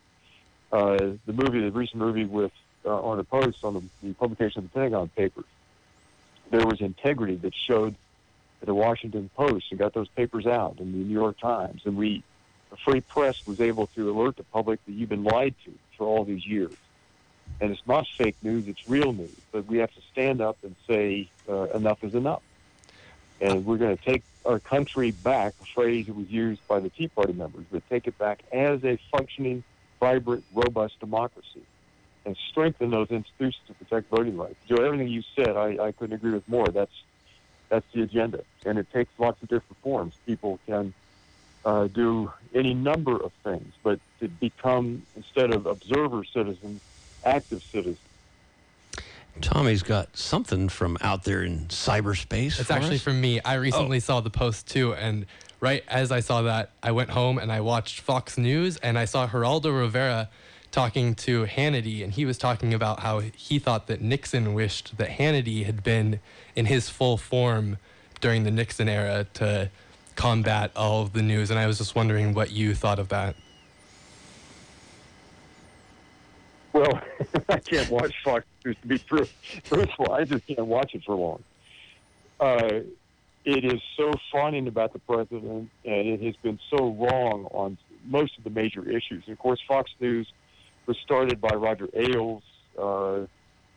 Uh, 0.72 0.98
the 1.26 1.34
movie, 1.34 1.62
the 1.62 1.72
recent 1.72 1.98
movie 1.98 2.26
with 2.26 2.52
uh, 2.86 3.02
on 3.02 3.18
the 3.18 3.24
Post 3.24 3.58
on 3.64 3.74
the, 3.74 4.08
the 4.08 4.14
publication 4.14 4.60
of 4.60 4.64
the 4.66 4.70
Pentagon 4.70 5.10
Papers, 5.16 5.46
there 6.50 6.66
was 6.66 6.82
integrity 6.82 7.36
that 7.38 7.54
showed 7.56 7.96
the 8.66 8.74
Washington 8.74 9.30
Post 9.36 9.68
and 9.72 9.80
got 9.80 9.94
those 9.94 10.08
papers 10.10 10.46
out 10.46 10.80
and 10.80 10.94
the 10.94 10.98
New 10.98 11.14
York 11.14 11.40
Times. 11.40 11.82
And 11.86 11.98
we, 11.98 12.24
the 12.70 12.78
free 12.78 13.02
press 13.02 13.46
was 13.46 13.60
able 13.60 13.88
to 13.88 14.10
alert 14.10 14.38
the 14.38 14.44
public 14.44 14.84
that 14.86 14.92
you've 14.92 15.10
been 15.10 15.24
lied 15.24 15.56
to 15.66 15.74
for 15.98 16.08
all 16.08 16.24
these 16.24 16.46
years. 16.46 16.74
And 17.60 17.72
it's 17.72 17.86
not 17.86 18.08
fake 18.18 18.38
news, 18.42 18.68
it's 18.68 18.88
real 18.88 19.14
news. 19.14 19.36
But 19.52 19.66
we 19.66 19.80
have 19.80 19.94
to 19.94 20.02
stand 20.12 20.42
up 20.42 20.58
and 20.64 20.76
say 20.88 21.30
uh, 21.50 21.64
enough 21.74 22.04
is 22.04 22.16
enough. 22.16 22.42
And 23.40 23.66
we're 23.66 23.78
going 23.78 23.98
to 23.98 24.04
take 24.04 24.24
our 24.46 24.60
country 24.60 25.12
back, 25.12 25.54
a 25.62 25.66
phrase 25.66 26.08
that 26.08 26.16
was 26.16 26.30
used 26.30 26.66
by 26.68 26.80
the 26.80 26.90
Tea 26.90 27.08
Party 27.08 27.34
members, 27.34 27.66
but 27.72 27.88
take 27.90 28.08
it 28.08 28.18
back 28.18 28.44
as 28.52 28.84
a 28.84 28.98
functioning, 29.12 29.64
vibrant, 30.00 30.44
robust 30.54 31.00
democracy 31.00 31.64
and 32.26 32.38
strengthen 32.50 32.92
those 32.92 33.10
institutions 33.10 33.62
to 33.68 33.74
protect 33.74 34.10
voting 34.10 34.38
rights. 34.38 34.56
Joe, 34.68 34.76
everything 34.76 35.08
you 35.08 35.24
said, 35.36 35.50
I, 35.50 35.78
I 35.86 35.92
couldn't 35.92 36.16
agree 36.16 36.32
with 36.32 36.48
more. 36.48 36.68
That's 36.68 36.92
that's 37.72 37.90
the 37.94 38.04
agenda, 38.04 38.44
and 38.66 38.78
it 38.78 38.92
takes 38.92 39.10
lots 39.18 39.42
of 39.42 39.48
different 39.48 39.82
forms. 39.82 40.14
People 40.26 40.60
can 40.68 40.94
uh, 41.64 41.88
do 41.88 42.32
any 42.54 42.74
number 42.74 43.16
of 43.16 43.32
things, 43.44 43.74
but 43.82 44.00
to 44.20 44.28
become 44.28 45.04
instead 45.16 45.52
of 45.52 45.66
observer 45.66 46.26
citizens, 46.26 46.82
active 47.26 47.64
citizens. 47.64 47.98
Tommy's 49.40 49.84
got 49.84 50.16
something 50.18 50.68
from 50.68 50.98
out 51.00 51.24
there 51.24 51.44
in 51.44 51.68
cyberspace. 51.68 52.60
It's 52.60 52.70
actually 52.70 52.98
us? 52.98 53.02
from 53.02 53.22
me. 53.22 53.40
I 53.40 53.54
recently 53.54 53.98
oh. 53.98 54.02
saw 54.02 54.20
the 54.20 54.30
post 54.30 54.68
too, 54.68 54.94
and 54.94 55.26
right 55.62 55.84
as 55.88 56.12
I 56.12 56.20
saw 56.20 56.42
that, 56.42 56.72
I 56.84 56.92
went 56.92 57.10
home 57.10 57.38
and 57.38 57.50
I 57.52 57.62
watched 57.62 58.02
Fox 58.02 58.38
News, 58.38 58.76
and 58.78 59.00
I 59.00 59.06
saw 59.06 59.28
Geraldo 59.30 59.76
Rivera 59.80 60.30
talking 60.72 61.16
to 61.16 61.46
Hannity, 61.46 62.04
and 62.04 62.14
he 62.14 62.26
was 62.26 62.38
talking 62.38 62.74
about 62.74 63.02
how 63.02 63.20
he 63.20 63.60
thought 63.60 63.88
that 63.88 64.02
Nixon 64.02 64.54
wished 64.54 64.98
that 64.98 65.10
Hannity 65.10 65.66
had 65.66 65.84
been 65.84 66.20
in 66.56 66.66
his 66.66 66.90
full 66.90 67.18
form 67.18 67.78
during 68.22 68.44
the 68.44 68.52
Nixon 68.52 68.88
era 68.88 69.26
to 69.36 69.70
combat 70.16 70.72
all 70.76 71.02
of 71.02 71.14
the 71.14 71.22
news. 71.22 71.50
And 71.50 71.60
I 71.60 71.68
was 71.68 71.78
just 71.78 71.96
wondering 71.96 72.34
what 72.34 72.52
you 72.52 72.74
thought 72.74 73.00
of 73.00 73.10
that. 73.10 73.36
Well, 76.74 77.02
I 77.50 77.60
can't 77.60 77.90
watch 77.90 78.14
Fox 78.24 78.46
News 78.64 78.78
to 78.82 78.88
be 78.88 78.98
truthful. 78.98 80.12
I 80.12 80.24
just 80.24 80.48
can't 80.48 80.66
watch 80.66 80.96
it 80.96 81.04
for 81.04 81.16
long. 81.16 81.44
Uh, 82.40 82.82
it 83.44 83.66
is 83.66 83.82
so 83.98 84.12
fawning 84.32 84.68
about 84.68 84.94
the 84.94 85.00
president, 85.00 85.70
and 85.84 86.08
it 86.08 86.22
has 86.22 86.36
been 86.38 86.60
so 86.70 86.92
wrong 86.92 87.48
on 87.52 87.78
most 88.06 88.38
of 88.38 88.44
the 88.44 88.50
major 88.50 88.90
issues. 88.90 89.24
And 89.26 89.34
of 89.34 89.40
course, 89.40 89.60
Fox 89.68 89.92
News 90.00 90.32
was 90.92 91.00
started 91.00 91.40
by 91.40 91.56
Roger 91.56 91.88
Ailes, 91.94 92.44
uh, 92.78 93.20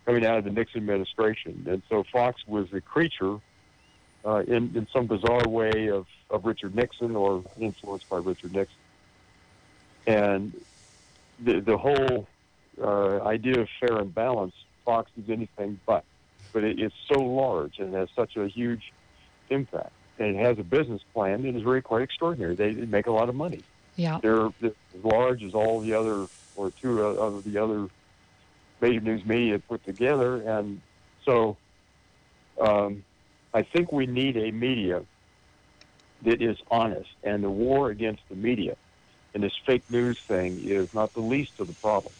coming 0.04 0.26
out 0.26 0.38
of 0.38 0.44
the 0.44 0.50
Nixon 0.50 0.78
administration. 0.78 1.64
And 1.70 1.80
so 1.88 2.02
Fox 2.12 2.44
was 2.44 2.72
a 2.72 2.80
creature 2.80 3.38
uh, 4.24 4.42
in, 4.48 4.72
in 4.74 4.88
some 4.92 5.06
bizarre 5.06 5.46
way 5.46 5.90
of, 5.90 6.06
of 6.28 6.44
Richard 6.44 6.74
Nixon 6.74 7.14
or 7.14 7.44
influenced 7.56 8.08
by 8.08 8.16
Richard 8.16 8.52
Nixon. 8.52 8.76
And 10.08 10.60
the, 11.38 11.60
the 11.60 11.78
whole 11.78 12.26
uh, 12.82 13.22
idea 13.22 13.60
of 13.60 13.68
fair 13.78 13.98
and 13.98 14.12
balance, 14.12 14.54
Fox 14.84 15.08
is 15.16 15.30
anything 15.30 15.78
but. 15.86 16.02
But 16.52 16.64
it 16.64 16.80
is 16.80 16.90
so 17.12 17.20
large 17.20 17.78
and 17.78 17.94
has 17.94 18.08
such 18.16 18.36
a 18.36 18.48
huge 18.48 18.92
impact. 19.50 19.92
And 20.18 20.34
it 20.34 20.44
has 20.44 20.58
a 20.58 20.64
business 20.64 21.02
plan 21.12 21.42
that 21.42 21.54
is 21.54 21.62
really 21.62 21.80
quite 21.80 22.02
extraordinary. 22.02 22.56
They, 22.56 22.72
they 22.72 22.86
make 22.86 23.06
a 23.06 23.12
lot 23.12 23.28
of 23.28 23.36
money. 23.36 23.60
Yeah. 23.94 24.18
They're 24.20 24.46
as 24.64 24.72
large 25.04 25.44
as 25.44 25.54
all 25.54 25.78
the 25.78 25.94
other, 25.94 26.26
or 26.57 26.72
two 26.82 27.00
of 27.00 27.44
the 27.44 27.59
other 27.59 27.88
major 28.80 29.00
news 29.00 29.24
media 29.24 29.59
put 29.59 29.84
together. 29.84 30.42
And 30.42 30.80
so 31.26 31.57
um, 32.61 33.05
I 33.52 33.62
think 33.62 33.92
we 33.92 34.07
need 34.07 34.36
a 34.36 34.50
media 34.50 35.02
that 36.24 36.42
is 36.42 36.57
honest. 36.70 37.11
And 37.22 37.42
the 37.42 37.50
war 37.50 37.90
against 37.90 38.22
the 38.28 38.36
media 38.36 38.76
and 39.34 39.42
this 39.42 39.52
fake 39.66 39.82
news 39.90 40.18
thing 40.28 40.61
is 40.64 40.88
not 40.94 41.12
the 41.14 41.20
least 41.20 41.50
of 41.59 41.66
the 41.66 41.74
problem. 41.74 42.12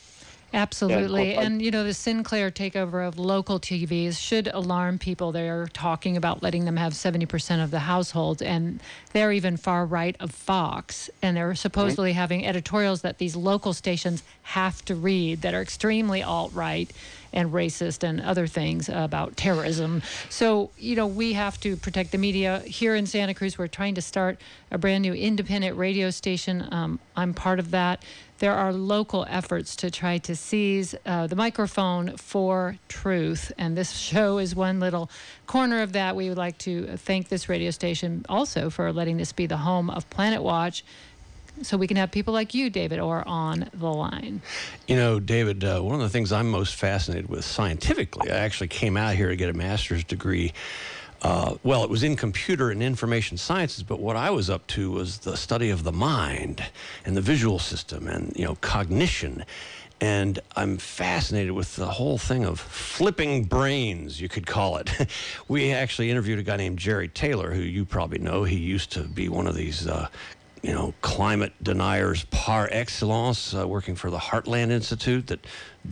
Absolutely. 0.55 1.35
And, 1.35 1.55
and, 1.55 1.63
you 1.63 1.71
know, 1.71 1.83
the 1.83 1.93
Sinclair 1.93 2.51
takeover 2.51 3.07
of 3.07 3.19
local 3.19 3.59
TVs 3.59 4.19
should 4.19 4.47
alarm 4.49 4.99
people. 4.99 5.33
They're 5.33 5.67
talking 5.67 6.17
about 6.17 6.43
letting 6.43 6.65
them 6.65 6.77
have 6.77 6.93
70% 6.93 7.63
of 7.63 7.73
the 7.73 7.81
households, 7.81 8.41
and 8.41 8.81
they're 9.13 9.33
even 9.33 9.57
far 9.57 9.85
right 9.85 10.17
of 10.21 10.31
Fox. 10.31 11.11
And 11.21 11.37
they're 11.37 11.57
supposedly 11.57 12.11
mm-hmm. 12.11 12.19
having 12.19 12.47
editorials 12.47 13.03
that 13.03 13.19
these 13.19 13.35
local 13.35 13.73
stations 13.73 14.23
have 14.43 14.85
to 14.85 14.95
read 14.95 15.43
that 15.43 15.55
are 15.55 15.63
extremely 15.63 16.23
alt 16.23 16.53
right 16.55 16.91
and 17.35 17.53
racist 17.53 18.03
and 18.03 18.20
other 18.22 18.47
things 18.47 18.89
about 18.89 19.37
terrorism. 19.37 20.03
So, 20.30 20.70
you 20.78 20.97
know, 20.97 21.07
we 21.07 21.35
have 21.35 21.61
to 21.61 21.76
protect 21.76 22.12
the 22.12 22.18
media. 22.18 22.61
Here 22.61 22.95
in 22.95 23.05
Santa 23.05 23.35
Cruz, 23.35 23.59
we're 23.59 23.68
trying 23.68 23.97
to 23.97 24.03
start 24.03 24.41
a 24.70 24.78
brand 24.78 25.03
new 25.03 25.12
independent 25.12 25.76
radio 25.76 26.11
station. 26.11 26.66
Um, 26.72 26.99
I'm 27.14 27.35
part 27.35 27.59
of 27.59 27.72
that 27.72 28.03
there 28.39 28.53
are 28.53 28.72
local 28.72 29.24
efforts 29.28 29.76
to 29.76 29.91
try 29.91 30.18
to 30.18 30.35
seize 30.35 30.95
uh, 31.07 31.26
the 31.26 31.37
microphone 31.37 32.16
for 32.16 32.76
truth. 32.89 33.53
And 33.57 33.76
this 33.76 33.93
show 34.11 34.39
is 34.39 34.55
one 34.55 34.80
little 34.80 35.11
corner 35.47 35.82
of 35.82 35.93
that. 35.93 36.16
We 36.16 36.28
would 36.28 36.39
like 36.39 36.59
to 36.59 36.97
thank 36.97 37.28
this 37.28 37.49
radio 37.49 37.70
station 37.70 38.26
also 38.28 38.70
for 38.70 38.93
letting 38.93 39.16
this 39.16 39.32
be 39.32 39.47
the 39.47 39.59
home 39.59 39.89
of 39.89 40.09
Planet 40.11 40.43
Watch. 40.43 40.85
So 41.63 41.77
we 41.77 41.87
can 41.87 41.97
have 41.97 42.11
people 42.11 42.35
like 42.35 42.55
you, 42.55 42.69
David, 42.69 42.99
or 42.99 43.27
on 43.27 43.71
the 43.73 43.91
line. 43.91 44.43
You 44.89 44.97
know, 44.97 45.21
David, 45.21 45.65
uh, 45.65 45.81
one 45.81 45.95
of 45.95 46.01
the 46.01 46.09
things 46.09 46.33
I'm 46.33 46.51
most 46.51 46.75
fascinated 46.75 47.29
with 47.29 47.45
scientifically, 47.45 48.31
I 48.31 48.37
actually 48.37 48.69
came 48.69 48.97
out 48.97 49.15
here 49.15 49.29
to 49.29 49.37
get 49.37 49.49
a 49.49 49.55
master's 49.55 50.05
degree 50.05 50.53
uh, 51.25 51.57
well, 51.63 51.83
it 51.83 51.89
was 51.89 52.03
in 52.03 52.17
computer 52.17 52.71
and 52.71 52.83
information 52.83 53.39
sciences, 53.39 53.83
but 53.83 53.99
what 53.99 54.15
I 54.15 54.29
was 54.29 54.51
up 54.51 54.67
to 54.69 54.91
was 54.91 55.19
the 55.19 55.39
study 55.39 55.71
of 55.71 55.83
the 55.83 55.91
mind 55.91 56.63
and 57.07 57.17
the 57.17 57.23
visual 57.23 57.59
system 57.59 58.07
and 58.07 58.37
you 58.37 58.45
know 58.45 58.57
cognition. 58.57 59.45
And 60.03 60.39
I'm 60.55 60.77
fascinated 60.77 61.53
with 61.53 61.77
the 61.77 61.87
whole 61.87 62.19
thing 62.19 62.45
of 62.45 62.61
flipping 62.61 63.45
brains, 63.45 64.21
you 64.21 64.29
could 64.29 64.47
call 64.47 64.77
it. 64.77 64.91
we 65.49 65.73
actually 65.73 66.11
interviewed 66.11 66.41
a 66.41 66.43
guy 66.43 66.57
named 66.57 66.79
Jerry 66.79 67.09
Taylor, 67.09 67.53
who 67.53 67.63
you 67.63 67.87
probably 67.87 68.19
know. 68.19 68.45
He 68.45 68.57
used 68.57 68.93
to 68.93 69.01
be 69.05 69.31
one 69.31 69.47
of 69.47 69.55
these 69.55 69.87
uh, 69.87 70.09
you 70.65 70.73
know, 70.73 70.95
climate 71.03 71.53
deniers 71.62 72.25
par 72.31 72.71
excellence, 72.73 73.53
uh, 73.55 73.69
working 73.69 73.95
for 73.95 74.11
the 74.11 74.17
Heartland 74.17 74.71
Institute 74.71 75.27
that 75.27 75.47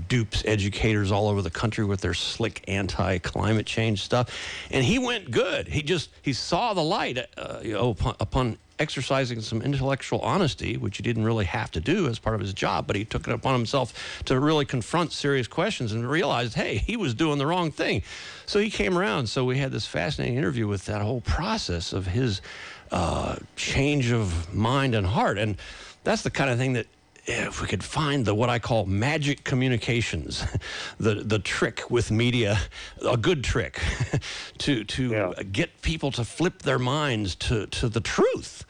dupes 0.08 0.42
educators 0.46 1.12
all 1.12 1.28
over 1.28 1.42
the 1.42 1.50
country 1.50 1.84
with 1.84 2.00
their 2.00 2.14
slick 2.14 2.64
anti-climate 2.66 3.66
change 3.66 4.02
stuff. 4.02 4.34
And 4.70 4.82
he 4.82 4.98
went 4.98 5.30
good. 5.30 5.68
He 5.68 5.82
just 5.82 6.08
he 6.22 6.32
saw 6.32 6.72
the 6.72 6.82
light, 6.82 7.18
uh, 7.36 7.58
you 7.62 7.74
know, 7.74 7.90
upon, 7.90 8.16
upon 8.18 8.58
exercising 8.78 9.40
some 9.42 9.60
intellectual 9.62 10.20
honesty, 10.20 10.78
which 10.78 10.96
he 10.96 11.02
didn't 11.02 11.24
really 11.24 11.44
have 11.44 11.70
to 11.70 11.80
do 11.80 12.08
as 12.08 12.18
part 12.18 12.34
of 12.34 12.40
his 12.40 12.52
job, 12.52 12.86
but 12.86 12.96
he 12.96 13.04
took 13.04 13.28
it 13.28 13.32
upon 13.32 13.54
himself 13.54 14.22
to 14.24 14.40
really 14.40 14.64
confront 14.64 15.12
serious 15.12 15.46
questions 15.46 15.92
and 15.92 16.08
realized, 16.08 16.54
hey, 16.54 16.78
he 16.78 16.96
was 16.96 17.14
doing 17.14 17.38
the 17.38 17.46
wrong 17.46 17.70
thing. 17.70 18.02
So 18.46 18.58
he 18.58 18.70
came 18.70 18.98
around. 18.98 19.28
So 19.28 19.44
we 19.44 19.58
had 19.58 19.70
this 19.70 19.86
fascinating 19.86 20.36
interview 20.36 20.66
with 20.66 20.86
that 20.86 21.02
whole 21.02 21.20
process 21.20 21.92
of 21.92 22.08
his 22.08 22.40
uh, 22.92 23.36
change 23.56 24.12
of 24.12 24.54
mind 24.54 24.94
and 24.94 25.06
heart. 25.06 25.38
And 25.38 25.56
that's 26.04 26.22
the 26.22 26.30
kind 26.30 26.50
of 26.50 26.58
thing 26.58 26.74
that 26.74 26.86
if 27.24 27.60
we 27.62 27.68
could 27.68 27.84
find 27.84 28.24
the 28.26 28.34
what 28.34 28.48
I 28.50 28.58
call 28.58 28.84
magic 28.86 29.44
communications, 29.44 30.44
the 30.98 31.14
the 31.14 31.38
trick 31.38 31.90
with 31.90 32.10
media, 32.10 32.58
a 33.08 33.16
good 33.16 33.42
trick, 33.44 33.80
to 34.58 34.84
to 34.84 35.10
Yeah. 35.10 35.42
get 35.50 35.82
people 35.82 36.10
to 36.12 36.24
flip 36.24 36.62
their 36.62 36.78
minds 36.78 37.34
to 37.36 37.66
to 37.66 37.88
the 37.88 38.00
truth. 38.00 38.64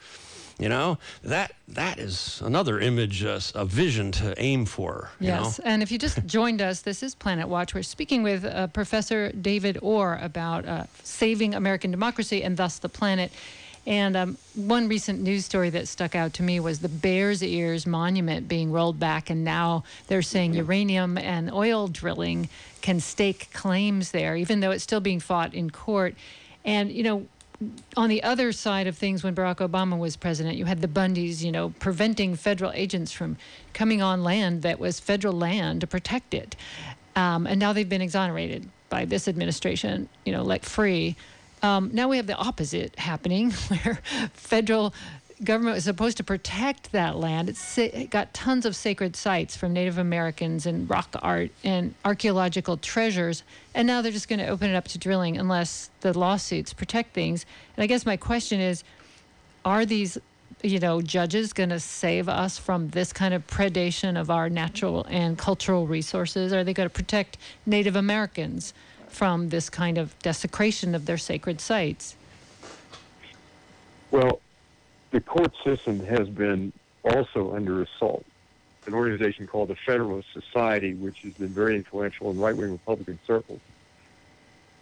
You 0.59 0.69
know 0.69 0.99
that 1.23 1.51
that 1.69 1.97
is 1.97 2.39
another 2.45 2.79
image, 2.79 3.23
uh, 3.25 3.39
a 3.55 3.65
vision 3.65 4.11
to 4.11 4.35
aim 4.37 4.65
for. 4.65 5.09
You 5.19 5.29
Yes, 5.29 5.57
know? 5.57 5.65
and 5.65 5.81
if 5.81 5.91
you 5.91 5.97
just 5.97 6.23
joined 6.27 6.61
us, 6.61 6.81
this 6.81 7.01
is 7.01 7.15
Planet 7.15 7.47
Watch. 7.49 7.73
We're 7.73 7.81
speaking 7.83 8.21
with 8.21 8.45
uh, 8.45 8.67
Professor 8.67 9.31
David 9.31 9.79
Orr 9.81 10.19
about 10.21 10.65
uh, 10.67 10.83
saving 11.03 11.55
American 11.55 11.89
democracy 11.89 12.43
and 12.43 12.55
thus 12.55 12.77
the 12.79 12.87
planet. 12.89 13.31
And 13.85 14.15
um, 14.15 14.37
one 14.55 14.87
recent 14.87 15.19
news 15.19 15.45
story 15.45 15.69
that 15.71 15.89
stuck 15.89 16.15
out 16.15 16.33
to 16.35 16.43
me 16.43 16.59
was 16.59 16.79
the 16.79 16.89
Bears 16.89 17.43
Ears 17.43 17.85
Monument 17.85 18.47
being 18.47 18.71
rolled 18.71 18.97
back, 18.97 19.29
and 19.29 19.43
now 19.43 19.83
they're 20.07 20.21
saying 20.21 20.53
uranium 20.53 21.17
and 21.17 21.51
oil 21.51 21.89
drilling 21.89 22.47
can 22.81 23.01
stake 23.01 23.49
claims 23.53 24.11
there, 24.11 24.37
even 24.37 24.61
though 24.61 24.71
it's 24.71 24.83
still 24.83 25.01
being 25.01 25.19
fought 25.19 25.53
in 25.53 25.69
court. 25.69 26.15
And 26.63 26.91
you 26.91 27.03
know, 27.03 27.27
on 27.97 28.09
the 28.09 28.23
other 28.23 28.51
side 28.51 28.87
of 28.87 28.97
things, 28.97 29.23
when 29.23 29.35
Barack 29.35 29.57
Obama 29.57 29.97
was 29.97 30.15
president, 30.15 30.57
you 30.57 30.65
had 30.65 30.81
the 30.81 30.87
Bundys, 30.87 31.43
you 31.43 31.51
know, 31.51 31.69
preventing 31.79 32.35
federal 32.35 32.71
agents 32.71 33.11
from 33.11 33.37
coming 33.73 34.01
on 34.01 34.23
land 34.23 34.61
that 34.61 34.79
was 34.79 34.99
federal 34.99 35.33
land 35.33 35.81
to 35.81 35.87
protect 35.87 36.33
it. 36.33 36.55
Um, 37.15 37.45
and 37.45 37.59
now 37.59 37.73
they've 37.73 37.87
been 37.87 38.01
exonerated 38.01 38.69
by 38.89 39.05
this 39.05 39.27
administration, 39.27 40.09
you 40.25 40.31
know, 40.31 40.43
let 40.43 40.65
free. 40.65 41.15
Um, 41.63 41.91
now 41.93 42.09
we 42.09 42.17
have 42.17 42.27
the 42.27 42.35
opposite 42.35 42.99
happening, 42.99 43.51
where 43.69 43.99
federal 44.33 44.93
government 45.43 45.75
was 45.75 45.85
supposed 45.85 46.17
to 46.17 46.23
protect 46.23 46.91
that 46.91 47.15
land. 47.15 47.49
It's 47.49 47.59
sa- 47.59 47.83
it 47.83 48.09
got 48.09 48.33
tons 48.33 48.65
of 48.65 48.75
sacred 48.75 49.15
sites 49.15 49.55
from 49.55 49.71
Native 49.71 49.97
Americans 49.97 50.65
and 50.65 50.89
rock 50.89 51.15
art 51.21 51.51
and 51.63 51.95
archaeological 52.03 52.75
treasures, 52.77 53.43
and 53.73 53.87
now 53.87 54.01
they're 54.01 54.11
just 54.11 54.27
going 54.27 54.39
to 54.39 54.47
open 54.47 54.69
it 54.69 54.75
up 54.75 54.89
to 54.89 54.97
drilling 54.97 55.37
unless 55.37 55.89
the 56.01 56.17
lawsuits 56.17 56.73
protect 56.73 57.13
things. 57.13 57.45
And 57.77 57.83
I 57.83 57.87
guess 57.87 58.05
my 58.05 58.17
question 58.17 58.59
is, 58.59 58.83
are 59.63 59.85
these 59.85 60.17
you 60.61 60.79
know 60.79 61.01
judges 61.01 61.53
going 61.53 61.69
to 61.69 61.79
save 61.79 62.27
us 62.27 62.57
from 62.57 62.89
this 62.89 63.11
kind 63.11 63.33
of 63.33 63.45
predation 63.47 64.19
of 64.19 64.29
our 64.29 64.49
natural 64.49 65.05
and 65.09 65.37
cultural 65.37 65.87
resources 65.87 66.53
are 66.53 66.63
they 66.63 66.73
going 66.73 66.87
to 66.87 66.93
protect 66.93 67.37
native 67.65 67.97
americans 67.97 68.73
from 69.13 69.49
this 69.49 69.69
kind 69.69 69.97
of 69.97 70.17
desecration 70.19 70.95
of 70.95 71.05
their 71.05 71.17
sacred 71.17 71.61
sites 71.61 72.15
Well, 74.11 74.41
the 75.11 75.21
court 75.21 75.53
system 75.63 76.03
has 76.05 76.27
been 76.27 76.73
also 77.03 77.55
under 77.55 77.83
assault. 77.83 78.25
An 78.85 78.93
organization 78.93 79.47
called 79.47 79.69
the 79.69 79.75
Federalist 79.75 80.27
Society, 80.33 80.93
which 80.95 81.21
has 81.21 81.33
been 81.33 81.49
very 81.49 81.75
influential 81.75 82.31
in 82.31 82.39
right-wing 82.39 82.71
Republican 82.71 83.19
circles, 83.25 83.61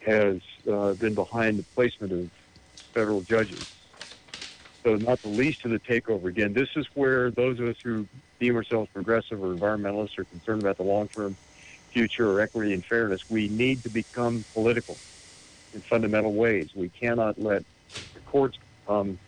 has 0.06 0.42
uh, 0.72 0.94
been 0.94 1.14
behind 1.14 1.60
the 1.60 1.64
placement 1.76 2.12
of 2.12 2.32
federal 2.94 3.22
judges. 3.22 3.72
So, 4.84 4.96
not 4.96 5.22
the 5.22 5.28
least 5.30 5.64
of 5.66 5.72
the 5.72 5.80
takeover. 5.80 6.26
Again, 6.26 6.54
this 6.54 6.70
is 6.76 6.88
where 6.96 7.30
those 7.30 7.60
of 7.60 7.68
us 7.68 7.78
who 7.84 8.08
deem 8.40 8.56
ourselves 8.56 8.90
progressive 8.92 9.44
or 9.44 9.54
environmentalists 9.54 10.18
are 10.18 10.24
concerned 10.24 10.62
about 10.64 10.78
the 10.78 10.84
long-term 10.84 11.36
future 11.92 12.30
or 12.32 12.40
equity 12.42 12.74
and 12.74 12.84
fairness. 12.86 13.22
We 13.30 13.48
need 13.48 13.84
to 13.84 13.90
become 13.90 14.46
political 14.54 14.98
in 15.74 15.82
fundamental 15.90 16.34
ways. 16.34 16.70
We 16.76 16.90
cannot 16.90 17.42
let 17.42 17.64
the 18.14 18.20
courts 18.22 18.58
become 18.86 19.20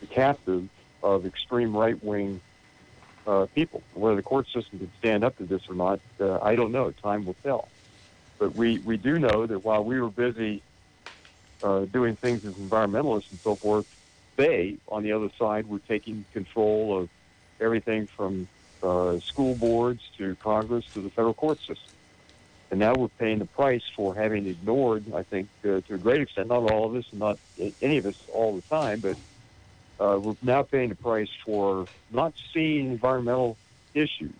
the 0.00 0.06
captive 0.06 0.68
of 1.02 1.26
extreme 1.26 1.76
right 1.76 2.02
wing 2.02 2.40
uh, 3.26 3.46
people. 3.54 3.82
Whether 3.94 4.16
the 4.16 4.22
court 4.22 4.46
system 4.54 4.78
can 4.78 4.92
stand 4.98 5.24
up 5.24 5.36
to 5.38 5.44
this 5.44 5.62
or 5.68 5.74
not, 5.74 6.00
uh, 6.20 6.38
I 6.42 6.54
don't 6.54 6.72
know. 6.72 6.92
Time 7.02 7.24
will 7.24 7.36
tell. 7.44 7.68
But 8.38 8.54
we, 8.54 8.78
we 8.80 8.96
do 8.96 9.18
know 9.18 9.46
that 9.46 9.64
while 9.64 9.84
we 9.84 10.00
were 10.00 10.10
busy 10.10 10.62
uh, 11.62 11.84
doing 11.86 12.16
things 12.16 12.42
as 12.44 12.54
environmentalists 12.54 13.30
and 13.30 13.38
so 13.44 13.56
forth, 13.56 13.86
they, 14.36 14.78
on 14.88 15.02
the 15.02 15.12
other 15.12 15.28
side, 15.38 15.66
were 15.66 15.80
taking 15.88 16.24
control 16.32 16.98
of 16.98 17.08
everything 17.60 18.08
from 18.16 18.48
uh, 18.82 19.18
school 19.28 19.54
boards 19.54 20.00
to 20.18 20.36
Congress 20.36 20.84
to 20.94 21.02
the 21.02 21.10
federal 21.10 21.34
court 21.34 21.58
system. 21.60 21.76
And 22.70 22.80
now 22.80 22.94
we're 22.96 23.08
paying 23.08 23.38
the 23.38 23.46
price 23.46 23.82
for 23.94 24.14
having 24.14 24.46
ignored, 24.46 25.04
I 25.14 25.22
think, 25.24 25.48
uh, 25.64 25.82
to 25.82 25.94
a 25.94 25.98
great 25.98 26.22
extent, 26.22 26.48
not 26.48 26.70
all 26.70 26.86
of 26.86 26.96
us, 26.96 27.04
not 27.12 27.38
any 27.82 27.98
of 27.98 28.06
us 28.06 28.14
all 28.32 28.56
the 28.56 28.62
time, 28.62 29.00
but 29.00 29.16
uh, 30.02 30.18
we're 30.18 30.36
now 30.42 30.62
paying 30.62 30.88
the 30.88 30.94
price 30.94 31.28
for 31.44 31.86
not 32.10 32.32
seeing 32.54 32.90
environmental 32.92 33.58
issues 33.94 34.34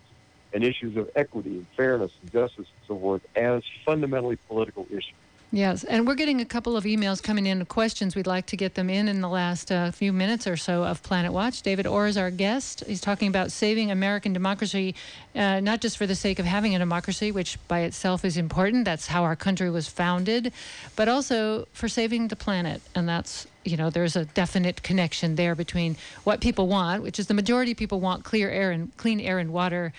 and 0.51 0.63
issues 0.63 0.97
of 0.97 1.09
equity 1.15 1.51
and 1.51 1.67
fairness 1.77 2.11
and 2.21 2.31
justice 2.31 2.57
and 2.57 2.87
so 2.87 2.97
forth 2.97 3.21
as 3.35 3.61
fundamentally 3.85 4.37
political 4.47 4.85
issues. 4.89 5.22
Yes, 5.55 5.83
and 5.83 6.07
we're 6.07 6.15
getting 6.15 6.41
a 6.41 6.45
couple 6.45 6.75
of 6.75 6.83
emails 6.83 7.21
coming 7.21 7.45
in, 7.45 7.63
questions. 7.65 8.15
We'd 8.15 8.25
like 8.25 8.47
to 8.47 8.57
get 8.57 8.73
them 8.73 8.89
in 8.89 9.07
in 9.07 9.21
the 9.21 9.29
last 9.29 9.71
uh, 9.71 9.91
few 9.91 10.11
minutes 10.11 10.47
or 10.47 10.57
so 10.57 10.83
of 10.83 11.03
Planet 11.03 11.31
Watch. 11.31 11.61
David 11.61 11.85
Orr 11.85 12.07
is 12.07 12.17
our 12.17 12.31
guest. 12.31 12.83
He's 12.87 12.99
talking 12.99 13.27
about 13.27 13.51
saving 13.51 13.91
American 13.91 14.33
democracy, 14.33 14.95
uh, 15.35 15.59
not 15.59 15.79
just 15.79 15.99
for 15.99 16.07
the 16.07 16.15
sake 16.15 16.39
of 16.39 16.47
having 16.47 16.75
a 16.75 16.79
democracy, 16.79 17.31
which 17.31 17.59
by 17.67 17.81
itself 17.81 18.25
is 18.25 18.35
important. 18.35 18.83
That's 18.85 19.05
how 19.05 19.21
our 19.25 19.35
country 19.35 19.69
was 19.69 19.87
founded, 19.87 20.51
but 20.95 21.07
also 21.07 21.67
for 21.71 21.87
saving 21.87 22.29
the 22.29 22.35
planet. 22.35 22.81
And 22.95 23.07
that's, 23.07 23.45
you 23.65 23.77
know, 23.77 23.89
there's 23.89 24.15
a 24.15 24.25
definite 24.25 24.83
connection 24.83 25.35
there 25.35 25.55
between 25.55 25.95
what 26.23 26.41
people 26.41 26.67
want, 26.67 27.03
which 27.03 27.19
is 27.19 27.27
the 27.27 27.33
majority 27.33 27.71
of 27.71 27.77
people 27.77 27.99
want 27.99 28.23
clear 28.23 28.49
air 28.49 28.71
and 28.71 28.95
clean 28.97 29.19
air 29.19 29.39
and 29.39 29.51
water, 29.53 29.93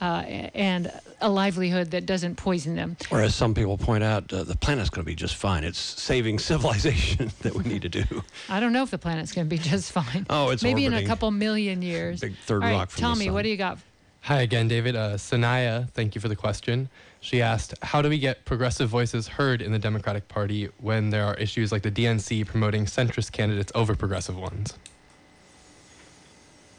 uh, 0.00 0.22
and 0.54 0.92
a 1.20 1.28
livelihood 1.28 1.90
that 1.90 2.06
doesn't 2.06 2.36
poison 2.36 2.76
them. 2.76 2.96
Or 3.10 3.20
as 3.20 3.34
some 3.34 3.54
people 3.54 3.76
point 3.76 4.04
out, 4.04 4.32
uh, 4.32 4.44
the 4.44 4.56
planet's 4.56 4.90
going 4.90 5.04
to 5.04 5.06
be 5.10 5.16
just 5.16 5.36
fine. 5.36 5.64
It's 5.64 5.78
saving 5.78 6.38
civilization 6.50 7.32
that 7.40 7.54
we 7.54 7.64
need 7.64 7.82
to 7.82 7.88
do. 7.88 8.04
I 8.48 8.60
don't 8.60 8.72
know 8.72 8.82
if 8.82 8.90
the 8.90 8.98
planet's 8.98 9.32
going 9.32 9.46
to 9.46 9.50
be 9.50 9.58
just 9.58 9.92
fine. 9.92 10.26
Oh, 10.30 10.50
it's 10.50 10.62
maybe 10.62 10.84
in 10.84 10.94
a 10.94 11.04
couple 11.04 11.30
million 11.30 11.82
years. 11.82 12.20
Big 12.20 12.36
third 12.36 12.62
All 12.62 12.68
right, 12.68 12.76
rock 12.76 12.90
from 12.90 13.00
the 13.00 13.06
Tommy, 13.08 13.24
sun. 13.26 13.34
what 13.34 13.42
do 13.42 13.48
you 13.48 13.56
got? 13.56 13.78
Hi 14.22 14.42
again, 14.42 14.68
David. 14.68 14.94
Uh, 14.94 15.14
Sanaya, 15.14 15.88
thank 15.90 16.14
you 16.14 16.20
for 16.20 16.28
the 16.28 16.36
question. 16.36 16.88
She 17.20 17.42
asked, 17.42 17.74
How 17.82 18.00
do 18.00 18.08
we 18.08 18.18
get 18.18 18.44
progressive 18.44 18.88
voices 18.88 19.28
heard 19.28 19.60
in 19.60 19.72
the 19.72 19.78
Democratic 19.78 20.28
Party 20.28 20.68
when 20.78 21.10
there 21.10 21.24
are 21.24 21.34
issues 21.34 21.72
like 21.72 21.82
the 21.82 21.90
DNC 21.90 22.46
promoting 22.46 22.84
centrist 22.84 23.32
candidates 23.32 23.72
over 23.74 23.94
progressive 23.94 24.36
ones? 24.36 24.74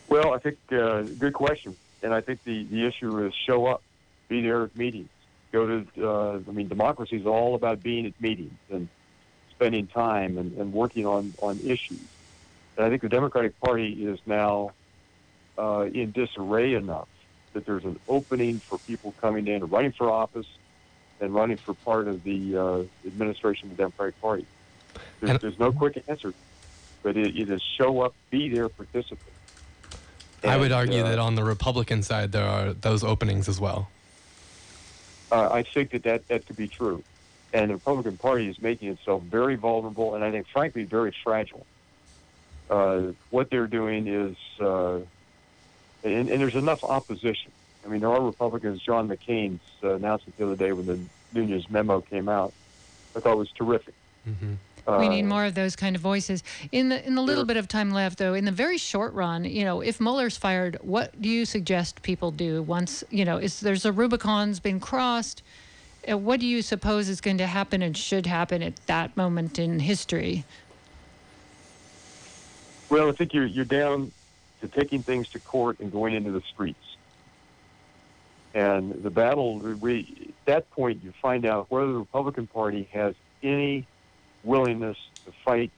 Well, 0.08 0.34
I 0.34 0.40
think 0.40 0.58
uh, 0.72 1.02
good 1.02 1.34
question, 1.34 1.76
and 2.02 2.14
I 2.14 2.22
think 2.22 2.44
the, 2.44 2.64
the 2.66 2.86
issue 2.86 3.26
is 3.26 3.34
show 3.46 3.68
up, 3.68 3.84
be 4.28 4.42
there 4.42 4.64
at 4.64 4.76
meetings, 4.76 5.10
go 5.52 5.68
to. 5.68 6.10
Uh, 6.10 6.40
I 6.48 6.52
mean, 6.52 6.68
democracy 6.68 7.18
is 7.18 7.28
all 7.28 7.54
about 7.54 7.84
being 7.84 8.06
at 8.06 8.20
meetings 8.20 8.58
and 8.72 8.88
spending 9.52 9.88
time 9.88 10.38
and, 10.38 10.58
and 10.58 10.74
working 10.74 11.06
on 11.06 11.34
on 11.42 11.60
issues. 11.60 12.00
And 12.78 12.86
I 12.86 12.90
think 12.90 13.02
the 13.02 13.10
Democratic 13.10 13.60
Party 13.60 14.06
is 14.06 14.20
now 14.26 14.72
uh, 15.58 15.90
in 15.94 16.12
disarray 16.12 16.74
enough 16.74 17.10
that 17.54 17.66
there's 17.66 17.86
an 17.86 18.00
opening 18.08 18.60
for 18.60 18.78
people 18.80 19.14
coming 19.20 19.48
in, 19.48 19.56
and 19.56 19.72
running 19.72 19.92
for 19.92 20.10
office, 20.10 20.48
and 21.20 21.34
running 21.34 21.58
for 21.58 21.74
part 21.74 22.08
of 22.08 22.24
the 22.24 22.56
uh, 22.58 22.84
administration 23.08 23.70
of 23.72 23.78
the 23.78 23.84
Democratic 23.84 24.20
Party. 24.22 24.46
There's, 25.20 25.32
And- 25.32 25.40
there's 25.40 25.60
no 25.60 25.72
quick 25.72 26.02
answer, 26.08 26.34
but 27.04 27.18
it, 27.18 27.36
it 27.38 27.50
is 27.50 27.62
show 27.62 28.02
up, 28.02 28.14
be 28.30 28.50
there, 28.50 28.70
participate. 28.70 29.34
I 30.44 30.56
would 30.56 30.72
argue 30.72 31.02
uh, 31.02 31.10
that 31.10 31.20
on 31.20 31.36
the 31.36 31.44
Republican 31.44 32.02
side, 32.02 32.32
there 32.32 32.48
are 32.48 32.72
those 32.72 33.04
openings 33.04 33.50
as 33.50 33.60
well. 33.60 33.90
Uh, 35.32 35.50
I 35.52 35.64
think 35.64 35.92
that, 35.92 36.04
that 36.04 36.28
that 36.30 36.46
could 36.48 36.56
be 36.56 36.68
true. 36.68 37.04
And 37.54 37.70
the 37.70 37.76
Republican 37.76 38.18
Party 38.18 38.48
is 38.48 38.62
making 38.62 38.90
itself 38.90 39.24
very 39.24 39.56
vulnerable 39.56 40.16
and 40.16 40.24
I 40.24 40.32
think, 40.32 40.48
frankly, 40.48 40.84
very 40.86 41.14
fragile. 41.24 41.66
Uh, 42.70 43.12
what 43.32 43.50
they're 43.50 43.68
doing 43.68 44.08
is, 44.08 44.38
uh, 44.62 45.00
and, 46.04 46.30
and 46.30 46.42
there's 46.42 46.56
enough 46.56 46.84
opposition. 46.84 47.52
I 47.86 47.90
mean, 47.90 48.02
there 48.02 48.10
are 48.10 48.22
Republicans. 48.22 48.82
John 48.82 49.08
McCain's 49.08 49.62
uh, 49.84 49.96
announcement 49.96 50.38
the 50.38 50.46
other 50.46 50.56
day 50.56 50.72
when 50.74 50.86
the 50.86 51.00
Nunes 51.34 51.70
memo 51.70 52.02
came 52.02 52.28
out, 52.30 52.54
I 53.16 53.20
thought 53.20 53.38
was 53.38 53.52
terrific. 53.52 53.94
Mm-hmm. 54.28 54.54
we 55.00 55.08
Uh, 55.08 55.10
need 55.10 55.24
more 55.24 55.46
of 55.46 55.56
those 55.56 55.76
kind 55.76 55.96
of 55.96 56.02
voices. 56.02 56.44
In 56.72 56.90
the 56.90 57.06
in 57.08 57.16
the 57.16 57.22
little 57.22 57.42
Sure. 57.44 57.48
bit 57.48 57.58
of 57.58 57.68
time 57.68 57.92
left, 57.92 58.18
though, 58.18 58.34
in 58.34 58.46
the 58.46 58.52
very 58.52 58.78
short 58.78 59.14
run, 59.14 59.46
you 59.46 59.64
know, 59.64 59.82
if 59.82 60.00
Mueller's 60.02 60.38
fired, 60.38 60.78
what 60.82 61.20
do 61.22 61.30
you 61.30 61.46
suggest 61.46 62.02
people 62.02 62.32
do 62.32 62.62
once 62.64 63.04
you 63.10 63.24
know 63.26 63.38
is 63.38 63.60
there's 63.62 63.86
a 63.86 63.92
Rubicon's 63.92 64.60
been 64.60 64.80
crossed? 64.80 65.42
Uh, 66.10 66.18
what 66.18 66.40
do 66.40 66.46
you 66.48 66.62
suppose 66.62 67.08
is 67.10 67.22
going 67.22 67.38
to 67.38 67.48
happen 67.48 67.82
and 67.82 67.96
should 67.96 68.26
happen 68.26 68.62
at 68.64 68.76
that 68.88 69.16
moment 69.18 69.60
in 69.60 69.80
history? 69.80 70.44
Well, 72.90 73.10
I 73.10 73.12
think 73.12 73.34
you're 73.34 73.46
you're 73.46 73.66
down 73.66 74.12
to 74.62 74.68
taking 74.68 75.02
things 75.02 75.30
to 75.30 75.40
court 75.40 75.80
and 75.80 75.92
going 75.92 76.14
into 76.14 76.32
the 76.32 76.42
streets. 76.42 76.98
And 78.54 79.04
the 79.04 79.10
battle, 79.10 79.60
we 79.60 80.28
at 80.28 80.46
that 80.46 80.72
point 80.72 81.04
you 81.04 81.14
find 81.22 81.46
out 81.46 81.68
whether 81.70 81.88
the 81.88 82.00
Republican 82.00 82.48
Party 82.48 82.90
has 82.92 83.16
any 83.44 83.86
willingness 84.44 84.98
to 85.26 85.32
fight 85.46 85.72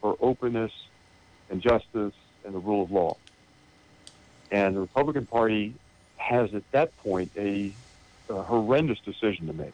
for 0.00 0.16
openness 0.20 0.72
and 1.50 1.62
justice 1.62 2.14
and 2.44 2.54
the 2.54 2.58
rule 2.58 2.82
of 2.82 2.90
law. 2.90 3.16
And 4.50 4.76
the 4.76 4.80
Republican 4.80 5.26
Party 5.26 5.74
has 6.16 6.52
at 6.54 6.70
that 6.72 6.96
point 6.98 7.30
a, 7.36 7.72
a 8.28 8.42
horrendous 8.42 8.98
decision 9.00 9.46
to 9.46 9.52
make. 9.52 9.72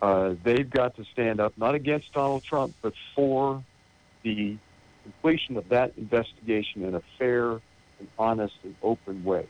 Uh, 0.00 0.34
they've 0.42 0.68
got 0.68 0.94
to 0.96 1.04
stand 1.04 1.40
up 1.40 1.54
not 1.56 1.74
against 1.74 2.12
Donald 2.12 2.44
Trump, 2.44 2.74
but 2.82 2.92
for 3.14 3.64
the 4.22 4.56
completion 5.06 5.56
of 5.56 5.68
that 5.68 5.92
investigation 5.96 6.84
in 6.84 6.94
a 6.94 7.02
fair 7.18 7.52
and 7.52 8.08
honest 8.18 8.54
and 8.64 8.74
open 8.82 9.24
way. 9.24 9.46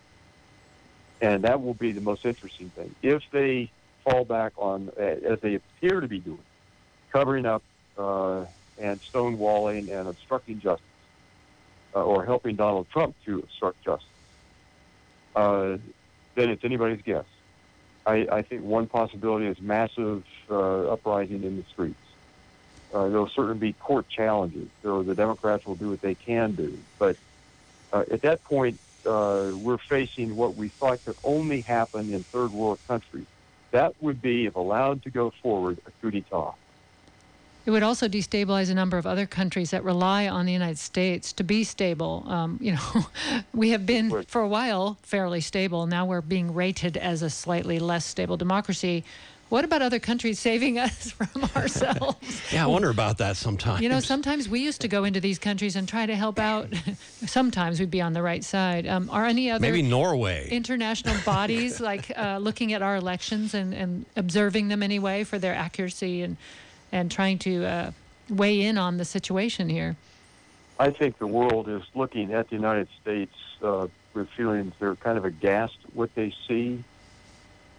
And 1.20 1.44
that 1.44 1.62
will 1.62 1.74
be 1.74 1.92
the 1.92 2.00
most 2.00 2.24
interesting 2.24 2.70
thing. 2.76 2.94
If 3.02 3.22
they 3.32 3.70
fall 4.04 4.24
back 4.24 4.52
on, 4.59 4.90
uh, 4.98 5.02
as 5.02 5.40
they 5.40 5.54
appear 5.54 6.00
to 6.00 6.09
be 6.09 6.18
doing, 6.18 6.44
covering 7.12 7.46
up 7.46 7.62
uh, 7.96 8.44
and 8.78 9.00
stonewalling 9.12 9.90
and 9.90 10.09
obstructing 10.09 10.61
justice, 10.61 10.84
uh, 11.94 12.02
or 12.02 12.24
helping 12.26 12.57
Donald 12.57 12.86
Trump 12.92 13.14
to 13.24 13.38
obstruct 13.38 13.82
justice, 13.82 14.07
uh, 15.34 15.78
then 16.34 16.50
it's 16.50 16.64
anybody's 16.64 17.00
guess. 17.02 17.24
I, 18.04 18.26
I 18.30 18.42
think 18.42 18.62
one 18.62 18.86
possibility 18.86 19.46
is 19.46 19.57
massive 19.61 20.22
uh, 20.50 20.92
uprising 20.92 21.42
in 21.42 21.57
the 21.57 21.64
streets. 21.72 21.96
Uh, 22.97 23.09
there'll 23.09 23.28
certainly 23.28 23.59
be 23.59 23.72
court 23.74 24.09
challenges. 24.09 24.68
So 24.82 25.03
the 25.03 25.14
Democrats 25.14 25.66
will 25.66 25.74
do 25.74 25.90
what 25.90 26.01
they 26.01 26.14
can 26.14 26.53
do. 26.53 26.78
But 26.99 27.18
uh, 27.92 28.05
at 28.11 28.22
that 28.22 28.42
point, 28.44 28.78
uh, 29.05 29.53
we're 29.55 29.76
facing 29.76 30.34
what 30.34 30.57
we 30.57 30.70
thought 30.70 31.05
could 31.05 31.16
only 31.22 31.61
happen 31.61 32.14
in 32.14 32.22
third 32.24 32.53
world 32.53 32.78
countries. 32.88 33.26
That 33.72 33.94
would 34.01 34.22
be, 34.22 34.47
if 34.47 34.57
allowed 34.57 35.03
to 35.03 35.11
go 35.11 35.30
forward, 35.42 35.76
a 35.86 35.90
coup 36.01 36.11
d'etat. 36.11 36.55
It 37.66 37.70
would 37.70 37.82
also 37.82 38.09
destabilize 38.09 38.70
a 38.70 38.74
number 38.74 38.97
of 38.97 39.07
other 39.07 39.26
countries 39.26 39.72
that 39.72 39.84
rely 39.84 40.26
on 40.26 40.47
the 40.47 40.53
United 40.53 40.78
States 40.78 41.34
to 41.34 41.44
be 41.44 41.64
stable. 41.64 42.24
Um, 42.26 42.59
you 42.62 42.72
know, 42.72 43.07
we 43.53 43.70
have 43.70 43.84
been 43.84 44.22
for 44.22 44.40
a 44.40 44.49
while 44.49 44.97
fairly 45.03 45.42
stable. 45.42 45.86
Now 45.86 46.07
we're 46.07 46.22
being 46.22 46.55
rated 46.55 46.97
as 46.97 47.20
a 47.20 47.28
slightly 47.28 47.78
less 47.78 48.07
stable 48.07 48.38
democracy. 48.38 49.05
What 49.49 49.64
about 49.64 49.80
other 49.80 49.99
countries 49.99 50.40
saving 50.40 50.78
us 50.86 51.12
from 51.12 51.44
ourselves? 51.57 52.42
Yeah, 52.53 52.64
I 52.64 52.66
wonder 52.66 52.90
about 52.90 53.18
that 53.18 53.36
sometimes. 53.36 53.80
You 53.82 53.88
know, 53.88 54.01
sometimes 54.01 54.49
we 54.49 54.61
used 54.61 54.80
to 54.80 54.88
go 54.88 55.05
into 55.05 55.20
these 55.20 55.38
countries 55.38 55.76
and 55.76 55.88
try 55.88 56.07
to 56.07 56.16
help 56.16 56.38
out. 56.38 56.68
sometimes 57.26 57.78
we'd 57.78 57.90
be 57.90 58.01
on 58.01 58.12
the 58.12 58.22
right 58.22 58.42
side. 58.42 58.86
Um, 58.86 59.09
are 59.11 59.24
any 59.24 59.51
other 59.51 59.62
maybe 59.62 59.82
Norway. 59.82 60.49
international 60.51 61.16
bodies 61.24 61.80
like 61.80 62.12
uh, 62.16 62.38
looking 62.38 62.72
at 62.72 62.82
our 62.82 62.97
elections 62.97 63.55
and, 63.55 63.72
and 63.72 64.07
observing 64.16 64.68
them 64.68 64.82
anyway 64.82 65.24
for 65.24 65.38
their 65.38 65.55
accuracy 65.55 66.22
and 66.22 66.36
and 66.92 67.11
trying 67.11 67.36
to 67.36 67.64
uh, 67.64 67.90
weigh 68.30 68.61
in 68.61 68.78
on 68.78 68.97
the 68.97 69.05
situation 69.05 69.68
here? 69.68 69.97
I 70.78 70.90
think 70.90 71.18
the 71.18 71.26
world 71.26 71.68
is 71.68 71.82
looking 71.94 72.32
at 72.32 72.49
the 72.49 72.55
United 72.57 72.88
States 73.01 73.34
uh, 73.62 73.88
with 74.14 74.28
feelings 74.30 74.72
they're 74.78 74.97
kind 74.97 75.18
of 75.18 75.24
aghast 75.24 75.76
at 75.84 75.94
what 75.94 76.14
they 76.14 76.34
see 76.47 76.82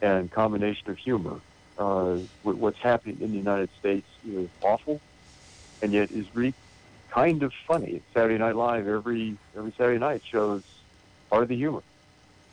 and 0.01 0.31
combination 0.31 0.89
of 0.89 0.97
humor. 0.97 1.39
Uh, 1.77 2.19
what- 2.43 2.57
what's 2.57 2.79
happening 2.81 3.21
in 3.21 3.31
the 3.31 3.37
United 3.37 3.69
States 3.79 4.07
is 4.25 4.49
awful, 4.61 5.01
and 5.81 5.93
yet 5.93 6.11
is 6.11 6.25
really 6.35 6.55
kind 7.09 7.43
of 7.43 7.53
funny. 7.67 8.01
Saturday 8.15 8.37
Night 8.37 8.55
Live 8.55 8.87
every 8.87 9.37
every 9.55 9.73
Saturday 9.77 9.99
night 9.99 10.21
shows 10.31 10.63
part 11.29 11.43
of 11.43 11.49
the 11.49 11.55
humor. 11.55 11.83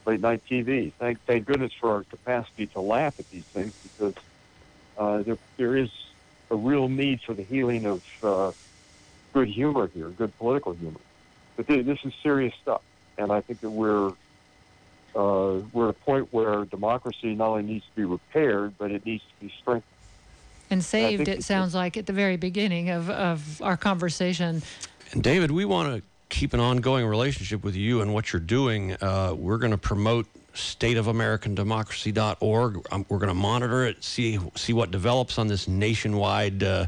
Late 0.07 0.20
night 0.20 0.43
TV. 0.51 0.93
Thank 0.99 1.18
thank 1.27 1.47
goodness 1.47 1.72
for 1.81 1.91
our 1.91 2.05
capacity 2.05 2.66
to 2.68 2.81
laugh 2.81 3.14
at 3.18 3.29
these 3.31 3.45
things 3.55 3.72
because 3.83 4.14
uh, 4.99 5.22
there 5.22 5.39
there 5.57 5.77
is 5.77 5.91
a 6.51 6.57
real 6.57 6.89
need 6.89 7.20
for 7.27 7.35
the 7.35 7.45
healing 7.45 7.87
of 7.87 8.03
uh, 8.22 8.53
good 9.33 9.49
humor 9.49 9.89
here, 9.89 10.09
good 10.11 10.37
political 10.39 10.75
humor. 10.75 11.01
But 11.57 11.68
th- 11.68 11.87
this 11.87 11.99
is 12.05 12.12
serious 12.22 12.55
stuff, 12.61 12.83
and 13.18 13.33
I 13.33 13.41
think 13.41 13.61
that 13.62 13.70
we're 13.70 14.12
uh, 15.17 15.61
we're 15.73 15.89
at 15.89 15.91
a 15.91 16.05
point 16.05 16.33
where 16.33 16.65
democracy 16.65 17.35
not 17.35 17.49
only 17.49 17.62
needs 17.62 17.85
to 17.87 17.97
be 17.97 18.05
repaired, 18.05 18.75
but 18.79 18.91
it 18.91 19.07
needs 19.07 19.23
to 19.23 19.47
be 19.47 19.53
strengthened. 19.61 19.91
And 20.71 20.85
think 20.85 21.19
saved, 21.19 21.29
it 21.29 21.45
sounds 21.45 21.75
like, 21.75 21.97
at 21.97 22.07
the 22.07 22.12
very 22.12 22.37
beginning 22.37 22.91
of, 22.91 23.11
of 23.11 23.62
our 23.62 23.77
conversation. 23.77 24.62
And 25.12 25.23
David, 25.23 25.51
we 25.51 25.65
want 25.65 25.95
to 25.95 26.03
keep 26.31 26.55
an 26.55 26.61
ongoing 26.61 27.07
relationship 27.07 27.62
with 27.62 27.77
you 27.77 28.01
and 28.01 28.15
what 28.15 28.33
you're 28.33 28.41
doing. 28.41 28.97
Uh, 29.01 29.35
we're 29.37 29.59
going 29.59 29.73
to 29.73 29.79
promote 29.79 30.27
stateofamericandemocracy.org. 30.55 32.87
Um, 32.91 33.07
we're 33.09 33.19
going 33.19 33.29
to 33.29 33.35
monitor 33.35 33.87
it, 33.87 34.03
see 34.03 34.39
see 34.55 34.73
what 34.73 34.91
develops 34.91 35.39
on 35.39 35.49
this 35.49 35.69
nationwide 35.69 36.62
uh, 36.62 36.87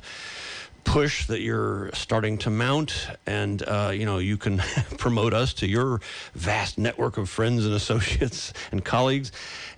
push 0.86 1.26
that 1.26 1.40
you're 1.42 1.90
starting 1.92 2.38
to 2.38 2.48
mount, 2.48 3.08
and 3.26 3.62
uh, 3.64 3.90
you 3.92 4.06
know 4.06 4.18
you 4.18 4.38
can 4.38 4.58
promote 4.98 5.34
us 5.34 5.52
to 5.54 5.66
your 5.66 6.00
vast 6.34 6.78
network 6.78 7.18
of 7.18 7.28
friends 7.28 7.66
and 7.66 7.74
associates 7.74 8.52
and 8.72 8.82
colleagues. 8.84 9.32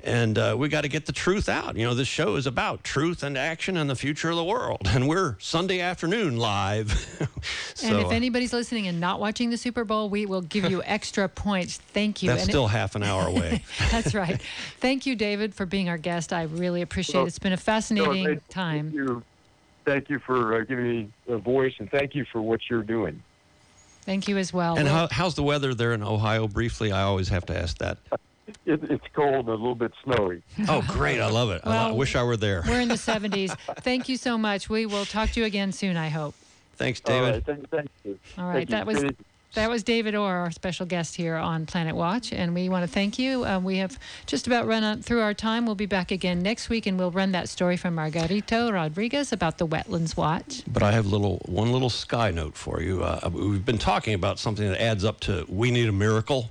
And 0.04 0.38
uh, 0.38 0.54
we 0.56 0.68
got 0.68 0.82
to 0.82 0.88
get 0.88 1.06
the 1.06 1.12
truth 1.12 1.48
out. 1.48 1.76
You 1.76 1.84
know, 1.84 1.92
this 1.92 2.06
show 2.06 2.36
is 2.36 2.46
about 2.46 2.84
truth 2.84 3.24
and 3.24 3.36
action 3.36 3.76
and 3.76 3.90
the 3.90 3.96
future 3.96 4.30
of 4.30 4.36
the 4.36 4.44
world. 4.44 4.82
And 4.86 5.08
we're 5.08 5.36
Sunday 5.40 5.80
afternoon 5.80 6.36
live. 6.36 6.92
so, 7.74 7.88
and 7.88 7.98
if 7.98 8.06
uh, 8.06 8.10
anybody's 8.10 8.52
listening 8.52 8.86
and 8.86 9.00
not 9.00 9.18
watching 9.18 9.50
the 9.50 9.56
Super 9.56 9.84
Bowl, 9.84 10.08
we 10.08 10.24
will 10.24 10.40
give 10.42 10.70
you 10.70 10.82
extra 10.84 11.28
points. 11.28 11.78
Thank 11.92 12.22
you. 12.22 12.28
That's 12.28 12.42
And 12.42 12.50
it- 12.50 12.52
still 12.52 12.68
half 12.68 12.94
an 12.94 13.02
hour 13.02 13.26
away. 13.26 13.64
That's 13.90 14.14
right. 14.14 14.40
Thank 14.78 15.04
you, 15.04 15.16
David, 15.16 15.52
for 15.54 15.66
being 15.66 15.88
our 15.88 15.98
guest. 15.98 16.32
I 16.32 16.44
really 16.44 16.80
appreciate 16.80 17.16
it. 17.16 17.18
Well, 17.18 17.26
It's 17.26 17.40
been 17.40 17.52
a 17.52 17.56
So, 17.56 17.62
fascinating 17.64 18.24
thank 18.24 18.48
time. 18.48 19.24
You, 19.88 19.94
thank 19.94 20.10
you 20.10 20.18
for 20.18 20.54
uh, 20.54 20.64
giving 20.64 20.84
me 20.88 21.08
a 21.28 21.38
voice, 21.38 21.74
and 21.78 21.90
thank 21.90 22.14
you 22.14 22.24
for 22.30 22.40
what 22.40 22.60
you're 22.68 22.82
doing. 22.82 23.22
Thank 24.02 24.28
you 24.28 24.38
as 24.38 24.52
well. 24.52 24.78
and 24.78 24.88
how, 24.88 25.08
how's 25.10 25.34
the 25.34 25.42
weather 25.42 25.74
there 25.74 25.92
in 25.92 26.02
Ohio? 26.02 26.48
Briefly, 26.48 26.92
I 26.92 27.02
always 27.02 27.28
have 27.28 27.44
to 27.46 27.58
ask 27.58 27.78
that. 27.78 27.98
It, 28.64 28.82
it's 28.84 29.04
cold 29.12 29.34
and 29.44 29.48
a 29.48 29.50
little 29.52 29.74
bit 29.74 29.92
snowy. 30.02 30.42
Oh, 30.70 30.82
great! 30.88 31.20
I 31.20 31.28
love 31.28 31.50
it. 31.50 31.60
I 31.66 31.90
wish 31.90 32.16
I 32.16 32.22
were 32.22 32.38
there. 32.38 32.62
We're 32.66 32.80
in 32.80 32.88
the 32.88 32.94
70s. 33.10 33.54
Thank 33.80 34.08
you 34.08 34.16
so 34.16 34.38
much. 34.38 34.70
We 34.70 34.86
will 34.86 35.04
talk 35.04 35.28
to 35.32 35.40
you 35.40 35.44
again 35.44 35.70
soon, 35.70 35.98
I 35.98 36.08
hope. 36.08 36.34
Thanks, 36.76 36.98
David. 37.00 37.34
right, 37.34 37.44
thank, 37.44 37.68
thank 37.68 37.90
you. 38.04 38.18
All 38.38 38.46
right, 38.46 38.54
Thank 38.66 38.70
you. 38.70 38.76
that 38.76 38.86
was 38.86 39.02
Good- 39.02 39.16
that 39.58 39.68
was 39.68 39.82
David 39.82 40.14
Orr, 40.14 40.36
our 40.36 40.50
special 40.52 40.86
guest 40.86 41.16
here 41.16 41.34
on 41.34 41.66
Planet 41.66 41.96
Watch, 41.96 42.32
and 42.32 42.54
we 42.54 42.68
want 42.68 42.84
to 42.84 42.86
thank 42.86 43.18
you. 43.18 43.44
Um, 43.44 43.64
we 43.64 43.78
have 43.78 43.98
just 44.24 44.46
about 44.46 44.68
run 44.68 44.84
on 44.84 45.02
through 45.02 45.20
our 45.20 45.34
time. 45.34 45.66
We'll 45.66 45.74
be 45.74 45.84
back 45.84 46.12
again 46.12 46.42
next 46.42 46.68
week, 46.68 46.86
and 46.86 46.96
we'll 46.96 47.10
run 47.10 47.32
that 47.32 47.48
story 47.48 47.76
from 47.76 47.96
Margarito 47.96 48.72
Rodriguez 48.72 49.32
about 49.32 49.58
the 49.58 49.66
Wetlands 49.66 50.16
Watch. 50.16 50.62
But 50.68 50.84
I 50.84 50.92
have 50.92 51.06
little 51.06 51.38
one 51.46 51.72
little 51.72 51.90
sky 51.90 52.30
note 52.30 52.54
for 52.54 52.80
you. 52.80 53.02
Uh, 53.02 53.28
we've 53.32 53.64
been 53.64 53.78
talking 53.78 54.14
about 54.14 54.38
something 54.38 54.68
that 54.68 54.80
adds 54.80 55.04
up 55.04 55.18
to 55.20 55.44
we 55.48 55.72
need 55.72 55.88
a 55.88 55.92
miracle, 55.92 56.50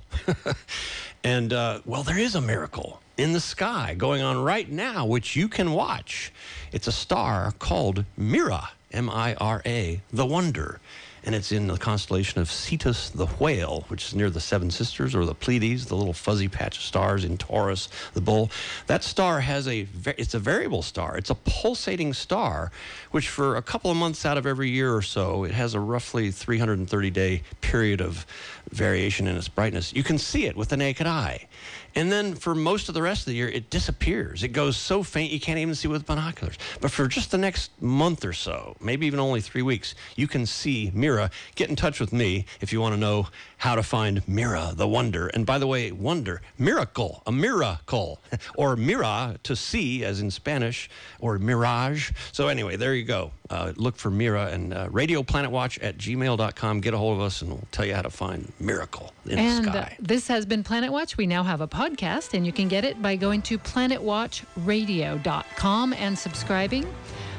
and 1.24 1.54
uh, 1.54 1.80
well, 1.86 2.02
there 2.02 2.18
is 2.18 2.34
a 2.34 2.42
miracle 2.42 3.00
in 3.16 3.32
the 3.32 3.40
sky 3.40 3.94
going 3.96 4.20
on 4.20 4.36
right 4.42 4.70
now, 4.70 5.06
which 5.06 5.34
you 5.34 5.48
can 5.48 5.72
watch. 5.72 6.30
It's 6.72 6.86
a 6.86 6.92
star 6.92 7.52
called 7.58 8.04
Mira, 8.18 8.68
M-I-R-A, 8.92 10.02
the 10.12 10.26
Wonder, 10.26 10.78
and 11.24 11.34
it's 11.34 11.52
in 11.52 11.66
the 11.66 11.76
constellation 11.76 12.40
of 12.40 12.50
Cetus 12.50 13.10
the 13.10 13.26
Whale, 13.26 13.84
which 13.88 14.06
is 14.06 14.14
near 14.14 14.30
the 14.30 14.40
Seven 14.40 14.70
Sisters 14.70 15.14
or 15.14 15.24
the 15.24 15.34
Pleiades, 15.34 15.86
the 15.86 15.96
little 15.96 16.12
fuzzy 16.12 16.48
patch 16.48 16.78
of 16.78 16.82
stars 16.82 17.24
in 17.24 17.36
Taurus, 17.36 17.88
the 18.14 18.20
bull. 18.20 18.50
That 18.86 19.02
star 19.04 19.40
has 19.40 19.68
a 19.68 19.86
it's 20.16 20.34
a 20.34 20.38
variable 20.38 20.82
star. 20.82 21.16
It's 21.16 21.30
a 21.30 21.34
pulsating 21.34 22.14
star, 22.14 22.70
which 23.10 23.28
for 23.28 23.56
a 23.56 23.62
couple 23.62 23.90
of 23.90 23.96
months 23.96 24.24
out 24.24 24.38
of 24.38 24.46
every 24.46 24.70
year 24.70 24.94
or 24.94 25.02
so, 25.02 25.44
it 25.44 25.52
has 25.52 25.74
a 25.74 25.80
roughly 25.80 26.30
330 26.30 27.10
day 27.10 27.42
period 27.60 28.00
of 28.00 28.26
variation 28.70 29.26
in 29.26 29.36
its 29.36 29.48
brightness. 29.48 29.92
You 29.94 30.02
can 30.02 30.18
see 30.18 30.46
it 30.46 30.56
with 30.56 30.68
the 30.68 30.76
naked 30.76 31.06
eye. 31.06 31.46
And 31.94 32.12
then 32.12 32.34
for 32.34 32.54
most 32.54 32.88
of 32.88 32.94
the 32.94 33.02
rest 33.02 33.22
of 33.22 33.26
the 33.26 33.34
year, 33.34 33.48
it 33.48 33.70
disappears. 33.70 34.42
It 34.42 34.48
goes 34.48 34.76
so 34.76 35.02
faint 35.02 35.32
you 35.32 35.40
can't 35.40 35.58
even 35.58 35.74
see 35.74 35.88
with 35.88 36.06
binoculars. 36.06 36.56
But 36.80 36.90
for 36.90 37.08
just 37.08 37.30
the 37.30 37.38
next 37.38 37.70
month 37.82 38.24
or 38.24 38.32
so, 38.32 38.76
maybe 38.80 39.06
even 39.06 39.20
only 39.20 39.40
three 39.40 39.62
weeks, 39.62 39.94
you 40.16 40.28
can 40.28 40.46
see 40.46 40.90
Mira. 40.94 41.30
Get 41.54 41.70
in 41.70 41.76
touch 41.76 42.00
with 42.00 42.12
me 42.12 42.46
if 42.60 42.72
you 42.72 42.80
want 42.80 42.94
to 42.94 43.00
know 43.00 43.28
how 43.58 43.74
to 43.74 43.82
find 43.82 44.26
Mira, 44.28 44.72
the 44.74 44.86
wonder. 44.86 45.28
And 45.28 45.44
by 45.44 45.58
the 45.58 45.66
way, 45.66 45.90
wonder, 45.90 46.40
miracle, 46.58 47.22
a 47.26 47.32
miracle, 47.32 48.20
or 48.56 48.76
mira 48.76 49.36
to 49.42 49.56
see, 49.56 50.04
as 50.04 50.20
in 50.20 50.30
Spanish, 50.30 50.88
or 51.18 51.38
mirage. 51.38 52.12
So 52.32 52.48
anyway, 52.48 52.76
there 52.76 52.94
you 52.94 53.04
go. 53.04 53.32
Uh, 53.50 53.72
look 53.76 53.96
for 53.96 54.10
Mira 54.10 54.46
and 54.46 54.74
uh, 54.74 54.88
Radio 54.90 55.22
Planet 55.22 55.50
Watch 55.50 55.78
at 55.78 55.96
gmail.com. 55.96 56.80
Get 56.80 56.94
a 56.94 56.98
hold 56.98 57.16
of 57.16 57.22
us 57.22 57.40
and 57.40 57.50
we'll 57.50 57.64
tell 57.72 57.86
you 57.86 57.94
how 57.94 58.02
to 58.02 58.10
find 58.10 58.52
miracle 58.60 59.12
in 59.24 59.38
and 59.38 59.64
the 59.64 59.70
uh, 59.70 59.72
sky. 59.72 59.96
this 60.00 60.28
has 60.28 60.44
been 60.44 60.62
Planet 60.62 60.92
Watch. 60.92 61.16
We 61.16 61.26
now 61.26 61.42
have 61.42 61.60
a 61.62 61.66
podcast, 61.88 62.34
and 62.34 62.44
you 62.46 62.52
can 62.52 62.68
get 62.68 62.84
it 62.84 63.00
by 63.00 63.16
going 63.16 63.40
to 63.42 63.58
planetwatchradio.com 63.58 65.92
and 65.94 66.18
subscribing. 66.18 66.86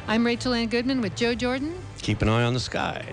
I'm 0.07 0.25
Rachel 0.25 0.53
Ann 0.53 0.69
Goodman 0.69 1.01
with 1.01 1.13
Joe 1.15 1.35
Jordan. 1.35 1.75
Keep 2.01 2.21
an 2.21 2.29
eye 2.29 2.43
on 2.43 2.53
the 2.53 2.59
sky. 2.59 3.03